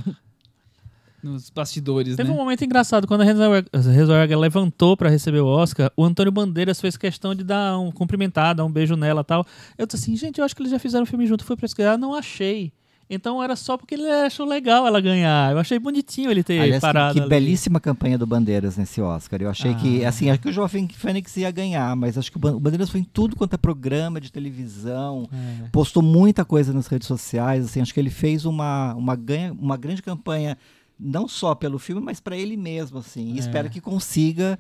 [1.23, 2.35] Nos bastidores, Teve né?
[2.35, 6.97] um momento engraçado, quando a Zellweger levantou pra receber o Oscar, o Antônio Bandeiras fez
[6.97, 9.47] questão de dar um cumprimentar, dar um beijo nela e tal.
[9.77, 11.99] Eu disse assim, gente, eu acho que eles já fizeram um filme junto, fui pesquisar,
[11.99, 12.73] não achei.
[13.13, 15.51] Então era só porque ele achou legal ela ganhar.
[15.51, 17.29] Eu achei bonitinho ele ter Aliás, que- parado que, ali.
[17.29, 19.43] belíssima campanha do Bandeiras nesse Oscar.
[19.43, 20.11] Eu achei que, Ah.
[20.11, 23.05] assim, acho que o Joaquim Fênix ia ganhar, mas acho que o Bandeiras foi em
[23.05, 25.69] tudo quanto é programa de televisão, É.
[25.73, 29.77] postou muita coisa nas redes sociais, assim, acho que ele fez uma, uma, ganha, uma
[29.77, 30.57] grande campanha,
[31.01, 33.41] não só pelo filme, mas para ele mesmo, assim, e É.
[33.41, 34.59] espero que consiga.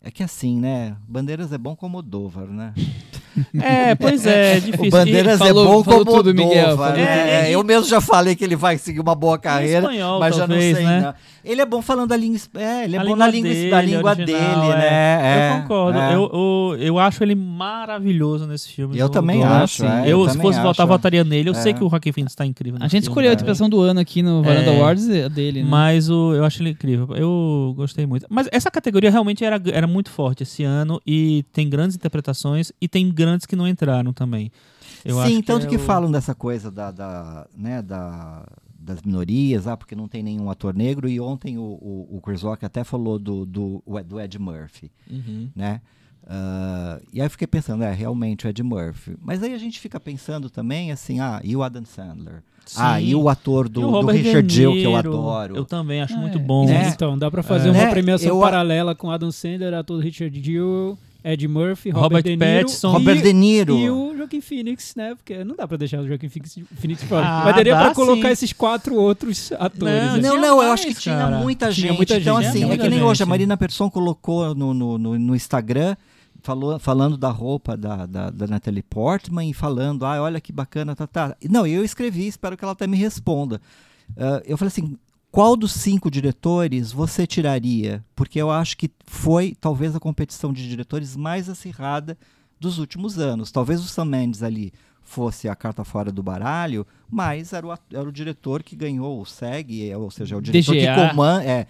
[0.00, 0.96] É que assim, né?
[1.08, 2.74] Bandeiras é bom como Dovar, né?
[3.60, 4.86] É, pois é, é difícil.
[4.88, 7.06] O Bandeiras E falou- é bom falou como tudo, Miguel, falou né?
[7.06, 7.28] tudo.
[7.30, 10.46] É, eu mesmo já falei que ele vai seguir uma boa carreira, espanhol, mas já
[10.46, 10.86] talvez, não sei.
[10.86, 11.00] né?
[11.00, 11.14] não.
[11.44, 12.38] Ele é bom falando a língua.
[12.54, 14.76] É, ele é A bom língua na língua, dele, da língua original, dele, é.
[14.78, 15.20] né?
[15.20, 15.98] Eu É, concordo.
[15.98, 16.14] é.
[16.14, 18.96] Eu, eu, eu acho ele maravilhoso nesse filme.
[18.98, 21.50] Eu do- também do- acho, assim, é, eu eu, se fosse votar, acho, votaria nele.
[21.50, 21.56] Eu é.
[21.56, 22.78] sei que o Joaquin Phoenix está incrível.
[22.80, 23.34] A gente filme, escolheu a né?
[23.34, 24.76] interpretação do ano aqui no Varanda É.
[24.78, 25.68] Awards é a dele, né?
[25.68, 27.08] Mas o, eu acho ele incrível.
[27.14, 28.24] Eu gostei muito.
[28.30, 32.88] Mas essa categoria realmente era, era muito forte esse ano e tem grandes interpretações e
[32.88, 34.50] tem grandes que não entraram também.
[35.04, 38.46] Eu Sim, acho tanto é que o- falam dessa coisa da, da, né, da,
[38.78, 42.42] das minorias, ah, porque não tem nenhum ator negro, e ontem o, o, o Chris
[42.42, 45.48] Rock até falou do, do, do Ed Murphy, Uhum.
[45.54, 45.80] né?
[46.26, 49.16] Ah, E aí eu fiquei pensando, é, realmente o Ed Murphy.
[49.20, 52.42] Mas aí a gente fica pensando também, assim, ah, e o Adam Sandler?
[52.76, 53.04] Ah, Sim.
[53.08, 55.54] e o ator do, o do Richard Gill, que eu adoro.
[55.54, 56.64] Eu também acho É, muito bom.
[56.64, 56.88] né?
[56.94, 57.72] Então, dá pra fazer É.
[57.72, 62.22] uma Né, premiação eu- paralela com Adam Sandler, ator Richard Gill, Ed Murphy, Robert, Robert
[62.22, 62.92] De Niro, Pattinson.
[62.92, 63.76] Robert e, De Niro.
[63.78, 65.14] e o Joaquin Phoenix, né?
[65.14, 67.26] Porque não dá pra deixar o Joaquin Phoenix, Phoenix fora.
[67.26, 68.32] Ah, Mas daria dá pra colocar sim.
[68.32, 69.80] esses quatro outros atores.
[69.80, 70.20] Não, assim.
[70.20, 71.38] Não, Tinha não, eu acho que tinha cara.
[71.38, 71.96] muita Tinha gente.
[71.96, 73.26] muita então, gente, assim, tinha é que nem hoje, a.
[73.26, 75.96] Marina Persson colocou no, no, no, no Instagram,
[76.42, 80.94] falou, falando da roupa da, da, da Natalie Portman e falando, ah, olha que bacana,
[80.94, 81.34] tá, tá.
[81.48, 83.62] Não, eu escrevi, espero que ela até me responda.
[84.16, 84.96] Ah, eu falei assim,
[85.34, 88.04] qual dos cinco diretores você tiraria?
[88.14, 92.16] Porque eu acho que foi, talvez, a competição de diretores mais acirrada
[92.60, 93.50] dos últimos anos.
[93.50, 98.08] Talvez o Sam Mendes ali fosse a carta fora do baralho, mas era o, era
[98.08, 100.94] o diretor que ganhou o SEG, é, ou seja, é o diretor DGA.
[100.94, 101.44] que comanda.
[101.44, 101.66] É,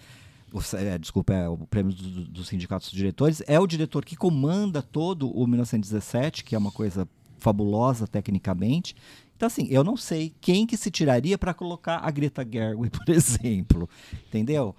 [0.53, 3.41] o, é, desculpa, é o prêmio do- do- dos sindicatos de diretores.
[3.47, 7.07] É o diretor que comanda todo o 1917, que é uma coisa
[7.39, 8.95] fabulosa tecnicamente.
[9.35, 13.09] Então, assim, eu não sei quem que se tiraria para colocar a Greta Gerwig, por
[13.13, 13.89] exemplo.
[14.27, 14.75] Entendeu?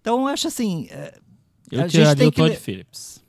[0.00, 0.86] Então, eu acho assim.
[0.90, 1.18] é,
[1.70, 3.22] Eu a gente tiraria tem o que Todd le- Phillips.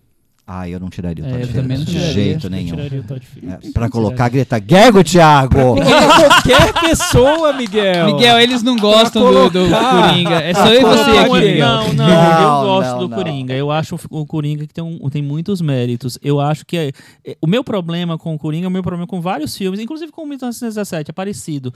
[0.52, 2.14] Ah, eu não tiraria o É, Todd eu Phillips também não de tiraria.
[2.14, 2.76] jeito Eu nenhum.
[2.76, 3.70] tiraria o Todd Phillips.
[3.70, 5.76] É, para colocar a Greta Gerwig, Thiago!
[5.76, 8.06] Qualquer pessoa, Miguel.
[8.08, 10.42] Miguel, eles não gostam do, do Coringa.
[10.42, 11.68] É só eu e Pra você aqui, Miguel.
[11.68, 13.18] Não, não, Não, eu gosto não, do não.
[13.18, 13.54] Coringa.
[13.54, 16.18] Eu acho o Coringa que tem, um- tem muitos méritos.
[16.24, 16.92] Eu acho que é-
[17.24, 20.24] é- o meu problema com o Coringa, o meu problema com vários filmes, inclusive com
[20.24, 21.72] o 1917, é parecido.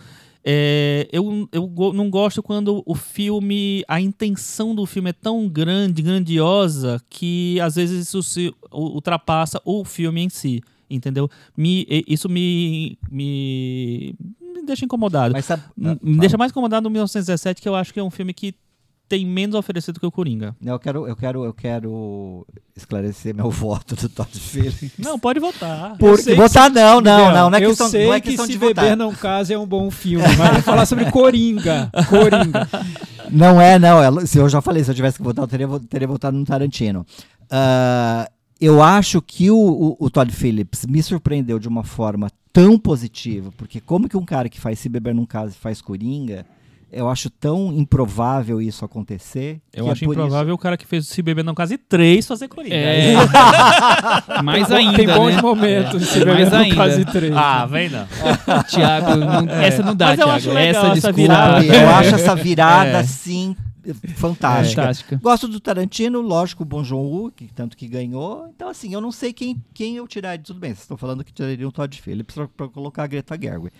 [0.45, 6.01] É, eu eu não gosto quando o filme, a intenção do filme é tão grande,
[6.01, 10.61] grandiosa, que às vezes isso se ultrapassa o filme em si.
[10.89, 11.29] Entendeu?
[11.57, 15.33] Me, isso me, me, me deixa incomodado.
[15.33, 18.11] Mas sabe, ah, Me deixa mais incomodado no 1917, que eu acho que é um
[18.11, 18.53] filme que
[19.07, 20.55] tem menos a oferecer do que o Coringa.
[20.63, 24.91] Eu quero, eu quero, eu quero esclarecer meu voto do Todd Phillips.
[24.97, 25.97] Não, pode votar.
[25.97, 28.37] Por, que votar não, não, Miguel, não, não é eu questão, sei não é que
[28.37, 28.97] se beber votar.
[28.97, 31.91] não casa é um bom filme, mas falar sobre Coringa.
[32.09, 32.67] Coringa.
[33.29, 34.19] Não é, não.
[34.19, 36.45] é- se eu já falei, se eu tivesse que votar, eu teria, teria votado no
[36.45, 37.05] Tarantino.
[37.49, 42.79] Ah, eu acho que o, o, o Todd Phillips me surpreendeu de uma forma tão
[42.79, 46.45] positiva, porque como que um cara que faz Se Beber Num Caso e faz Coringa,
[46.93, 49.59] eu acho tão improvável isso acontecer.
[49.73, 52.25] Eu que acho é improvável o cara que fez o Se Beber Não Case 3
[52.25, 52.75] fazer Coringa.
[52.75, 53.13] É.
[54.43, 55.41] Mais Tem- ainda, Tem bons né?
[55.41, 56.01] momentos.
[56.01, 56.75] É, se mais beber ainda.
[56.75, 57.35] caso três.
[57.35, 58.05] Ah, vem não.
[58.69, 60.37] Thiago, não- essa não dá, Mas eu Thiago.
[60.37, 61.13] acho legal essa essa desculpa.
[61.13, 61.65] virada.
[61.65, 62.95] Eu acho essa virada, É.
[62.99, 63.55] assim,
[64.15, 64.81] fantástica.
[64.81, 65.19] Fantástica.
[65.21, 68.47] Gosto do Tarantino, lógico, o Bon Joon-ho, que tanto que ganhou.
[68.55, 70.43] Então, assim, eu não sei quem, quem eu tiraria.
[70.43, 73.37] Tudo bem, vocês estão falando que tiraria o Todd Phillips pra, pra colocar a Greta
[73.41, 73.71] Gerwig.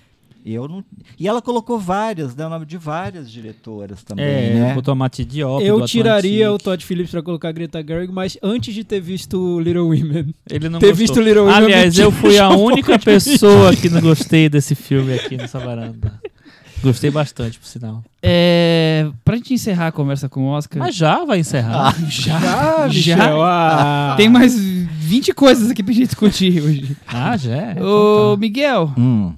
[0.46, 0.84] E eu não.
[1.18, 2.46] E ela colocou várias, né?
[2.46, 4.74] O nome de várias diretoras também, É, né?
[4.74, 6.58] botou a Mati Diop Eu do tiraria o.
[6.58, 10.34] Todd Phillips pra colocar a Greta Gerwig, mas antes de ter visto Little Women.
[10.50, 10.96] Ele não ter gostou.
[10.96, 15.38] visto Little Women Aliás, eu fui a única pessoa que não gostei desse filme aqui
[15.38, 16.20] nessa varanda.
[16.82, 18.04] Gostei bastante, por sinal.
[18.22, 20.80] É, pra gente encerrar a conversa com o Oscar.
[20.84, 21.96] Mas já vai encerrar.
[22.12, 22.36] já,
[22.84, 23.16] Ah, já.
[23.16, 24.14] Michel, ah.
[24.20, 26.98] Tem mais 20 coisas aqui pra gente discutir hoje.
[27.08, 27.82] Ah, já é?
[27.82, 29.34] Ô, Miguel, Hum.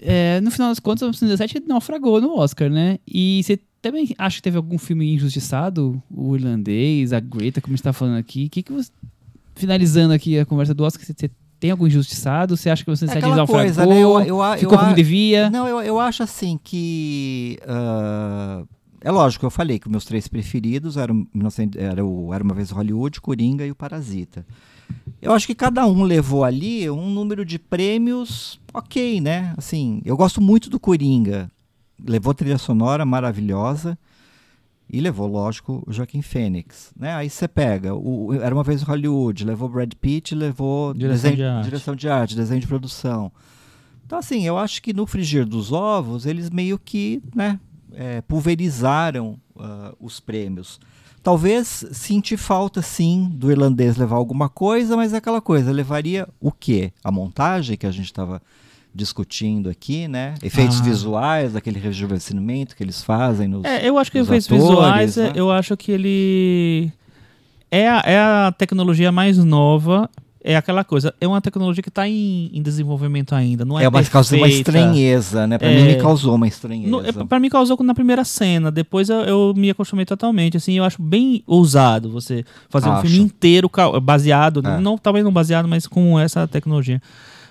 [0.00, 2.98] É, no final das contas, o 1917 naufragou no Oscar, né?
[3.06, 6.02] E você também acha que teve algum filme injustiçado?
[6.10, 8.48] O irlandês, a Greta, como a gente tá falando aqui.
[8.48, 8.90] Que que você...
[9.54, 11.30] Finalizando aqui a conversa do Oscar, você, você
[11.60, 12.56] tem algum injustiçado?
[12.56, 13.64] Você acha que o É 1917 aquela naufragou?
[13.64, 14.02] coisa, né?
[14.02, 15.50] Eu, eu, ficou eu, como devia?
[15.50, 17.58] Não, eu, eu acho assim que.
[17.66, 18.64] ah,
[19.04, 22.54] é lógico, eu falei que os meus três preferidos eram, 1900 era, o, era Uma
[22.54, 24.46] Vez Hollywood, Coringa e o Parasita.
[25.20, 29.54] Eu acho que cada um levou ali um número de prêmios ok, né?
[29.56, 31.50] Assim, eu gosto muito do Coringa.
[32.04, 33.96] Levou trilha sonora maravilhosa.
[34.90, 36.92] E levou, lógico, o Joaquim Fênix.
[36.94, 37.14] Né?
[37.14, 41.36] Aí você pega, o, o Era Uma Vez Hollywood, levou Brad Pitt, levou Direção desenho,
[41.36, 41.64] de arte.
[41.64, 43.32] direção de arte, desenho de produção.
[44.04, 47.58] Então, assim, eu acho que no frigir dos ovos, eles meio que né,
[47.94, 50.78] é, pulverizaram ah, os prêmios.
[51.22, 56.50] Talvez senti falta, sim, do irlandês levar alguma coisa, mas é aquela coisa, levaria o
[56.50, 56.92] quê?
[57.04, 58.42] A montagem que a gente estava
[58.94, 60.34] discutindo aqui, né?
[60.42, 60.82] Efeitos Ah.
[60.84, 63.64] visuais, aquele rejuvenescimento que eles fazem nos...
[63.64, 65.32] É, eu acho que os efeitos atores, visuais, né?
[65.34, 66.92] eu acho que ele
[67.70, 70.10] é a, é a tecnologia mais nova.
[70.44, 73.90] É aquela coisa, é uma tecnologia que está em, em desenvolvimento ainda, não é, É,
[73.90, 74.70] mas causou uma perfeita.
[74.70, 75.56] estranheza, né?
[75.56, 75.76] Pra É.
[75.76, 77.08] mim me causou uma estranheza.
[77.08, 80.82] É, pra mim causou na primeira cena, depois eu, eu me acostumei totalmente, assim, eu
[80.84, 83.02] acho bem ousado você fazer um Acho.
[83.06, 83.70] filme inteiro
[84.02, 84.80] baseado, É.
[84.80, 87.00] não, talvez não baseado, mas com essa tecnologia.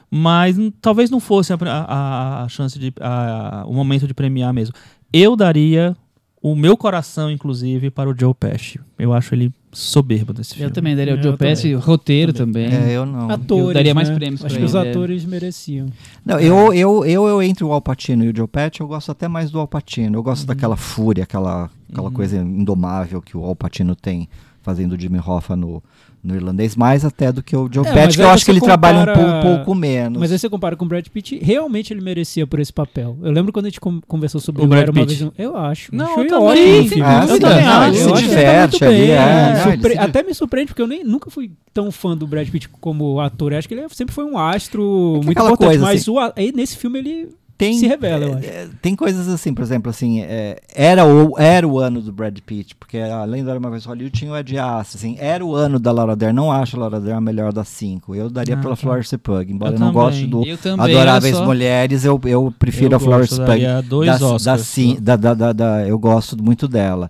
[0.09, 4.75] Mas talvez não fosse a, a- a chance de, a- o momento de premiar mesmo.
[5.13, 5.95] Eu daria
[6.41, 8.79] o meu coração, inclusive, para o Joe Pesci.
[8.99, 10.69] Eu acho ele soberbo desse filme.
[10.69, 11.51] Eu também daria o É, Joe eu também.
[11.53, 12.67] Pesci, roteiro também.
[12.67, 13.29] É, eu não.
[13.29, 14.15] Atores, daria mais né?
[14.15, 14.91] prêmios Acho que os ele, é.
[14.91, 15.87] atores mereciam.
[16.25, 19.11] Não, eu, eu, eu, eu entre o Al Pacino e o Joe Pesci, eu gosto
[19.11, 20.17] até mais do Al Pacino.
[20.17, 24.27] Eu gosto daquela fúria, aquela, aquela coisa indomável que o Al Pacino tem
[24.61, 25.81] fazendo o Jimmy Hoffa no,
[26.23, 28.61] no irlandês, mais até do que o Joe É, mas que eu acho que ele
[28.61, 30.19] trabalha um compara- pouco, pouco menos.
[30.19, 33.17] Mas aí você compara com o Brad Pitt, realmente ele merecia por esse papel.
[33.23, 35.15] Eu lembro quando a gente conversou sobre O Brad Era uma Pitt.
[35.17, 35.21] vez.
[35.23, 35.93] um- Eu acho.
[35.95, 36.47] Não, eu também.
[36.47, 37.03] ótimo o filme.
[37.03, 37.87] Ah, Eu sim, também não, acho.
[37.89, 38.89] ele se diverte muito bem.
[39.01, 41.91] ali, é, É, não, surpre- se Até me surpreende, porque eu nem, nunca fui tão
[41.91, 43.51] fã do Brad Pitt como ator.
[43.53, 44.83] Eu acho que ele sempre foi um astro
[45.23, 45.67] muito aquela importante.
[45.69, 47.29] coisa, mas assim, o aí nesse filme ele
[47.61, 48.45] tem, se revela, eu acho.
[48.47, 52.37] é, tem coisas assim, por exemplo, assim, é, era, o, era o ano do Brad
[52.39, 55.53] Pitt, porque além do Era Uma Vez Hollywood tinha o Ed Astor, assim, era o
[55.55, 58.55] ano da Laura Dern, não acho a Laura Dern a melhor das cinco, eu daria
[58.55, 58.81] Ah, pela tá.
[58.81, 61.45] Florence Pug, embora Eu eu, não goste do também, Adoráveis só.
[61.45, 63.81] Mulheres, eu, eu prefiro Eu a Florence Pug, da,
[64.27, 64.43] Oscars.
[64.43, 67.09] da, sim- da, da, da- da- eu gosto muito dela.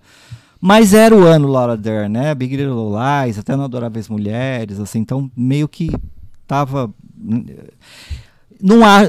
[0.59, 2.35] Mas era o ano Laura Dern, né?
[2.35, 2.91] Big Little
[3.25, 5.89] Lies, até no Adoráveis Mulheres, assim, então meio que
[6.45, 6.93] tava.
[8.61, 8.99] Não há,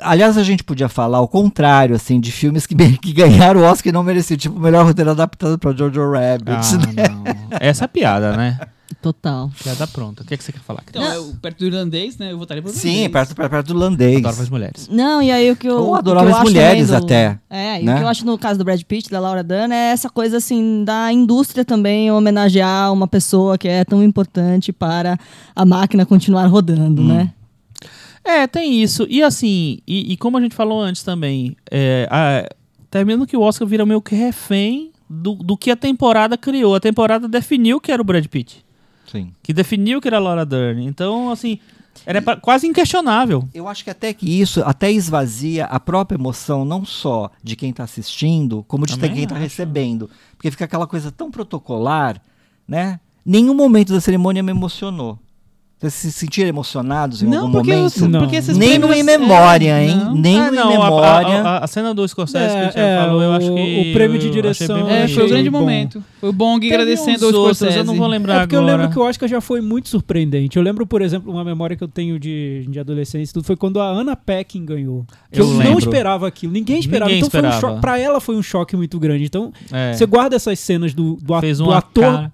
[0.00, 3.90] aliás, a gente podia falar o contrário, assim, de filmes que, que ganharam o Oscar
[3.90, 6.76] e não mereciam, tipo o melhor roteiro adaptado para Jojo Rabbit.
[6.94, 7.04] né?
[7.04, 7.24] Ah, não.
[7.60, 8.58] Essa é a piada, né?
[9.00, 9.50] Total.
[9.62, 10.22] Piada pronta.
[10.22, 10.82] O que, é que você quer falar?
[10.90, 12.32] Então, eu, perto do irlandês, né?
[12.32, 12.94] Eu votaria pro irlandês.
[12.96, 14.18] Sim, perto, perto, perto do Landês.
[14.18, 14.88] Adoro as mulheres.
[14.92, 15.76] Não, e aí o que eu.
[15.78, 17.94] Ou eu acho Mulheres do- até, É, e né?
[17.94, 20.36] o que eu acho no caso do Brad Pitt, da Laura Dern, é essa coisa
[20.36, 25.16] assim da indústria também homenagear uma pessoa que é tão importante para
[25.56, 27.06] a máquina continuar rodando, Hum.
[27.08, 27.32] né?
[28.24, 29.06] É, tem isso.
[29.08, 32.48] E assim, e, e como a gente falou antes também, é, a-
[32.90, 36.74] terminando que o Oscar vira meio que refém do, do que a temporada criou.
[36.74, 38.64] A temporada definiu que era o Brad Pitt.
[39.10, 39.32] Sim.
[39.42, 40.84] Que definiu que era a Laura Dern.
[40.86, 41.58] Então, assim,
[42.06, 43.48] era pra- quase inquestionável.
[43.52, 47.70] Eu acho que até que isso até esvazia a própria emoção, não só de quem
[47.70, 50.08] está assistindo, como de Também quem está recebendo.
[50.36, 52.20] Porque fica aquela coisa tão protocolar,
[52.68, 53.00] né?
[53.26, 55.18] Nenhum momento da cerimônia me emocionou.
[55.80, 57.86] Vocês se sentiram emocionados em Não, algum porque, momento?
[57.96, 58.20] os, Não.
[58.20, 59.96] porque esses Nem no prêmios- In Memória, é, hein?
[59.96, 60.14] não.
[60.14, 61.40] Nem Ah, no não, Memória.
[61.42, 63.88] A, a- a cena do Scorsese que É, o Thiago é, falou, eu acho que.
[63.90, 65.60] o prêmio de eu direção É, foi o achei grande bom.
[65.60, 66.04] momento.
[66.20, 67.78] Foi o Bong Teve agradecendo uns ao outros, Scorsese.
[67.78, 68.76] Eu não vou lembrar É porque eu agora.
[68.76, 70.58] lembro que o Oscar já foi muito surpreendente.
[70.58, 73.56] Eu lembro, por exemplo, uma memória que eu tenho de, de adolescência, e tudo foi
[73.56, 75.06] quando a Anna Paquin ganhou.
[75.32, 76.52] Que eu, Eu não esperava aquilo.
[76.52, 77.10] Ninguém esperava.
[77.10, 77.68] Ninguém então foi um esperava.
[77.74, 77.80] choque.
[77.80, 79.24] Pra ela foi um choque muito grande.
[79.24, 79.94] Então, É.
[79.94, 82.32] você guarda essas cenas do, do, Fez do ator cara-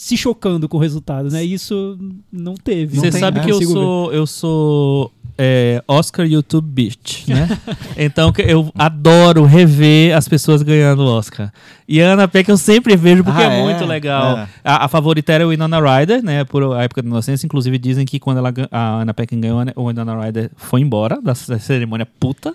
[0.00, 1.44] se chocando com o resultado, né?
[1.44, 1.98] Isso
[2.32, 2.96] não teve.
[2.96, 3.44] Você sabe né?
[3.44, 7.46] que eu sou, eu sou é, Oscar YouTube Bitch, né?
[7.98, 11.52] então eu adoro rever as pessoas ganhando o Oscar.
[11.86, 13.62] E a Ana Peck eu sempre vejo porque Ah, é, é?
[13.62, 14.38] muito legal.
[14.38, 14.48] É.
[14.64, 16.44] A, a favorita era o Winona Ryder, né?
[16.44, 17.44] Por a época da inocência.
[17.44, 21.34] Inclusive dizem que quando ela, a Ana Peck ganhou, o Winona Ryder foi embora da,
[21.46, 22.54] da cerimônia puta.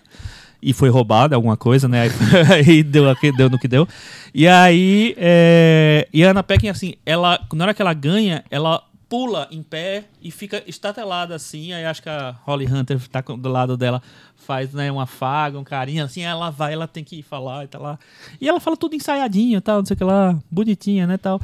[0.62, 2.10] E foi roubada alguma coisa, né?
[2.54, 3.06] Aí, deu,
[3.38, 3.88] deu no que deu.
[4.34, 8.82] E aí, é, e a Ana Peck, assim, ela, na hora que ela ganha, ela
[9.08, 11.74] pula em pé e fica estatelada assim.
[11.74, 14.02] Aí acho que a Holly Hunter tá do lado dela,
[14.36, 16.22] faz né, um afago, um carinho, assim.
[16.22, 18.00] Ela vai, ela tem que falar e tá lá.
[18.40, 21.40] E ela fala tudo ensaiadinho, tal, não sei o que lá, bonitinha, né, tal.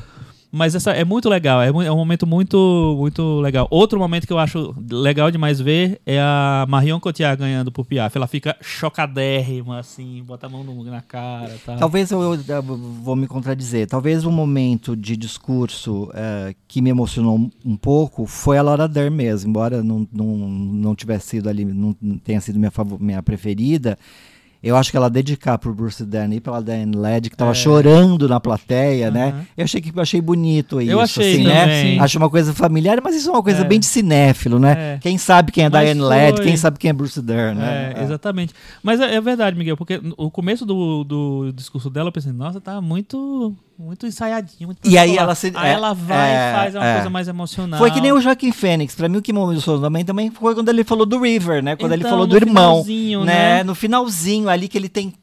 [0.51, 3.67] Mas essa é muito legal, é, é um momento muito, muito legal.
[3.71, 8.17] Outro momento que eu acho legal demais ver é a Marion Cotillard ganhando por Piaf.
[8.17, 11.77] Ela fica chocadérrima, assim, bota a mão na cara, tal.
[11.77, 13.87] Talvez eu, eu- eu vou me contradizer.
[13.87, 19.15] Talvez um momento de discurso eh, que me emocionou um, pouco foi a Laura Dern
[19.15, 23.97] mesmo, embora não, não, não tivesse sido ali, não tenha sido minha, minha preferida.
[24.63, 27.53] Eu acho que ela dedicar pro Bruce Dern e pela Diane Ladd, que tava É.
[27.55, 29.29] chorando na plateia, né?
[29.29, 29.45] Aham.
[29.57, 31.97] Eu achei que eu achei bonito isso, achei assim, também.
[31.97, 32.03] né?
[32.03, 33.63] Acho uma coisa familiar, mas isso é uma coisa É.
[33.63, 34.95] bem de cinéfilo, né?
[34.95, 34.97] É.
[35.01, 36.45] Quem sabe quem é Mas Diane foi.
[36.45, 37.93] quem sabe quem é Bruce Dern, né?
[37.97, 38.53] É, exatamente.
[38.83, 42.61] Mas é, é verdade, Miguel, porque o começo do, do discurso dela, eu pensei, nossa,
[42.61, 44.67] tá muito, muito ensaiadinho.
[44.67, 46.93] Muito E aí ela se- Aí é, ela vai é, e faz uma é.
[46.95, 47.77] coisa mais emocional.
[47.79, 48.95] Foi que nem o Joaquim Fênix.
[48.95, 51.75] Pra mim, o que me emocionou também, também foi quando ele falou do River, né?
[51.75, 52.83] Quando ele Então, falou do no irmão.
[52.83, 53.57] finalzinho, Né?
[53.57, 53.63] né?
[53.63, 55.13] No finalzinho ali que ele tem.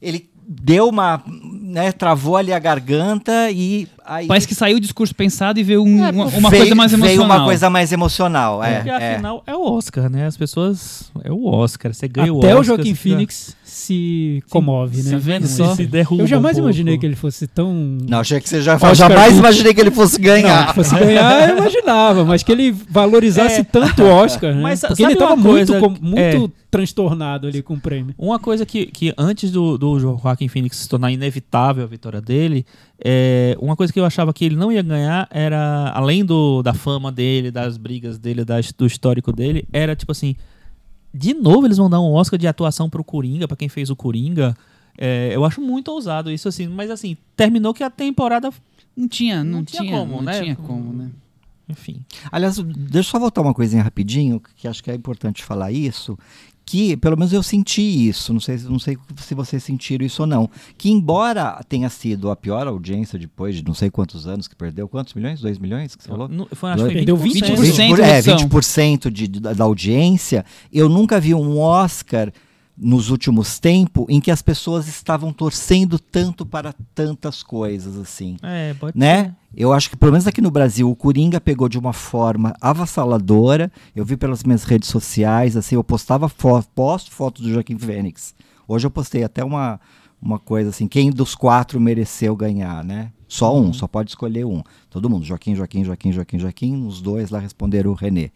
[0.00, 1.22] Ele deu uma.
[1.26, 1.90] Né?
[1.92, 3.88] Travou ali a garganta e.
[4.04, 6.74] Aí Parece que saiu o discurso pensado e veio um- É, uma, veio- uma coisa
[6.74, 7.36] mais Veio emocional.
[7.38, 8.62] uma coisa mais emocional.
[8.62, 9.12] É, Porque é.
[9.14, 10.26] afinal é o Oscar, né?
[10.26, 11.10] As pessoas.
[11.24, 11.94] É o Oscar.
[11.94, 12.60] Você ganha o Até Oscar.
[12.60, 15.18] o Joaquim você fica- Phoenix se comove, se né?
[15.18, 15.74] vendo se, só.
[15.74, 16.22] se derruba.
[16.22, 16.68] Eu jamais um pouco.
[16.70, 17.72] imaginei que ele fosse tão.
[18.08, 20.68] Não, achei que você já Oscar jamais imaginei que ele fosse Não, ganhar.
[20.68, 23.64] que fosse ganhar, eu imaginava, mas que ele valorizasse É.
[23.64, 24.62] tanto o Oscar, né?
[24.62, 26.18] Mas Porque ele tava uma coisa- muito, com- muito
[26.58, 26.64] é.
[26.70, 28.14] transtornado ali com o prêmio.
[28.18, 32.64] Uma coisa que, que antes do, do Joaquim Phoenix se tornar inevitável a vitória dele,
[33.04, 36.72] é, uma coisa que eu achava que ele não ia ganhar era, além do, da
[36.74, 40.36] fama dele, das brigas dele, das- do histórico dele, era tipo assim:
[41.14, 43.94] de novo eles vão dar um Oscar de atuação pro Coringa, pra quem fez o
[43.96, 44.56] Coringa.
[44.98, 48.50] É, eu acho muito ousado isso, assim, mas assim, terminou que a temporada
[48.96, 50.40] Não tinha, não, Não tinha tinha, como, não né?
[50.42, 51.10] tinha como, né?
[51.68, 52.04] Enfim.
[52.30, 56.18] Aliás, deixa eu só voltar uma coisinha rapidinho, que acho que é importante falar isso.
[56.74, 60.26] Que, pelo menos eu senti isso, não sei, não sei se vocês sentiram isso ou
[60.26, 60.50] não.
[60.76, 64.88] Que, embora tenha sido a pior audiência depois de não sei quantos anos que perdeu,
[64.88, 65.40] quantos milhões?
[65.40, 66.26] Dois milhões que você falou?
[66.26, 67.54] Não, foi, acho que foi Perdeu 20%.
[67.54, 67.60] 20%.
[67.60, 68.48] 20 por- é, redução.
[68.48, 70.44] 20% de, da, da audiência.
[70.72, 72.32] Eu nunca vi um Oscar
[72.76, 78.74] nos últimos tempos em que as pessoas estavam torcendo tanto para tantas coisas assim É,
[78.74, 79.24] pode né?
[79.24, 79.34] ser.
[79.56, 83.70] Eu acho que pelo menos aqui no Brasil o Coringa pegou de uma forma avassaladora.
[83.94, 88.34] Eu vi pelas minhas redes sociais, assim, eu postava foto, posto fotos do Joaquim Fênix.
[88.66, 89.80] Hoje eu postei até uma
[90.20, 93.12] uma coisa assim, quem dos quatro mereceu ganhar, né?
[93.28, 94.62] Só um, só pode escolher um.
[94.88, 98.30] Todo mundo, Joaquim, Joaquim, Joaquim, Joaquim, Joaquim, os dois lá responderam o René.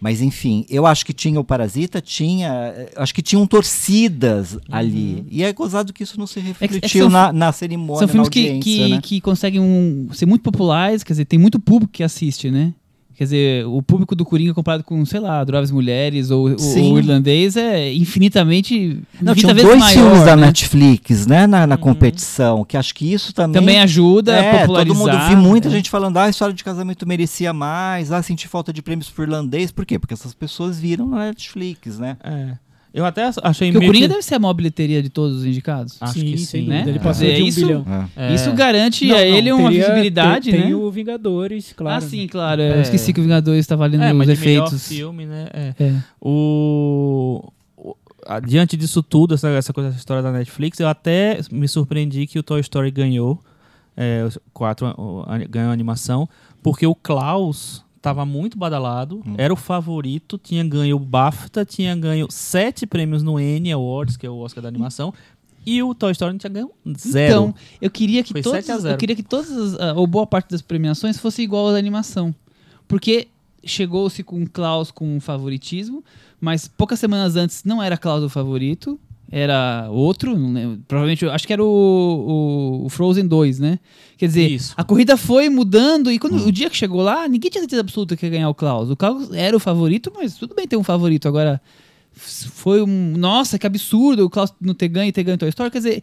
[0.00, 2.50] Mas enfim, eu acho que tinha o Parasita, tinha.
[2.96, 5.24] Acho que tinham torcidas ali.
[5.30, 8.28] E é gozado que isso não se que refletiu são- na, na cerimônia, São filmes
[8.28, 9.00] que, que, né?
[9.02, 12.72] que conseguem um- ser muito populares, quer dizer, tem muito público que assiste, né?
[13.20, 16.98] Quer dizer, o público do Coringa comparado com, sei lá, Adoráveis Mulheres ou o- o
[16.98, 18.98] irlandês é infinitamente.
[19.20, 20.46] Não, 20 tinham vezes dois maior, filmes da né?
[20.46, 23.60] Netflix, né, na, na competição, que acho que isso também...
[23.60, 24.96] Também ajuda a é, popularizar.
[24.96, 25.70] todo mundo vi muita é.
[25.70, 29.24] gente falando, ah, a história de casamento merecia mais, ah, senti falta de prêmios pro
[29.24, 29.98] irlandês, por quê?
[29.98, 32.16] Porque essas pessoas viram na Netflix, né?
[32.24, 32.52] É.
[32.92, 35.36] Eu até achei Porque o meio Coringa que- deve ser a maior bilheteria de todos
[35.38, 35.96] os indicados.
[36.00, 36.84] Acho sim, que sim, né?
[36.86, 37.84] Ele passou É, de um isso- bilhão.
[38.16, 38.32] É.
[38.32, 38.34] É.
[38.34, 40.66] Isso garante Não, a não, ele uma teria- visibilidade, tem, né?
[40.66, 41.96] Tem o Vingadores, claro.
[41.98, 42.60] Ah, sim, claro.
[42.60, 42.76] É.
[42.78, 44.88] Eu esqueci que o Vingadores estava valendo É, os mas de melhor efeitos.
[44.88, 45.46] filme, né?
[45.52, 45.74] É.
[45.78, 45.94] É.
[46.20, 47.52] O...
[47.76, 47.96] o-
[48.46, 52.38] Diante disso tudo, essa, essa coisa, essa história da Netflix, eu até me surpreendi que
[52.38, 53.38] o Toy Story ganhou,
[53.96, 56.28] é, os quatro o- ganhou a animação,
[56.62, 62.26] porque o Klaus tava muito badalado, era o favorito, tinha ganho o BAFTA, tinha ganho
[62.30, 65.12] sete prêmios no N Awards, que é o Oscar da animação,
[65.66, 67.26] e o Toy Story não tinha ganho zero.
[67.32, 68.94] Então, eu queria que Foi todas, 7 a 0.
[68.94, 71.78] eu queria que todas, as- ah, ou boa parte das premiações fosse igual à da
[71.78, 72.34] animação.
[72.88, 73.28] Porque
[73.62, 76.02] chegou-se com Klaus com favoritismo,
[76.40, 78.98] mas poucas semanas antes não era Klaus o favorito,
[79.30, 80.36] era outro,
[80.88, 83.78] provavelmente, acho que era o, o- o Frozen 2, né?
[84.18, 84.74] Quer dizer, Isso.
[84.76, 88.16] a corrida foi mudando e quando o dia que chegou lá, ninguém tinha certeza absoluta
[88.16, 88.90] que ia ganhar o Klaus.
[88.90, 91.28] O Klaus era o favorito, mas tudo bem ter um favorito.
[91.28, 91.60] Agora,
[92.12, 93.14] foi um.
[93.16, 95.70] Nossa, que absurdo o Klaus não ter ganho e ter ganho Toy Story.
[95.70, 96.02] Quer dizer,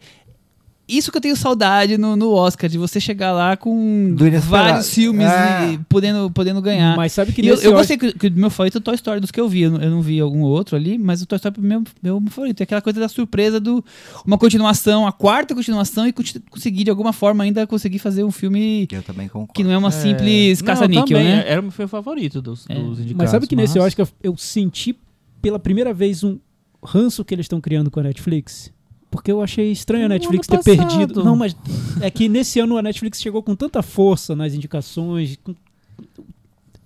[0.88, 5.26] isso que eu tenho saudade no, no Oscar, de você chegar lá com vários filmes
[5.26, 5.72] É.
[5.72, 6.96] e podendo, podendo ganhar.
[6.96, 8.94] Mas sabe que E eu, nesse eu Oscar- gostei que, meu favorito é o Toy
[8.94, 9.62] Story dos que eu vi.
[9.62, 11.82] Eu não, eu não vi algum outro ali, mas o Toy Story é o meu,
[12.02, 12.60] meu favorito.
[12.60, 13.84] É aquela coisa da surpresa do
[14.26, 16.12] uma continuação, a quarta continuação e
[16.50, 19.52] conseguir de alguma forma ainda conseguir fazer um filme Eu também concordo.
[19.52, 21.44] que não é uma simples Não, caça-níquel, também, né?
[21.46, 22.74] Era o meu favorito dos, É.
[22.74, 23.16] dos indicados.
[23.16, 24.96] Mas sabe que nesse mas- Oscar eu senti
[25.42, 26.38] pela primeira vez um
[26.82, 28.72] ranço que eles estão criando com a Netflix?
[29.10, 30.76] Porque eu achei estranho a Netflix ter passado.
[30.76, 31.24] perdido.
[31.24, 31.56] Não, mas
[32.00, 35.36] é que nesse ano a Netflix chegou com tanta força nas indicações.
[35.42, 35.54] com-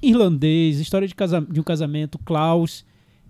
[0.03, 2.85] Irlandês, história de, casa- de um casamento, Klaus.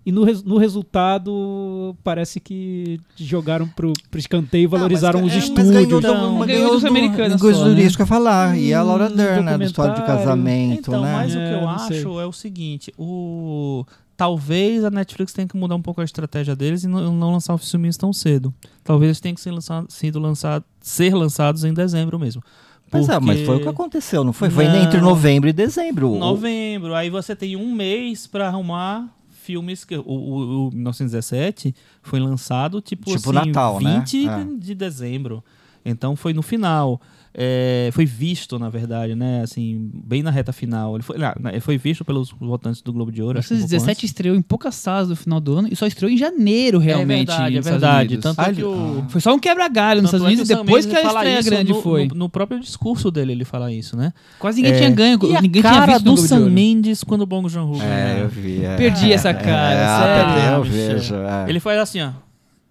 [0.05, 5.31] E no, res- no resultado, parece que jogaram pro, pro escanteio e valorizaram Ah, mas,
[5.31, 5.71] os é, mas estúdios.
[5.71, 7.83] ganhou, Então, mas ganhou dos do- americanos ganhou só, do- né?
[7.83, 8.57] Isso que eu ia falar.
[8.57, 10.01] e a Laura Dern, né, do História de.
[10.05, 11.13] Casamento, Então, né?
[11.13, 11.99] mas o que É, eu não sei.
[11.99, 16.55] acho é o seguinte, o talvez a Netflix tenha que mudar um pouco a estratégia
[16.55, 18.53] deles e não, não lançar os filmes tão cedo.
[18.83, 22.43] Talvez eles tenham que ser lançados, sido lançado, ser lançados em dezembro mesmo.
[22.91, 24.51] Mas, é, mas Porque foi o que aconteceu, não foi?
[24.51, 24.75] Foi Não.
[24.75, 26.15] entre novembro e dezembro.
[26.15, 32.19] Novembro, aí você tem um mês pra arrumar filmes que o, o, o 1917 foi
[32.19, 33.99] lançado tipo, Tipo assim, Natal, né?
[33.99, 34.43] 20 É.
[34.43, 35.43] de, de dezembro.
[35.83, 37.01] Então foi no final.
[37.35, 39.41] É, foi visto, na verdade, né?
[39.41, 40.95] Assim, bem na reta final.
[40.95, 43.39] Ele foi, ah, ele foi visto pelos votantes do Globo de Ouro.
[43.39, 46.11] que um pouco 1917 estreou em poucas salas no final do ano e só estreou
[46.11, 46.85] em janeiro, antes.
[46.87, 47.31] realmente.
[47.31, 48.17] É verdade, é verdade.
[48.17, 49.05] Tanto Ah, é que o.
[49.09, 51.81] Foi só um quebra-galho nos Estados é que Unidos depois que a estreia grande no,
[51.81, 52.07] foi.
[52.07, 54.13] No, no próprio discurso dele, ele fala isso, né?
[54.37, 54.77] Quase ninguém É.
[54.77, 56.49] tinha ganho, E a ninguém tinha cara visto do de Sam.
[56.51, 58.19] Mendes quando o Bong Joon-ho É, ganhou.
[58.25, 58.63] eu vi.
[58.63, 58.75] é.
[58.77, 60.53] Perdi essa É, cara, é, sério.
[60.57, 61.15] Eu vejo.
[61.15, 61.45] é.
[61.49, 62.11] Ele faz assim, ó.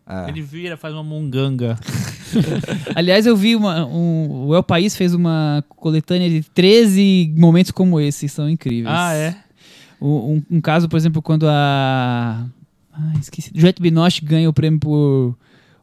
[0.09, 0.29] É.
[0.29, 1.79] Ele vira, faz uma munganga.
[2.95, 8.01] Aliás, eu vi uma, um, o El País fez uma coletânea de 13 momentos como
[8.01, 8.95] esse, são incríveis.
[8.95, 9.37] Ah, é?
[10.01, 12.45] Um, um- um caso, por exemplo, quando a.
[12.93, 13.51] Ah, esqueci.
[13.55, 15.37] Juliette Binoche ganha o prêmio por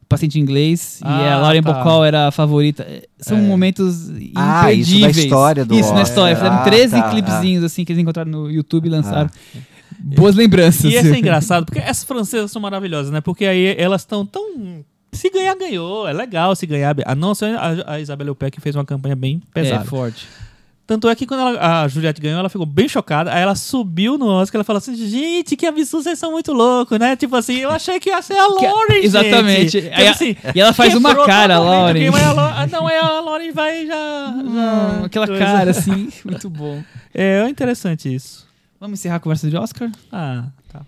[0.07, 1.71] paciente inglês e Ah, a Lauren tá.
[1.71, 2.85] Bacall era a favorita.
[3.19, 3.41] São É.
[3.41, 6.35] momentos Ah, isso na história do Isso, na história.
[6.35, 9.29] Fizeram Ah, 13 tá, clipezinhos assim que eles encontraram no YouTube e lançaram.
[9.55, 9.59] Ah.
[10.01, 10.85] Boas lembranças.
[10.85, 13.21] E esse é engraçado, porque essas francesas são maravilhosas, né?
[13.21, 14.83] Porque aí elas estão tão.
[15.11, 16.07] Se ganhar, ganhou.
[16.07, 16.95] É legal se ganhar.
[17.05, 19.85] A não ser a, a Isabelle Huppert que fez uma campanha bem É, pesada.
[19.85, 20.27] forte.
[20.85, 23.31] Tanto é que quando ela- a Juliette ganhou, ela ficou bem chocada.
[23.31, 26.97] Aí ela subiu no Oscar ela falou assim: gente, que absurdo, vocês são muito loucos,
[26.97, 27.15] né?
[27.15, 28.95] Tipo assim, eu achei que ia ser a Lauren.
[28.95, 29.05] gente.
[29.05, 29.81] exatamente.
[29.81, 32.07] Tipo Aí assim, E ela faz uma cara, Lauren.
[32.09, 34.33] a Lau- ah, Não, aí a Lauren vai já.
[34.35, 35.43] Hum, já aquela coisa.
[35.45, 36.81] cara assim, muito bom.
[37.13, 38.48] É, é interessante isso.
[38.79, 39.91] Vamos encerrar a conversa de Oscar?
[40.11, 40.81] Ah, tá.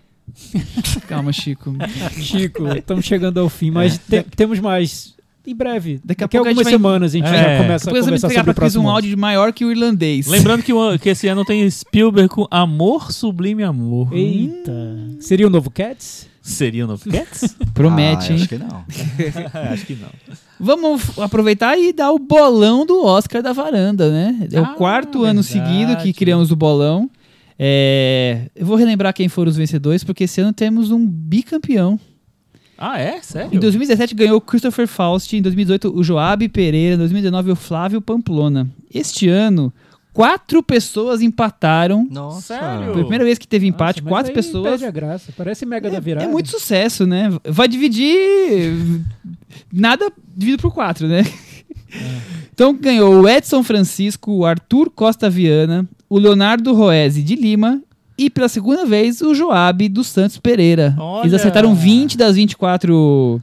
[1.08, 1.74] Calma, Chico.
[2.20, 5.14] Chico, estamos chegando ao fim, mas te- temos mais
[5.46, 6.00] em breve.
[6.04, 7.30] Daqui a Daqui a pouco a algumas gente vai- semanas a gente É.
[7.58, 8.94] já começa a Depois eu vou conversar sobre pra o próximo um ano.
[8.96, 10.26] áudio maior que o irlandês.
[10.26, 14.08] Lembrando que, o- que esse ano tem Spielberg com Amor Sublime Amor.
[14.14, 14.72] Eita.
[15.20, 16.28] Seria o novo Cats?
[16.40, 17.54] Seria o novo Cats?
[17.74, 18.38] Promete, Ah, hein?
[18.40, 18.84] Acho que não.
[19.72, 20.08] Acho que não.
[20.58, 24.48] Vamos aproveitar e dar o bolão do Oscar da varanda, né?
[24.50, 25.46] É Ah, o quarto ano verdade.
[25.66, 27.10] seguido que criamos o bolão.
[27.64, 31.98] É, Eu vou relembrar quem foram os vencedores, porque esse ano temos um bicampeão.
[32.76, 33.22] Ah, é?
[33.22, 33.54] Sério?
[33.54, 38.00] Em 2017 ganhou o Christopher Faust, em 2018 o Joab Pereira, em 2019 o Flávio
[38.00, 38.68] Pamplona.
[38.92, 39.72] Este ano,
[40.12, 42.04] quatro pessoas empataram.
[42.10, 42.58] Nossa.
[42.58, 42.86] Sério?
[42.92, 44.68] Foi a primeira vez que teve empate, Nossa, mas quatro aí pessoas.
[44.70, 45.32] Perde a graça.
[45.36, 46.26] Parece Mega da É, Virada.
[46.26, 47.28] é muito sucesso, né?
[47.44, 48.72] Vai dividir
[49.72, 51.22] nada dividido por quatro, né?
[52.52, 57.80] Então ganhou o Edson Francisco, o Arthur Costa Viana, o Leonardo Roese de Lima
[58.18, 60.94] e pela segunda vez o Joab dos Santos Pereira.
[60.98, 61.22] Olha!
[61.22, 63.40] Eles acertaram 20 das 24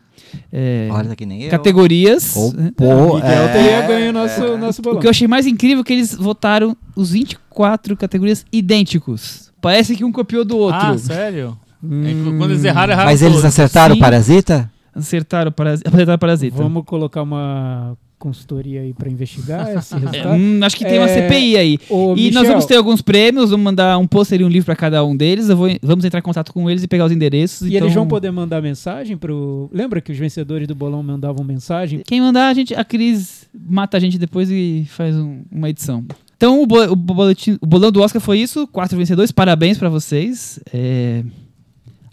[0.54, 1.50] é, Olha que nem eu.
[1.50, 2.36] categorias.
[2.36, 2.72] Ou, né?
[2.78, 5.00] pô, Miguel é, teria ganho o nosso, nosso O bolão.
[5.00, 9.52] que eu achei mais incrível é que eles votaram os 24 categorias idênticos.
[9.60, 10.80] Parece que um copiou do outro.
[10.80, 11.58] Ah, sério?
[11.84, 13.46] Hum, É, quando eles erraram, erraram Mas eles todos.
[13.46, 14.00] acertaram Sim.
[14.00, 14.72] o Parasita?
[14.94, 15.90] acertaram o parasita.
[15.90, 16.56] Acertaram o parasita.
[16.58, 20.36] Vamos colocar uma consultoria aí pra investigar esse É, resultado.
[20.38, 21.80] hum, acho que tem uma É, CPI aí.
[21.90, 24.66] Ô, E Michel, nós vamos ter alguns prêmios, vamos mandar um pôster e um livro
[24.66, 25.48] para cada um deles.
[25.48, 27.62] Vou, vamos entrar em contato com eles e pegar os endereços.
[27.68, 29.70] E então, eles vão poder mandar mensagem pro.
[29.74, 32.02] Lembra que os vencedores do bolão mandavam mensagem?
[32.06, 36.06] Quem mandar, a, gente, a Cris mata a gente depois e faz um- uma edição.
[36.36, 38.68] Então, o, bo- o boletim- o bolão do Oscar foi isso.
[38.68, 39.32] Quatro vencedores.
[39.32, 40.60] Parabéns para vocês.
[40.74, 41.24] É,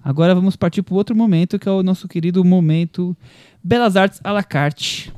[0.03, 3.17] Agora vamos partir para outro momento, que é o nosso querido momento
[3.63, 5.13] Belas Artes à la carte.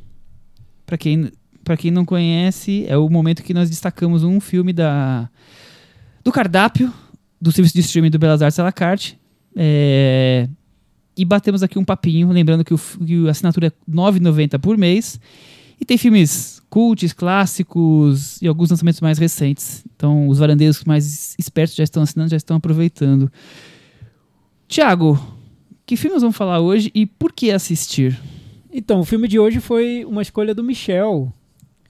[0.88, 1.30] Para quem,
[1.62, 5.28] pra quem não conhece, é o momento que nós destacamos um filme da,
[6.24, 6.90] do cardápio
[7.38, 9.20] do serviço de streaming do Belas Artes à la carte.
[9.54, 10.48] É,
[11.14, 14.78] e batemos aqui um papinho, lembrando que, o, que a assinatura é R$ 9,90 por
[14.78, 15.20] mês.
[15.78, 19.84] E tem filmes cults, clássicos e alguns lançamentos mais recentes.
[19.94, 23.30] Então, os varandeiros mais espertos já estão assinando, já estão aproveitando.
[24.66, 25.20] Tiago,
[25.84, 28.18] que filmes vamos falar hoje e por que assistir?
[28.72, 31.32] Então, o filme de hoje foi uma escolha do Michel.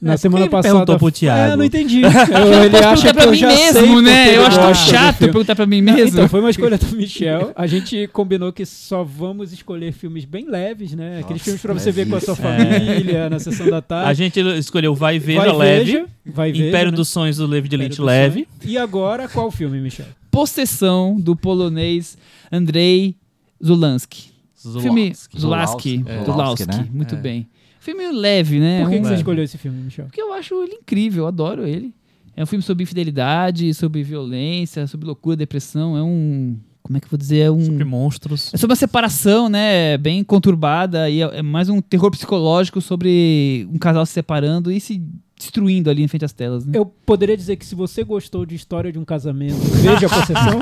[0.01, 0.75] Na É, semana passada.
[0.75, 1.55] perguntou pro Thiago?
[1.55, 2.03] É, não entendi.
[2.07, 4.37] Eu, ele acha que pra eu mim já sei mesmo, porque né?
[4.37, 6.11] Eu acho tão chato perguntar pra mim mesmo.
[6.11, 7.51] Então, foi uma escolha do Michel.
[7.57, 11.15] A gente combinou que só vamos escolher filmes bem leves, né?
[11.19, 12.79] Aqueles Nossa, filmes pra você ver com a sua levíssimo.
[12.87, 14.09] família, na sessão da tarde.
[14.09, 16.97] A gente escolheu Vai Veja Vai Leve, Veja, vai veja, Império né?
[16.97, 18.47] dos Sonhos do David Lynch Leve.
[18.65, 20.07] E agora, qual filme, Michel?
[20.31, 22.17] Possessão do polonês
[22.53, 23.17] Andrei
[23.61, 24.29] Zulansky.
[24.62, 25.40] Filme Zulaski.
[25.40, 26.05] Zulaski.
[26.06, 26.24] É.
[26.24, 26.89] Zulaski, né?
[26.93, 27.18] muito É.
[27.18, 27.48] bem.
[27.80, 28.82] Filme leve, né?
[28.82, 30.06] Por que, Um- que você escolheu esse filme, Michel?
[30.06, 31.94] Porque eu acho ele incrível, eu adoro ele.
[32.36, 35.97] É um filme sobre infidelidade, sobre violência, sobre loucura, depressão.
[35.97, 36.56] É um.
[36.82, 37.39] Como é que eu vou dizer?
[37.40, 37.60] É um.
[37.64, 38.52] Sobre monstros.
[38.55, 39.97] É sobre uma separação, né?
[39.98, 41.09] Bem conturbada.
[41.10, 45.02] E é é mais um terror psicológico sobre um casal se separando e se
[45.39, 46.66] destruindo ali em frente às telas.
[46.66, 46.73] Né?
[46.77, 50.59] Eu poderia dizer que se você gostou de História de um Casamento, veja a Possessão.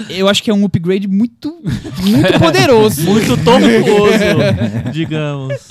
[0.10, 1.56] Eu acho que é um upgrade muito,
[2.02, 3.02] muito poderoso.
[3.02, 5.68] Muito tortuoso, digamos.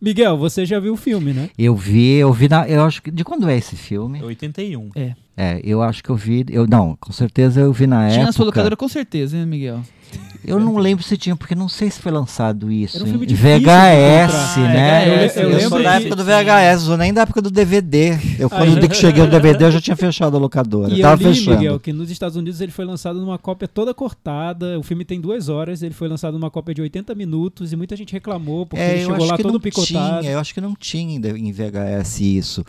[0.00, 1.50] Miguel, você já viu o filme, né?
[1.58, 2.68] Eu vi, eu vi na.
[2.68, 3.10] Eu acho que.
[3.10, 4.22] De quando é esse filme?
[4.22, 4.90] 81.
[5.36, 6.46] É, eu acho que eu vi.
[6.48, 8.32] Eu, não, com certeza eu vi na Tinha na época.
[8.32, 9.82] sua locadora com certeza, hein, Miguel?
[10.44, 13.04] Eu não lembro se tinha, porque não sei se foi lançado isso.
[13.04, 14.68] Um VHS, encontrar.
[14.72, 15.08] né?
[15.08, 18.18] Eu- eu Eu, lembro sou da época do VHS, sou nem da época do DVD.
[18.38, 20.88] Eu, quando que cheguei no DVD, eu já tinha fechado a locadora.
[20.90, 21.56] E eu eu tava li, fechando.
[21.58, 24.78] Miguel, que nos Estados Unidos ele foi lançado numa cópia toda cortada.
[24.78, 27.96] O filme tem duas horas, ele foi lançado numa cópia de 80 minutos e muita
[27.96, 30.20] gente reclamou porque É, ele eu chegou acho lá que todo não picotado.
[30.20, 32.64] tinha, eu acho que não tinha em VHS isso.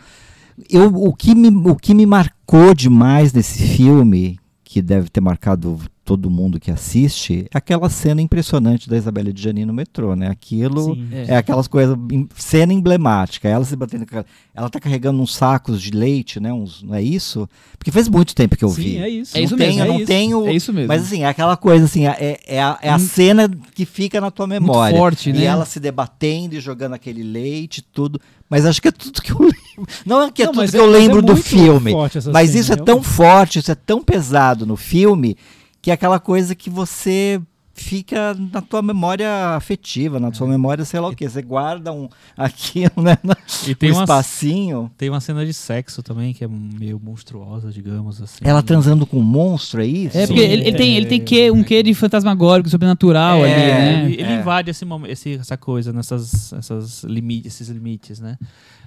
[0.68, 5.80] Eu, o, que me, o que me marcou demais nesse filme, que deve ter marcado
[6.10, 10.26] todo mundo que assiste, é aquela cena impressionante da Isabela de Janine no metrô, né?
[10.28, 11.06] Aquilo Sim.
[11.12, 11.34] É.
[11.34, 11.96] é aquelas coisas,
[12.34, 13.48] cena emblemática.
[13.48, 14.04] Ela se batendo,
[14.52, 16.52] ela tá carregando uns sacos de leite, né?
[16.52, 17.48] Uns, não é isso?
[17.78, 18.96] Porque faz muito tempo que eu Sim, vi.
[18.98, 19.38] é isso.
[19.38, 20.06] É isso não mesmo, tenho, é não isso.
[20.06, 20.46] tenho.
[20.48, 20.88] É isso mesmo.
[20.88, 22.98] Mas assim, é aquela coisa assim, é, é a, é a Hum.
[22.98, 24.98] cena que fica na tua memória.
[24.98, 25.44] forte, e né?
[25.44, 28.20] ela se debatendo e jogando aquele leite, tudo.
[28.48, 29.86] Mas acho que é tudo que eu lembro.
[30.04, 31.92] Não é que é Não, tudo que é- eu é lembro do muito filme.
[31.92, 35.36] forte essa Mas cena, isso é tão forte, isso é tão pesado no filme,
[35.82, 37.40] que é aquela coisa que você
[37.72, 41.26] fica na tua memória afetiva, na tua memória, sei lá o quê.
[41.26, 43.16] Você guarda um aquilo, né?
[43.22, 43.34] no-
[43.66, 44.90] E tem um uma, espacinho.
[44.98, 48.40] tem uma cena de sexo também que é meio monstruosa, digamos assim.
[48.42, 50.18] Ela transando com um monstro, é isso?
[50.18, 53.56] É, porque ele, ele tem, ele tem que, um quê de fantasmagórico, sobrenatural ali, É,
[53.56, 54.04] né?
[54.04, 54.40] Ele, ele É.
[54.40, 58.36] invade esse, esse- essa coisa, nessas, essas limi- esses limites, né?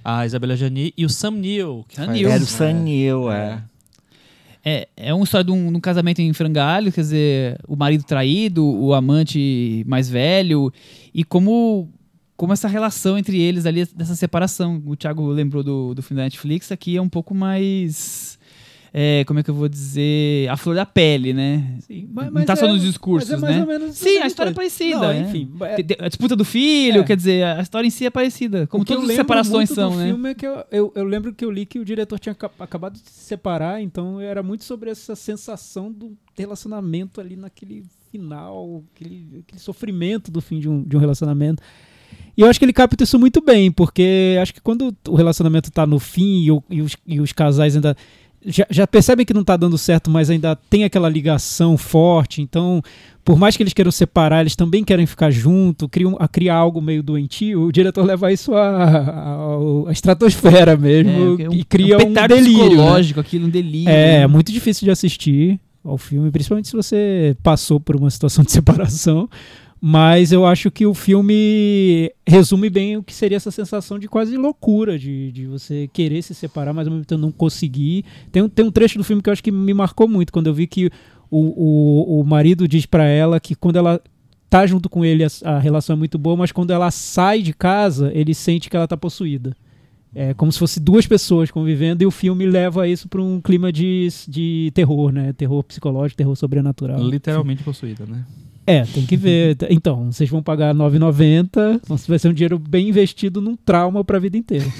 [0.04, 1.84] A Isabela Jani e o Sam Neill.
[1.88, 2.28] Que Sam Neill.
[2.30, 3.60] Era o Sanil, é.
[4.64, 8.02] É, é uma história de um, de um casamento em frangalho, quer dizer, o marido
[8.02, 10.72] traído, o amante mais velho,
[11.12, 11.92] e como,
[12.34, 14.82] como essa relação entre eles ali, dessa separação.
[14.86, 18.38] O Thiago lembrou do, do filme da Netflix, aqui é um pouco mais.
[18.96, 20.48] É, como é que eu vou dizer?
[20.48, 21.78] A flor da pele, né?
[21.80, 23.60] Sim, Não tá só nos discursos, mas é mais né?
[23.62, 25.00] ou menos Sim, a história é parecida.
[25.00, 25.20] Não, é.
[25.22, 27.02] enfim, é- A disputa do filho, É.
[27.04, 28.68] quer dizer, a história em si é parecida.
[28.68, 30.06] Como todas as separações são, né?
[30.06, 32.50] filme é que eu, eu, eu lembro que eu li que o diretor tinha aca-
[32.60, 38.84] acabado de se separar, então era muito sobre essa sensação do relacionamento ali naquele final,
[38.94, 41.60] aquele, aquele sofrimento do fim de um, de um relacionamento.
[42.36, 45.70] E eu acho que ele capta isso muito bem, porque acho que quando o relacionamento
[45.70, 47.96] tá no fim e, o- e os, e os casais ainda.
[48.46, 52.42] Já, já percebem que não tá dando certo, mas ainda tem aquela ligação forte.
[52.42, 52.82] Então,
[53.24, 56.82] por mais que eles queiram separar, eles também querem ficar junto, criam, a criar algo
[56.82, 57.62] meio doentio.
[57.62, 62.60] O diretor leva isso à estratosfera mesmo É, um- e cria um um, petardo delírio.
[62.62, 62.68] né?
[62.68, 63.88] psicológico, aquilo, um delírio.
[63.88, 64.26] É, é né?
[64.26, 69.28] muito difícil de assistir ao filme, principalmente se você passou por uma situação de separação.
[69.86, 74.34] Mas eu acho que o filme resume bem o que seria essa sensação de quase
[74.34, 78.02] loucura, de, de você querer se separar, mas ao mesmo tempo não conseguir.
[78.32, 80.46] Tem um, tem um trecho do filme que eu acho que me marcou muito, quando
[80.46, 80.86] eu vi que
[81.30, 84.00] o, o, o marido diz pra ela que quando ela
[84.48, 87.52] tá junto com ele a, a relação é muito boa, mas quando ela sai de
[87.52, 89.54] casa, ele sente que ela tá possuída.
[90.14, 93.70] É como se fosse duas pessoas convivendo e o filme leva isso para um clima
[93.70, 95.34] de, de terror, né?
[95.34, 97.02] Terror psicológico, terror sobrenatural.
[97.02, 98.24] Literalmente possuída, né?
[98.66, 99.56] É, tem que ver.
[99.70, 104.04] Então, vocês vão pagar R$ 9,90, então vai ser um dinheiro bem investido num trauma
[104.04, 104.66] para a vida inteira.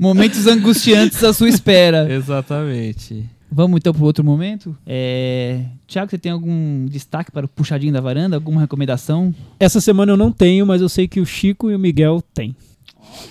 [0.00, 2.12] Momentos angustiantes à sua espera.
[2.12, 3.28] Exatamente.
[3.50, 4.76] Vamos então para outro momento.
[4.86, 5.60] É...
[5.86, 8.36] Tiago, você tem algum destaque para o puxadinho da varanda?
[8.36, 9.34] Alguma recomendação?
[9.58, 12.54] Essa semana eu não tenho, mas eu sei que o Chico e o Miguel têm.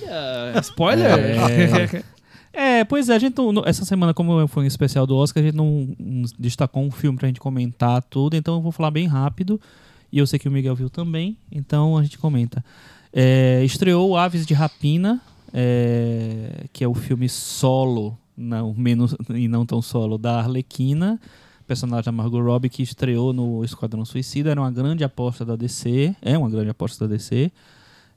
[0.03, 1.19] Olha, spoiler!
[1.19, 2.03] É,
[2.83, 5.55] pois é, a gente não- essa semana, como foi um especial do Oscar, a gente
[5.55, 9.59] não não destacou um filme pra gente comentar tudo, então eu vou falar bem rápido.
[10.11, 12.63] E eu sei que o Miguel viu também, então a gente comenta.
[13.11, 15.21] É, estreou Aves de Rapina,
[15.53, 21.19] é, que é o filme solo, não menos e não tão solo, da Arlequina,
[21.67, 24.51] personagem da Margot Robbie, que estreou no Esquadrão Suicida.
[24.51, 27.51] Era uma grande aposta da DC, é uma grande aposta da DC,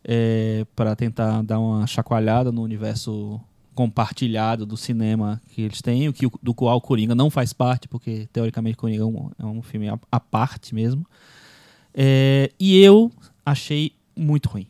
[0.05, 3.41] é, para tentar dar uma chacoalhada no universo
[3.79, 7.87] compartilhado do cinema que eles têm, o que do qual o Coringa não faz parte,
[7.87, 11.07] porque teoricamente Coringa é um, é um filme à, parte mesmo.
[11.95, 13.09] É, e eu
[13.47, 14.67] achei muito ruim.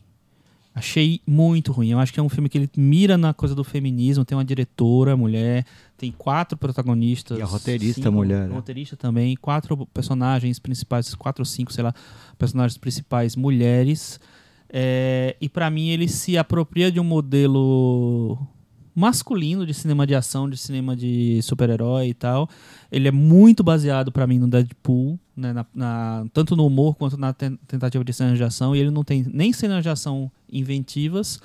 [0.75, 1.89] Achei muito ruim.
[1.89, 4.23] Eu acho que é um filme que ele mira na coisa do feminismo.
[4.23, 5.65] Tem uma diretora, mulher,
[5.97, 7.39] tem quatro protagonistas.
[7.39, 8.53] E a roteirista, cinco- mulher, né?
[8.53, 11.95] Roteirista também, quatro personagens principais, quatro ou cinco, sei lá,
[12.37, 14.19] personagens principais mulheres.
[14.71, 18.37] É, e pra mim ele se apropria de um modelo
[18.99, 22.49] masculino de cinema de ação, de cinema de super-herói e tal.
[22.91, 27.17] Ele é muito baseado pra mim no Deadpool, né, na- na- tanto no humor quanto
[27.17, 28.75] na ten- tentativa de cenas de ação.
[28.75, 31.39] E ele não tem nem cenas de ação inventivas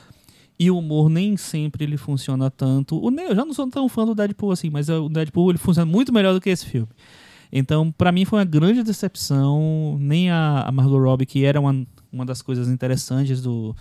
[0.59, 2.97] e o humor nem sempre ele funciona tanto.
[3.03, 5.91] O, eu já não sou tão fã do Deadpool assim, mas o Deadpool ele funciona
[5.91, 6.89] muito melhor do que esse filme.
[7.53, 9.97] Então, pra mim foi uma grande decepção.
[10.01, 13.75] Nem a, a Margot Robbie, que era uma, uma das coisas interessantes do.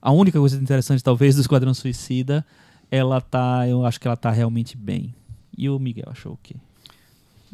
[0.00, 2.44] A única coisa interessante, talvez, do Esquadrão Suicida,
[2.92, 3.66] ela tá.
[3.66, 5.14] Eu acho que ela tá realmente bem.
[5.56, 6.54] E o Miguel achou o quê?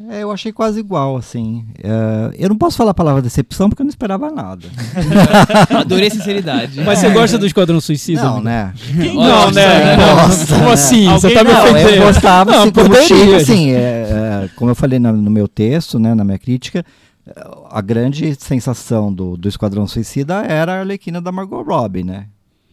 [0.09, 1.65] É, eu achei quase igual, assim.
[1.83, 4.65] É, eu não posso falar a palavra decepção porque eu não esperava nada.
[5.77, 6.81] Adorei a sinceridade.
[6.81, 8.23] Mas você gosta do Esquadrão Suicida?
[8.23, 8.43] não, Miguel?
[8.43, 8.73] né?
[9.13, 9.97] Não, né?
[9.97, 10.71] Nossa, Como né?
[10.73, 11.05] assim?
[11.09, 11.89] Você Alguém tá me ofendendo?
[11.89, 13.35] eu gostava, Não, assim, como poderia, gente.
[13.35, 16.85] assim, é, é, como eu falei na- no meu texto, né, na minha crítica,
[17.27, 17.33] é,
[17.69, 22.27] a grande sensação do, do Esquadrão Suicida era a Arlequina da Margot Robbie, né?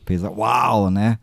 [0.06, 1.18] Fez a uau, né?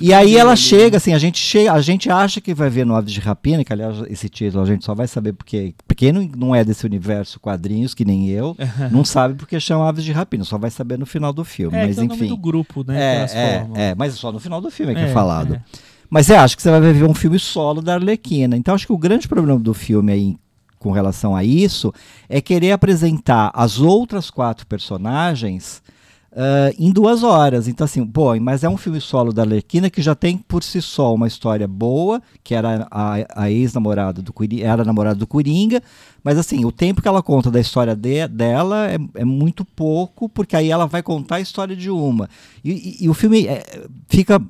[0.00, 2.94] E aí ela chega, assim, a gente chega, a gente acha que vai ver no
[2.94, 6.28] Aves de Rapina, que aliás esse título a gente só vai saber porque, porque não,
[6.36, 8.56] não é desse universo quadrinhos, que nem eu,
[8.90, 11.86] não sabe porque chama Aves de Rapina, só vai saber no final do filme, É,
[11.86, 12.28] mas que é o nome enfim.
[12.28, 13.00] do grupo, né?
[13.00, 15.54] É, é, é, mas só no final do filme é que é, É, falado.
[15.54, 15.62] é.
[16.10, 18.56] Mas eu acho que você vai ver um filme solo da Arlequina.
[18.56, 20.36] Então acho que o grande problema do filme aí
[20.78, 21.92] com relação a isso
[22.28, 25.82] é querer apresentar as outras quatro personagens
[26.36, 27.66] ah, em duas horas.
[27.66, 30.82] Então, assim, pô, mas é um filme solo da Arlequina que já tem por si
[30.82, 35.82] só uma história boa, que era a, a ex-namorada do Coringa, era namorada do Coringa,
[36.22, 40.28] mas assim, o tempo que ela conta da história de- dela é, é muito pouco,
[40.28, 42.28] porque aí ela vai contar a história de uma.
[42.62, 43.62] E, e- e o filme é,
[44.08, 44.40] fica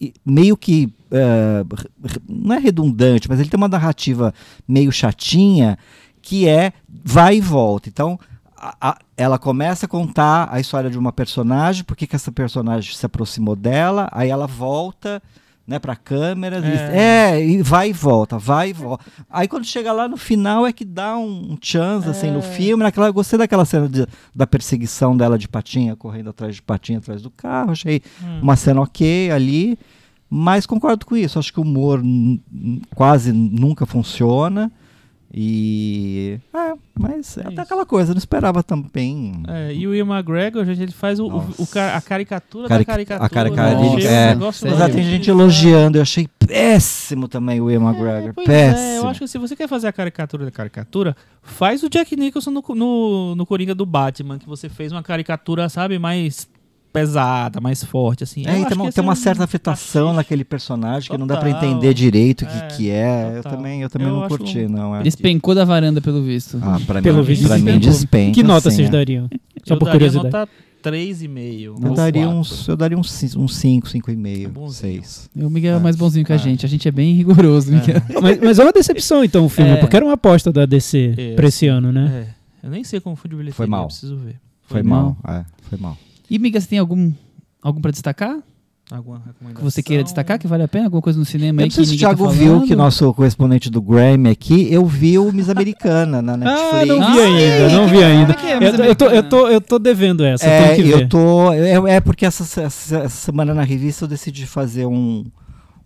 [0.00, 0.92] e- meio que.
[1.10, 4.32] re- não é redundante, mas ele tem uma narrativa
[4.66, 5.78] meio chatinha
[6.20, 6.72] que é
[7.04, 7.88] vai e volta.
[7.88, 8.18] Então,
[8.60, 12.94] a- a- ela começa a contar a história de uma personagem, por que essa personagem
[12.94, 15.22] se aproximou dela, aí ela volta
[15.66, 17.44] né, pra câmera, e- é.
[17.46, 19.04] e vai e volta, vai e volta.
[19.28, 22.82] Aí quando chega lá no final é que dá um, um chance assim no filme,
[22.82, 26.98] naquela, eu gostei daquela cena de- da perseguição dela de patinha, correndo atrás de patinha
[26.98, 28.00] atrás do carro, achei
[28.42, 29.78] uma cena ok ali,
[30.30, 32.02] mas concordo com isso, acho que o humor
[32.94, 34.72] quase nunca funciona.
[35.32, 36.38] E.
[36.54, 37.60] É, mas é até isso.
[37.60, 39.42] aquela coisa, não esperava também.
[39.46, 42.94] É, e o Ian McGregor, gente, ele faz o, o- o a caricatura Carica- da
[42.96, 43.26] caricatura.
[43.26, 43.86] a caricatura né?
[43.86, 44.34] um é.
[44.78, 48.32] Mas tem gente elogiando, eu achei péssimo também o Ian McGregor.
[48.34, 48.78] Pois péssimo.
[48.86, 52.16] é, eu acho que se você quer fazer a caricatura da caricatura, faz o Jack
[52.16, 56.48] Nicholson no, no, no Coringa do Batman, que você fez uma caricatura, sabe, mais
[56.92, 58.40] pesada, mais forte, assim.
[58.46, 60.16] É, e tem, que uma, tem uma é um certa afetação cacete.
[60.16, 61.68] naquele personagem que não dá pra Total.
[61.70, 63.32] entender direito o que, É, que é.
[63.36, 63.52] Eu total.
[63.58, 64.96] também, eu também Eu não curti, um- não.
[64.96, 65.02] É.
[65.02, 66.58] Despencou da varanda, pelo visto.
[66.62, 68.32] Ah, pra Pelo mim, visto, pra mim despenca.
[68.34, 68.90] Que nota sim, vocês é.
[68.92, 69.28] dariam?
[69.64, 70.32] Só eu por daria curiosidade.
[70.34, 70.48] nota
[70.82, 71.84] 3,5.
[71.84, 75.02] Eu daria uns, eu daria uns 5, uns 5, 5,5, Bonzinho.
[75.02, 75.30] 6.
[75.36, 75.80] O Miguel é É.
[75.80, 76.38] mais bonzinho que a É.
[76.38, 76.64] gente.
[76.64, 78.00] A gente é bem rigoroso, Miguel.
[78.22, 79.76] mas, mas é uma decepção, então, o filme, É.
[79.76, 82.26] porque era uma aposta da DC É, pra esse ano, né?
[82.62, 83.82] É, eu nem sei como foi de bilheteria, Foi mal.
[83.82, 84.36] eu preciso ver.
[84.62, 85.16] Foi mal.
[85.24, 85.36] mal.
[85.36, 85.96] É, foi mal.
[86.30, 87.12] E, Miguel, você tem algum,
[87.62, 88.38] algum pra destacar?
[88.90, 89.70] Alguma Que recomendação?
[89.70, 90.86] você queira destacar, que vale a pena?
[90.86, 92.66] Alguma coisa no cinema Eu aí não que sei se o tá Thiago viu falando?
[92.66, 96.72] que nosso correspondente do Grammy aqui, eu vi o Miss Americana na Netflix.
[96.72, 98.34] Ah, não Ah, vi ainda, não vi ainda.
[98.34, 100.82] que é, Eu, tô- eu, tô, eu, tô, eu tô devendo essa, eu É, que
[100.82, 101.02] ver.
[101.02, 101.52] eu tô.
[101.52, 105.26] É, é porque essa, essa- essa semana na revista eu decidi fazer um,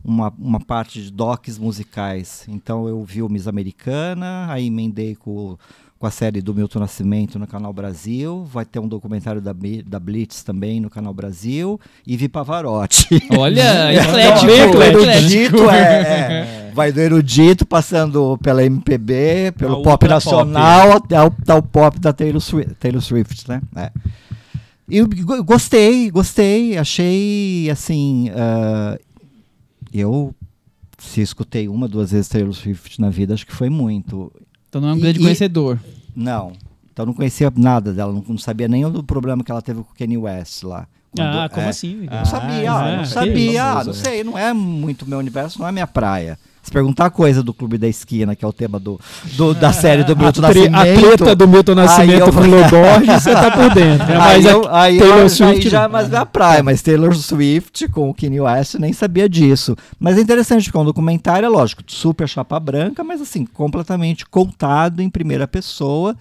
[0.04, 2.44] uma, uma parte de docs musicais.
[2.48, 5.56] Então eu vi o Miss Americana, aí emendei com,
[6.02, 8.42] com a série do Milton Nascimento no Canal Brasil.
[8.52, 9.54] Vai ter um documentário da,
[9.86, 11.80] da Blitz também no Canal Brasil.
[12.04, 13.06] E vi Pavarotti.
[13.38, 15.04] Olha, Não, eclético, eclético.
[15.04, 16.70] erudito, é, é.
[16.74, 21.62] Vai do erudito, passando pela MPB, pelo A pop ultra nacional, até o, até o
[21.62, 23.62] pop da Taylor Swift, Taylor Swift né?
[23.76, 23.92] É.
[24.90, 28.28] Eu go- gostei, gostei, achei assim.
[28.34, 28.98] ah,
[29.94, 30.34] eu,
[30.98, 34.32] se escutei uma, duas vezes Taylor Swift na vida, acho que foi muito.
[34.72, 35.78] Então não é um E- grande e- conhecedor.
[36.16, 36.52] Não.
[36.90, 39.92] Então não conhecia nada dela, não, não sabia nem do problema que ela teve com
[39.92, 40.86] o Kanye West lá.
[41.18, 42.08] Ah, Quando- como é, assim?
[42.10, 43.86] Não sabia, Ah, não sabia, ah, isso.
[43.88, 46.38] não sei, não é muito meu universo, não é minha praia.
[46.62, 49.00] Se perguntar coisa do Clube da Esquina, que é o tema do,
[49.36, 50.76] do- da série do Milton a, Nascimento.
[50.76, 54.06] a treta do Milton Nascimento eu- com o Loborges, você tá por dentro.
[54.06, 54.16] né?
[54.20, 57.88] Aí Mas eu, aí Taylor eu, Swift já é mais minha praia, mas Taylor Swift
[57.88, 59.76] com o Kanye West nem sabia disso.
[59.98, 64.24] Mas é interessante porque é um documentário, é lógico, super chapa branca, mas assim, completamente
[64.24, 66.16] contado em primeira pessoa.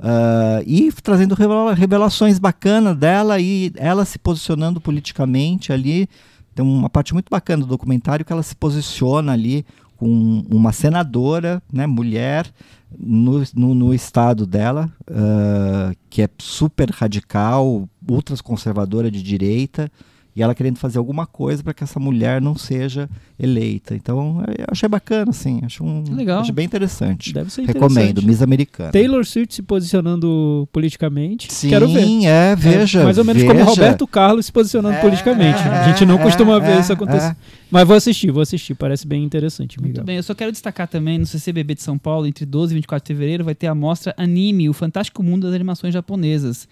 [0.00, 6.08] ah, e trazendo revela- revelações bacanas dela e ela se posicionando politicamente ali.
[6.54, 9.64] Tem uma parte muito bacana do documentário que ela se posiciona ali
[9.96, 12.50] com uma senadora, né, mulher,
[12.98, 19.90] no, no, no estado dela, ah, que é super radical, ultra conservadora de direita,
[20.36, 23.08] e ela querendo fazer alguma coisa para que essa mulher não seja
[23.38, 23.94] eleita.
[23.94, 26.40] Então, eu achei bacana, assim, acho um, Legal.
[26.40, 27.32] achei bem interessante.
[27.32, 28.26] Deve ser Recomendo, interessante.
[28.26, 28.92] Miss Americana.
[28.92, 31.52] Taylor Swift se posicionando politicamente.
[31.52, 32.24] Sim, Quero ver.
[32.24, 33.00] é, veja.
[33.00, 33.54] É, mais ou menos veja.
[33.54, 35.62] como Roberto Carlos se posicionando É, politicamente.
[35.62, 35.80] né?
[35.80, 37.30] A gente é, não costuma é, ver isso é, acontecer.
[37.30, 37.36] é.
[37.70, 38.74] Mas vou assistir, vou assistir.
[38.74, 40.04] Parece bem interessante, Muito Miguel.
[40.04, 43.04] bem, eu só quero destacar também, no CCBB de São Paulo, entre 12 e 24
[43.06, 46.68] de fevereiro, vai ter a mostra Anime, o fantástico mundo das animações japonesas.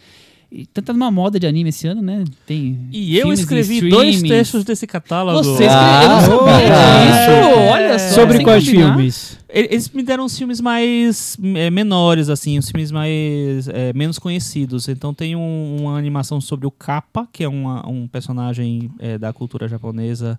[0.54, 2.24] E tá numa moda de anime esse ano, né?
[2.46, 5.42] Tem E eu escrevi dois textos desse catálogo.
[5.42, 7.30] Você Ah, escreveu, eu não sabia ah, disso.
[7.30, 7.70] é.
[7.72, 8.14] Olha só.
[8.16, 8.88] Sobre quais combinar.
[8.94, 9.38] filmes?
[9.48, 14.88] Eles me deram uns filmes mais é, menores, assim, uns filmes mais é, menos conhecidos.
[14.88, 19.32] Então tem um- uma animação sobre o Kappa, que é uma- um personagem é, da
[19.32, 20.38] cultura japonesa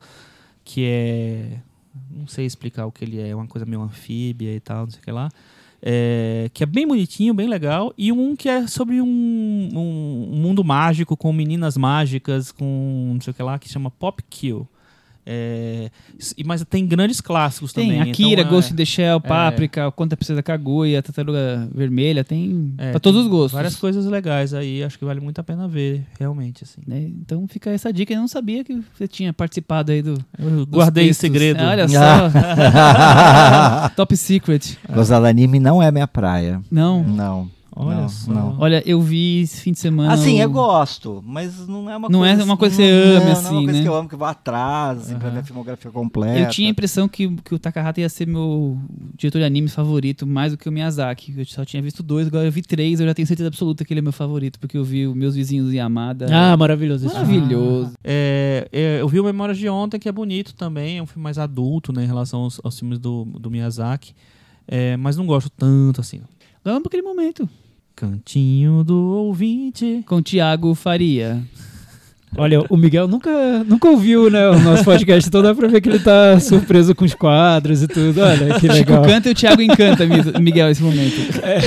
[0.64, 1.58] que é.
[2.16, 4.92] Não sei explicar o que ele é, é uma coisa meio anfíbia e tal, não
[4.92, 5.30] sei o que lá.
[5.86, 7.94] É, que é bem bonitinho, bem legal.
[7.98, 13.20] E um que é sobre um, um- um mundo mágico com meninas mágicas, com não
[13.22, 14.66] sei o que lá, que chama Pop Kill.
[15.26, 15.90] É,
[16.38, 18.12] e- mas tem grandes clássicos Tem também.
[18.12, 22.74] Akira, então, é- Ghost in the Shell, Páprica, Conta Precisa da Kaguya, Tartaruga Vermelha, tem
[22.78, 23.54] É, pra todos tem os gostos.
[23.54, 26.82] Várias coisas legais aí, acho que vale muito a pena ver, realmente, assim.
[26.86, 27.00] né?
[27.22, 28.14] Então fica essa dica.
[28.14, 30.14] Eu não sabia que você tinha participado aí do.
[30.38, 31.60] Eu guardei em segredo.
[31.62, 32.30] Ah, Olha Ah.
[33.90, 33.90] só.
[33.96, 34.78] Top Secret.
[34.94, 36.62] Gostar de anime não é minha praia.
[36.70, 37.04] Não.
[37.04, 37.50] Não.
[37.76, 38.32] Olha Não, só.
[38.32, 38.56] não.
[38.60, 40.14] Olha, eu vi esse fim de semana.
[40.14, 42.42] Assim, eu gosto, mas não é uma Não coisa.
[42.42, 43.82] é uma coisa que não- você ame, não, Não é assim, uma coisa né?
[43.82, 46.40] que eu amo, que eu vou atrás, assim, pra ver a filmografia completa.
[46.40, 48.78] Eu tinha a impressão que, que o Takahata ia ser meu
[49.18, 51.34] diretor de animes favorito, mais do que o Miyazaki.
[51.36, 53.92] Eu só tinha visto dois, agora eu vi três, eu já tenho certeza absoluta que
[53.92, 56.28] ele é meu favorito, porque eu vi os meus vizinhos Yamada.
[56.32, 57.34] Ah, maravilhoso esse filme.
[57.38, 57.94] maravilhoso.
[58.04, 61.24] É, é, eu vi o Memórias de Ontem, que é bonito também, é um filme
[61.24, 64.14] mais adulto, né, em relação aos, aos filmes do, do Miyazaki.
[64.68, 66.22] É, mas não gosto tanto assim.
[66.64, 67.50] Vamos para aquele momento.
[67.96, 70.04] Cantinho do ouvinte.
[70.08, 71.42] Com o Thiago Faria.
[72.36, 73.30] Olha, o Miguel nunca,
[73.64, 77.06] nunca ouviu né, o nosso podcast todo, dá pra ver que ele tá surpreso com
[77.06, 78.22] os quadros e tudo.
[78.22, 79.04] Olha, que Chico legal.
[79.04, 81.16] canta e o Thiago encanta, Mi- Miguel, esse momento.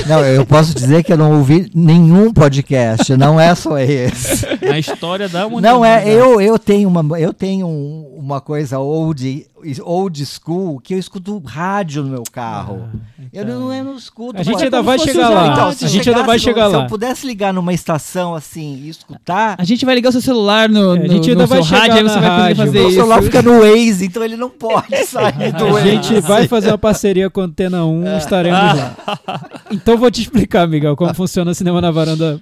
[0.09, 4.45] Não, eu posso dizer que eu não ouvi nenhum podcast, não é só esse.
[4.69, 5.73] A história da humanidade.
[5.73, 9.45] Não é, eu, eu tenho uma eu tenho um- uma coisa old
[9.83, 12.87] old school que eu escuto rádio no meu carro.
[13.33, 14.39] eu, não, eu não escuto.
[14.39, 15.47] A gente mas- ainda como vai se chegar lá.
[15.55, 15.63] rádio.
[15.67, 16.77] A se gente ainda vai chegar no- lá.
[16.79, 20.21] Se eu pudesse ligar numa estação assim e escutar, A gente vai ligar o seu
[20.21, 22.79] celular no, É, a no, gente ainda vai rádio, chegar aí você vai poder fazer
[22.87, 22.95] isso.
[22.95, 25.89] celular fica no Waze, então ele não pode sair do A Waze.
[25.89, 28.95] gente vai fazer uma parceria com a Antena 1, estaremos lá.
[29.71, 32.41] Então vou te explicar, Miguel, como funciona Cinema na Varanda.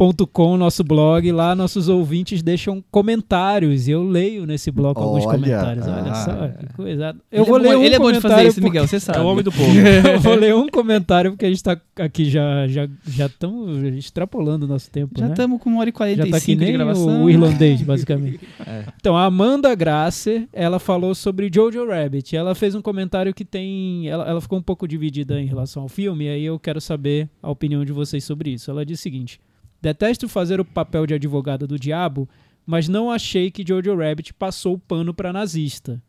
[0.00, 5.38] .com, nosso blog, lá nossos ouvintes deixam comentários e eu leio nesse bloco alguns Olha,
[5.38, 5.86] comentários.
[5.86, 6.14] Olha ah.
[6.14, 7.16] só, que coisa.
[7.30, 8.88] Eu Ele vou é bom- ler um Ele é bom de fazer comentário isso, Miguel,
[8.88, 9.18] você sabe.
[9.18, 9.70] É o homem do povo.
[10.12, 14.64] eu vou ler um comentário porque a gente tá aqui já já já estamos extrapolando
[14.64, 15.32] o nosso tempo, Já né?
[15.32, 17.24] estamos com uma hora e Já 45 tá aqui de nem gravação.
[17.24, 18.40] o irlandês, basicamente.
[18.66, 18.84] É.
[19.00, 22.36] Então, a Amanda Grasser, ela falou sobre Jojo Rabbit.
[22.36, 24.06] Ela fez um comentário que tem...
[24.06, 27.28] Ela, ela ficou um pouco dividida em relação ao filme, e aí eu quero saber
[27.42, 28.70] a opinião de vocês sobre isso.
[28.70, 29.40] Ela diz o seguinte...
[29.80, 32.28] Detesto fazer o papel de advogada do diabo,
[32.66, 36.02] mas não achei que Jojo Rabbit passou o pano para nazista.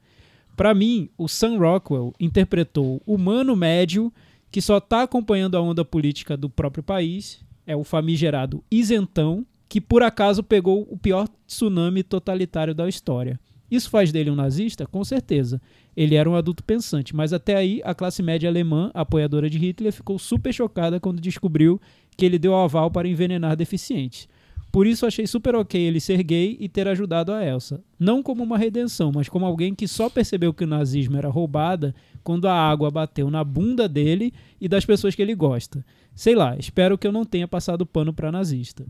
[0.55, 4.13] Para mim, o Sam Rockwell interpretou o humano médio
[4.51, 9.79] que só está acompanhando a onda política do próprio país, é o famigerado isentão, que
[9.79, 13.39] por acaso pegou o pior tsunami totalitário da história.
[13.71, 14.85] Isso faz dele um nazista?
[14.85, 15.61] Com certeza.
[15.95, 19.93] Ele era um adulto pensante, mas até aí a classe média alemã, apoiadora de Hitler,
[19.93, 21.79] ficou super chocada quando descobriu
[22.21, 24.29] que ele deu aval para envenenar deficientes.
[24.71, 27.83] Por isso achei super ok ele ser gay e ter ajudado a Elsa.
[27.99, 31.95] Não como uma redenção, mas como alguém que só percebeu que o nazismo era roubada
[32.23, 34.31] quando a água bateu na bunda dele
[34.61, 35.83] e das pessoas que ele gosta.
[36.13, 38.85] Sei lá, espero que eu não tenha passado pano para nazista.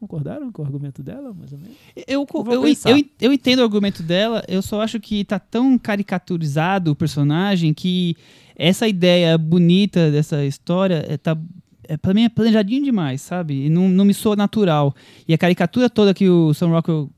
[0.00, 1.76] Concordaram com o argumento dela, mais ou menos?
[2.08, 6.90] Eu, eu, eu, eu entendo o argumento dela, eu só acho que tá tão caricaturizado
[6.90, 8.16] o personagem que
[8.56, 11.38] essa ideia bonita dessa história é, tá,
[11.88, 13.66] é, pra mim é planejadinho demais, sabe?
[13.66, 14.94] E não, não me soa natural.
[15.26, 17.10] E a caricatura toda que o Sam Rockwell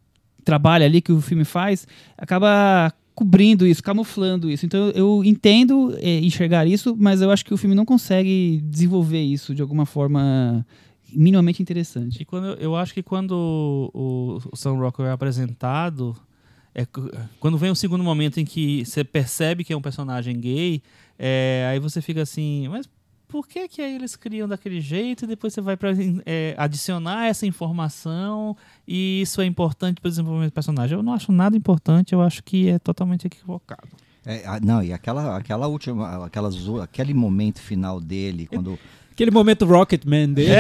[0.44, 1.86] trabalha ali, que o filme faz,
[2.16, 4.66] acaba cobrindo isso, camuflando isso.
[4.66, 9.22] Então eu entendo é, enxergar isso, mas eu acho que o filme não consegue desenvolver
[9.22, 10.64] isso de alguma forma
[11.12, 12.22] minimamente interessante.
[12.22, 16.14] E quando, eu acho que quando o, o Sam Rockwell é apresentado,
[16.74, 16.86] é,
[17.40, 20.82] quando vem o segundo momento em que você percebe que é um personagem gay,
[21.18, 22.86] é, aí você fica assim, mas
[23.28, 25.90] por que que aí eles criam daquele jeito e depois você vai para
[26.56, 30.96] adicionar essa informação e isso é importante para o desenvolvimento do personagem?
[30.96, 33.88] Eu não acho nada importante, eu acho que é totalmente equivocado.
[34.24, 36.50] É, não, e aquela, aquela última, aquela,
[36.82, 38.76] aquele momento final dele, quando.
[39.12, 40.50] Aquele momento Rocketman dele.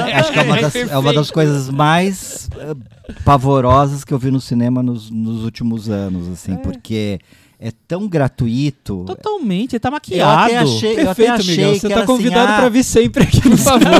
[0.00, 2.74] Man, acho que é uma, das, é uma das coisas mais eh,
[3.22, 7.20] pavorosas que eu vi no cinema nos, nos últimos anos, assim, porque
[7.58, 9.04] é tão gratuito.
[9.06, 10.42] Totalmente, ele tá Eu maquiado.
[10.42, 11.72] até achei, eu até Perfeito, achei Miguel.
[11.72, 13.90] que Você tá convidado assim, pra ah, vir sempre aqui, por favor.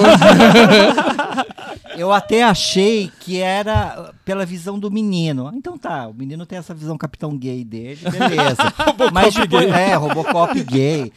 [1.96, 5.50] Eu até achei que era pela visão do menino.
[5.54, 8.56] Então tá, o menino tem essa visão capitão gay dele, beleza.
[9.12, 11.10] Mas depois, é, Robocop gay.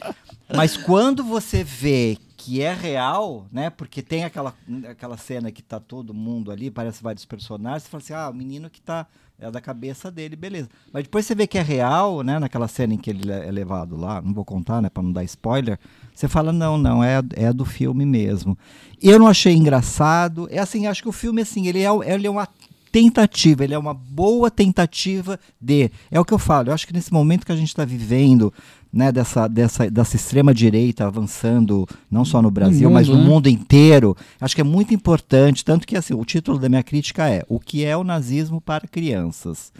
[0.55, 3.69] Mas quando você vê que é real, né?
[3.69, 4.53] Porque tem aquela,
[4.89, 8.33] aquela cena que tá todo mundo ali, parece vários personagens, você fala assim: "Ah, o
[8.33, 9.05] menino que tá
[9.39, 10.69] é da cabeça dele, beleza".
[10.91, 13.95] Mas depois você vê que é real, né, naquela cena em que ele é levado
[13.95, 15.79] lá, não vou contar, né, para não dar spoiler.
[16.13, 18.57] Você fala: "Não, não, é é do filme mesmo".
[19.01, 20.47] Eu não achei engraçado.
[20.51, 22.47] É assim, acho que o filme assim, ele é, ele é uma
[22.91, 25.91] tentativa, ele é uma boa tentativa de.
[26.11, 28.53] É o que eu falo, eu acho que nesse momento que a gente está vivendo,
[28.91, 33.23] né, dessa, dessa, dessa extrema direita avançando, não só no Brasil, mundo, mas no né?
[33.23, 37.29] mundo inteiro, acho que é muito importante, tanto que assim, o título da minha crítica
[37.29, 39.71] é O que é o nazismo para crianças?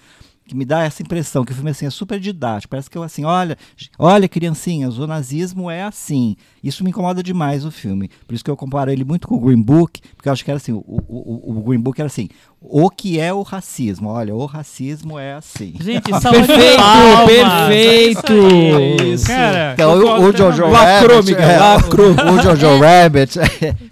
[0.50, 2.72] Que me dá essa impressão que o filme assim é super didático.
[2.72, 3.58] Parece que eu assim, olha,
[3.98, 6.36] olha criancinhas, o nazismo é assim.
[6.64, 8.10] Isso me incomoda demais o filme.
[8.28, 10.50] Por isso que eu comparo ele muito com o Green Book, porque eu acho que
[10.52, 12.28] era assim, o, o, o Green Book era assim,
[12.62, 14.10] o que é o racismo?
[14.10, 15.76] Olha, o racismo é assim.
[15.80, 17.28] Gente, salva Perfeito, palmas.
[17.28, 18.34] perfeito.
[18.34, 19.28] É isso.
[19.28, 22.12] Cara, Então, o, o Jojo Rabbit, Miguel, é, lacrou.
[22.34, 23.40] o Jojo Rabbit,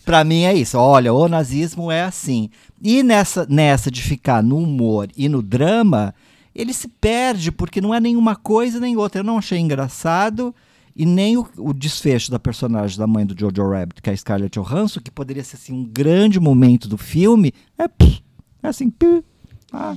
[0.03, 0.77] pra mim é isso.
[0.77, 2.49] Olha, o nazismo é assim.
[2.83, 6.13] E nessa, nessa de ficar no humor e no drama,
[6.57, 9.19] ele se perde, porque não é nenhuma coisa nem outra.
[9.21, 10.53] Eu não achei engraçado.
[10.95, 14.17] E nem o, o desfecho da personagem da mãe do Jojo Rabbit, que é a
[14.17, 19.23] Scarlett Johansson, que poderia ser assim, um grande momento do filme, é, é assim, pff,
[19.71, 19.95] ah,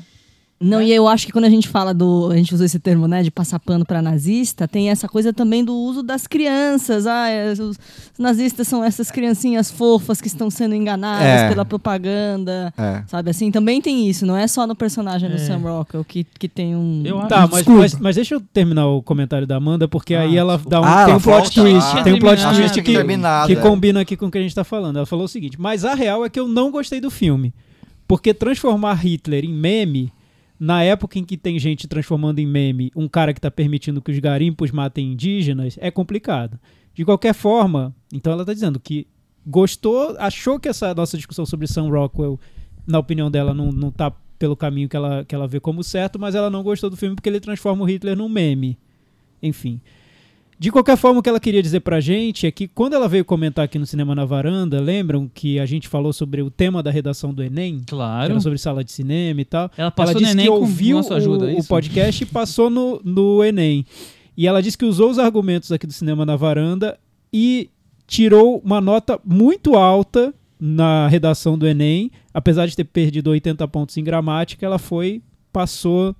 [0.63, 2.29] Não, e eu acho que quando a gente fala do.
[2.31, 3.23] A gente usou esse termo, né?
[3.23, 7.07] De passar pano pra nazista, tem essa coisa também do uso das crianças.
[7.07, 7.79] Ah, é, os
[8.19, 11.49] nazistas são essas criancinhas fofas que estão sendo enganadas É.
[11.49, 12.75] pela propaganda.
[12.77, 13.03] é.
[13.07, 13.51] Sabe assim?
[13.51, 15.39] Também tem isso, não é só no personagem do É.
[15.39, 17.03] Sam Rockwell que, que tem um.
[17.07, 20.21] Eu acho- Tá, mas, mas, mas deixa eu terminar o comentário da Amanda, porque Ah,
[20.23, 20.77] aí ela desculpa.
[20.77, 21.97] dá um, Ah, tem ela um plot twist.
[21.97, 22.93] Ah, tem um plot twist que,
[23.47, 23.57] que é.
[23.57, 24.97] combina aqui com o que a gente tá falando.
[24.99, 27.55] Ela falou o seguinte, mas a real é que eu não gostei do filme.
[28.07, 30.13] Porque transformar Hitler em meme,
[30.61, 34.13] na época em que tem gente transformando em meme um cara que tá permitindo que
[34.13, 36.61] os garimpos matem indígenas, é complicado.
[36.95, 39.07] De qualquer forma, então ela tá dizendo que
[39.47, 42.39] gostou, achou que essa nossa discussão sobre Sam Rockwell,
[42.87, 46.19] na opinião dela, não, não tá pelo caminho que ela, que ela vê como certo,
[46.19, 48.79] mas ela não gostou do filme porque ele transforma o Hitler num meme.
[49.43, 49.81] Enfim.
[50.61, 53.25] De qualquer forma, o que ela queria dizer pra gente é que quando ela veio
[53.25, 56.91] comentar aqui no Cinema na Varanda, lembram que a gente falou sobre o tema da
[56.91, 57.81] redação do Enem?
[57.87, 58.39] Claro.
[58.43, 59.71] sobre sala de cinema e tal.
[59.75, 62.23] Ela passou ela no disse Enem que com ouviu nossa ajuda, o, é o podcast
[62.23, 63.87] e passou no, no Enem.
[64.37, 66.99] E ela disse que usou os argumentos aqui do Cinema na Varanda
[67.33, 67.71] e
[68.07, 72.11] tirou uma nota muito alta na redação do Enem.
[72.35, 76.15] Apesar de ter perdido 80 pontos em gramática, ela foi, passou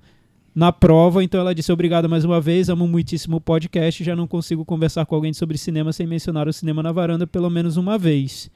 [0.53, 1.23] na prova.
[1.23, 4.03] Então ela disse: Obrigado mais uma vez, amo muitíssimo o podcast.
[4.03, 7.49] Já não consigo conversar com alguém sobre cinema sem mencionar o Cinema na Varanda pelo
[7.49, 8.49] menos uma vez.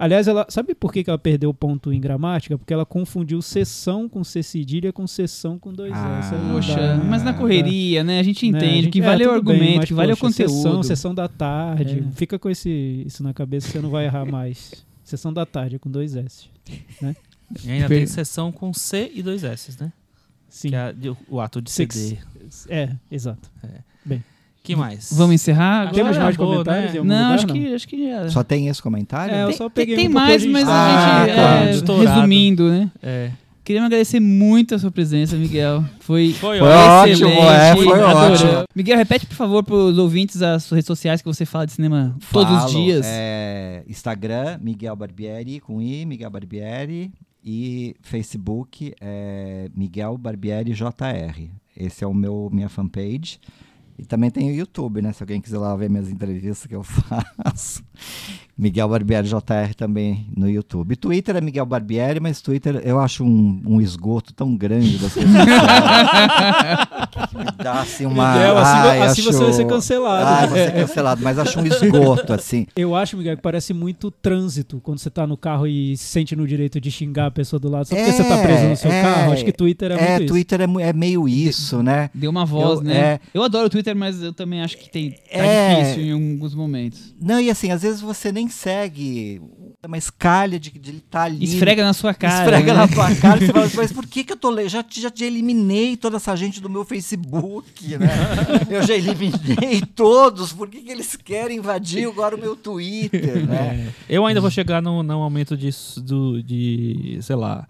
[0.00, 2.56] Aliás, ela sabe por que que ela perdeu ponto em gramática?
[2.56, 6.34] Porque ela confundiu sessão com C cedilha com sessão com dois Ah, S.
[6.52, 7.38] Poxa, dá, mas na né?
[7.38, 8.20] correria, né?
[8.20, 9.94] A gente Né, a entende gente- que é, vale o tudo bem, argumento, mas, que
[9.94, 10.52] vale o poxa, conteúdo.
[10.62, 12.04] Sessão, sessão da tarde.
[12.08, 12.12] É.
[12.12, 14.70] Fica com esse, isso na cabeça que você não vai errar mais.
[15.02, 16.44] Sessão da tarde com dois S.
[17.64, 19.92] E ainda Per- tem sessão com C e dois S, né?
[20.48, 20.70] Sim.
[20.70, 20.94] Que é
[21.28, 21.70] o ato de.
[21.70, 22.18] CD.
[22.68, 23.50] É, exato.
[24.62, 25.10] que mais?
[25.12, 25.94] Vamos encerrar agora?
[25.94, 26.92] Temos mais acabou, comentários?
[26.94, 27.00] né?
[27.00, 28.28] Não, lugar, acho que, acho que já.
[28.28, 29.34] Só tem esse comentário?
[29.34, 31.26] É, eu tem, só peguei tem um mais, a gente- mas Ah, a
[31.72, 31.92] gente, tá.
[31.92, 32.90] é, resumindo, né?
[33.02, 33.30] É.
[33.64, 35.84] Queria agradecer muito a sua presença, Miguel.
[36.00, 37.28] Foi, Foi ótimo.
[37.28, 38.42] é, foi adoramos.
[38.42, 38.64] ótimo.
[38.74, 41.72] Miguel, repete, por favor, para os ouvintes as suas redes sociais que você fala de
[41.72, 43.04] cinema todos os Falo, dias.
[43.06, 47.12] é, Instagram, Miguel Barbieri, com I, Miguel Barbieri.
[47.50, 51.48] E Facebook, é, Miguel Barbieri JR.
[51.74, 53.40] Esse é o meu minha fanpage.
[53.98, 55.14] E também tem o YouTube, né?
[55.14, 57.82] Se alguém quiser lá ver minhas entrevistas que eu faço.
[58.58, 60.96] Miguel Barbieri JR também no YouTube.
[60.96, 65.30] Twitter é Miguel Barbieri, mas Twitter eu acho um, um esgoto tão grande das redes
[65.32, 66.78] sociais.
[67.30, 68.32] que me dá assim uma.
[68.32, 70.26] Miguel, assim, Ai, assim você vai acho- ser cancelado.
[70.26, 72.66] Ai, vou ser cancelado, mas acho um esgoto, assim.
[72.76, 76.34] Eu acho, Miguel, que parece muito trânsito quando você tá no carro e se sente
[76.34, 78.76] no direito de xingar a pessoa do lado só porque É, você tá preso no
[78.76, 79.02] seu é.
[79.02, 79.32] carro.
[79.32, 80.32] Acho que Twitter é, É, muito isso.
[80.34, 82.10] Twitter é, mu- é meio isso, né?
[82.14, 82.96] Deu uma voz, Eu- né?
[82.98, 83.20] é.
[83.32, 85.80] Eu adoro o Twitter, mas eu também acho que tem, tá É.
[85.80, 87.14] difícil em alguns momentos.
[87.20, 89.40] Não, e assim, às vezes você nem segue
[89.86, 91.44] uma escalha de, de ele estar ali.
[91.44, 92.44] Esfrega na sua cara.
[92.44, 92.80] Esfrega né?
[92.80, 94.68] na tua cara e você fala, mas por que, que eu tô lendo?
[94.68, 98.08] Já, te- já te eliminei toda essa gente do meu Facebook, né?
[98.70, 103.92] eu já eliminei todos, por que, que eles querem invadir agora o meu Twitter, né?
[104.08, 105.70] Eu ainda vou chegar no, no momento de,
[106.02, 107.66] do, de, sei lá.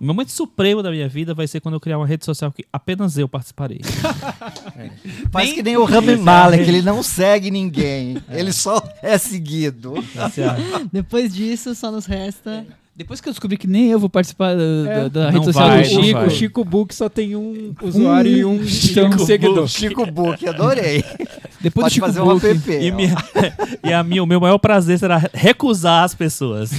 [0.00, 2.64] O momento supremo da minha vida vai ser quando eu criar uma rede social que
[2.72, 3.80] apenas eu participarei.
[5.32, 9.94] Faz que nem o Rami Malek, ele não segue ninguém, ele só é seguido.
[10.92, 12.66] Depois disso, só nos resta.
[12.94, 15.08] Depois que eu descobri que nem eu vou participar da, É.
[15.10, 16.26] da- rede social vai, do não Chico, vai.
[16.26, 19.68] O Chico Book só tem um usuário e um, Chico um seguidor.
[19.68, 21.04] Chico Book, adorei.
[21.60, 22.70] depois do Pode Chico fazer um Book, app.
[22.72, 23.14] E, minha,
[23.84, 26.70] e a minha, o meu maior prazer será recusar as pessoas.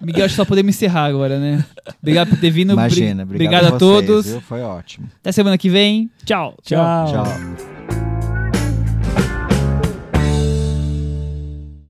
[0.00, 1.64] Miguel, acho que só podemos encerrar agora, né?
[2.00, 2.72] Obrigado por ter vindo.
[2.72, 4.26] Imagina, Bri- obrigado, obrigado a vocês, todos.
[4.26, 4.40] viu?
[4.40, 5.08] Foi ótimo.
[5.20, 6.10] Até semana que vem.
[6.24, 6.56] Tchau.
[6.62, 7.06] Tchau.
[7.12, 7.79] Tchau.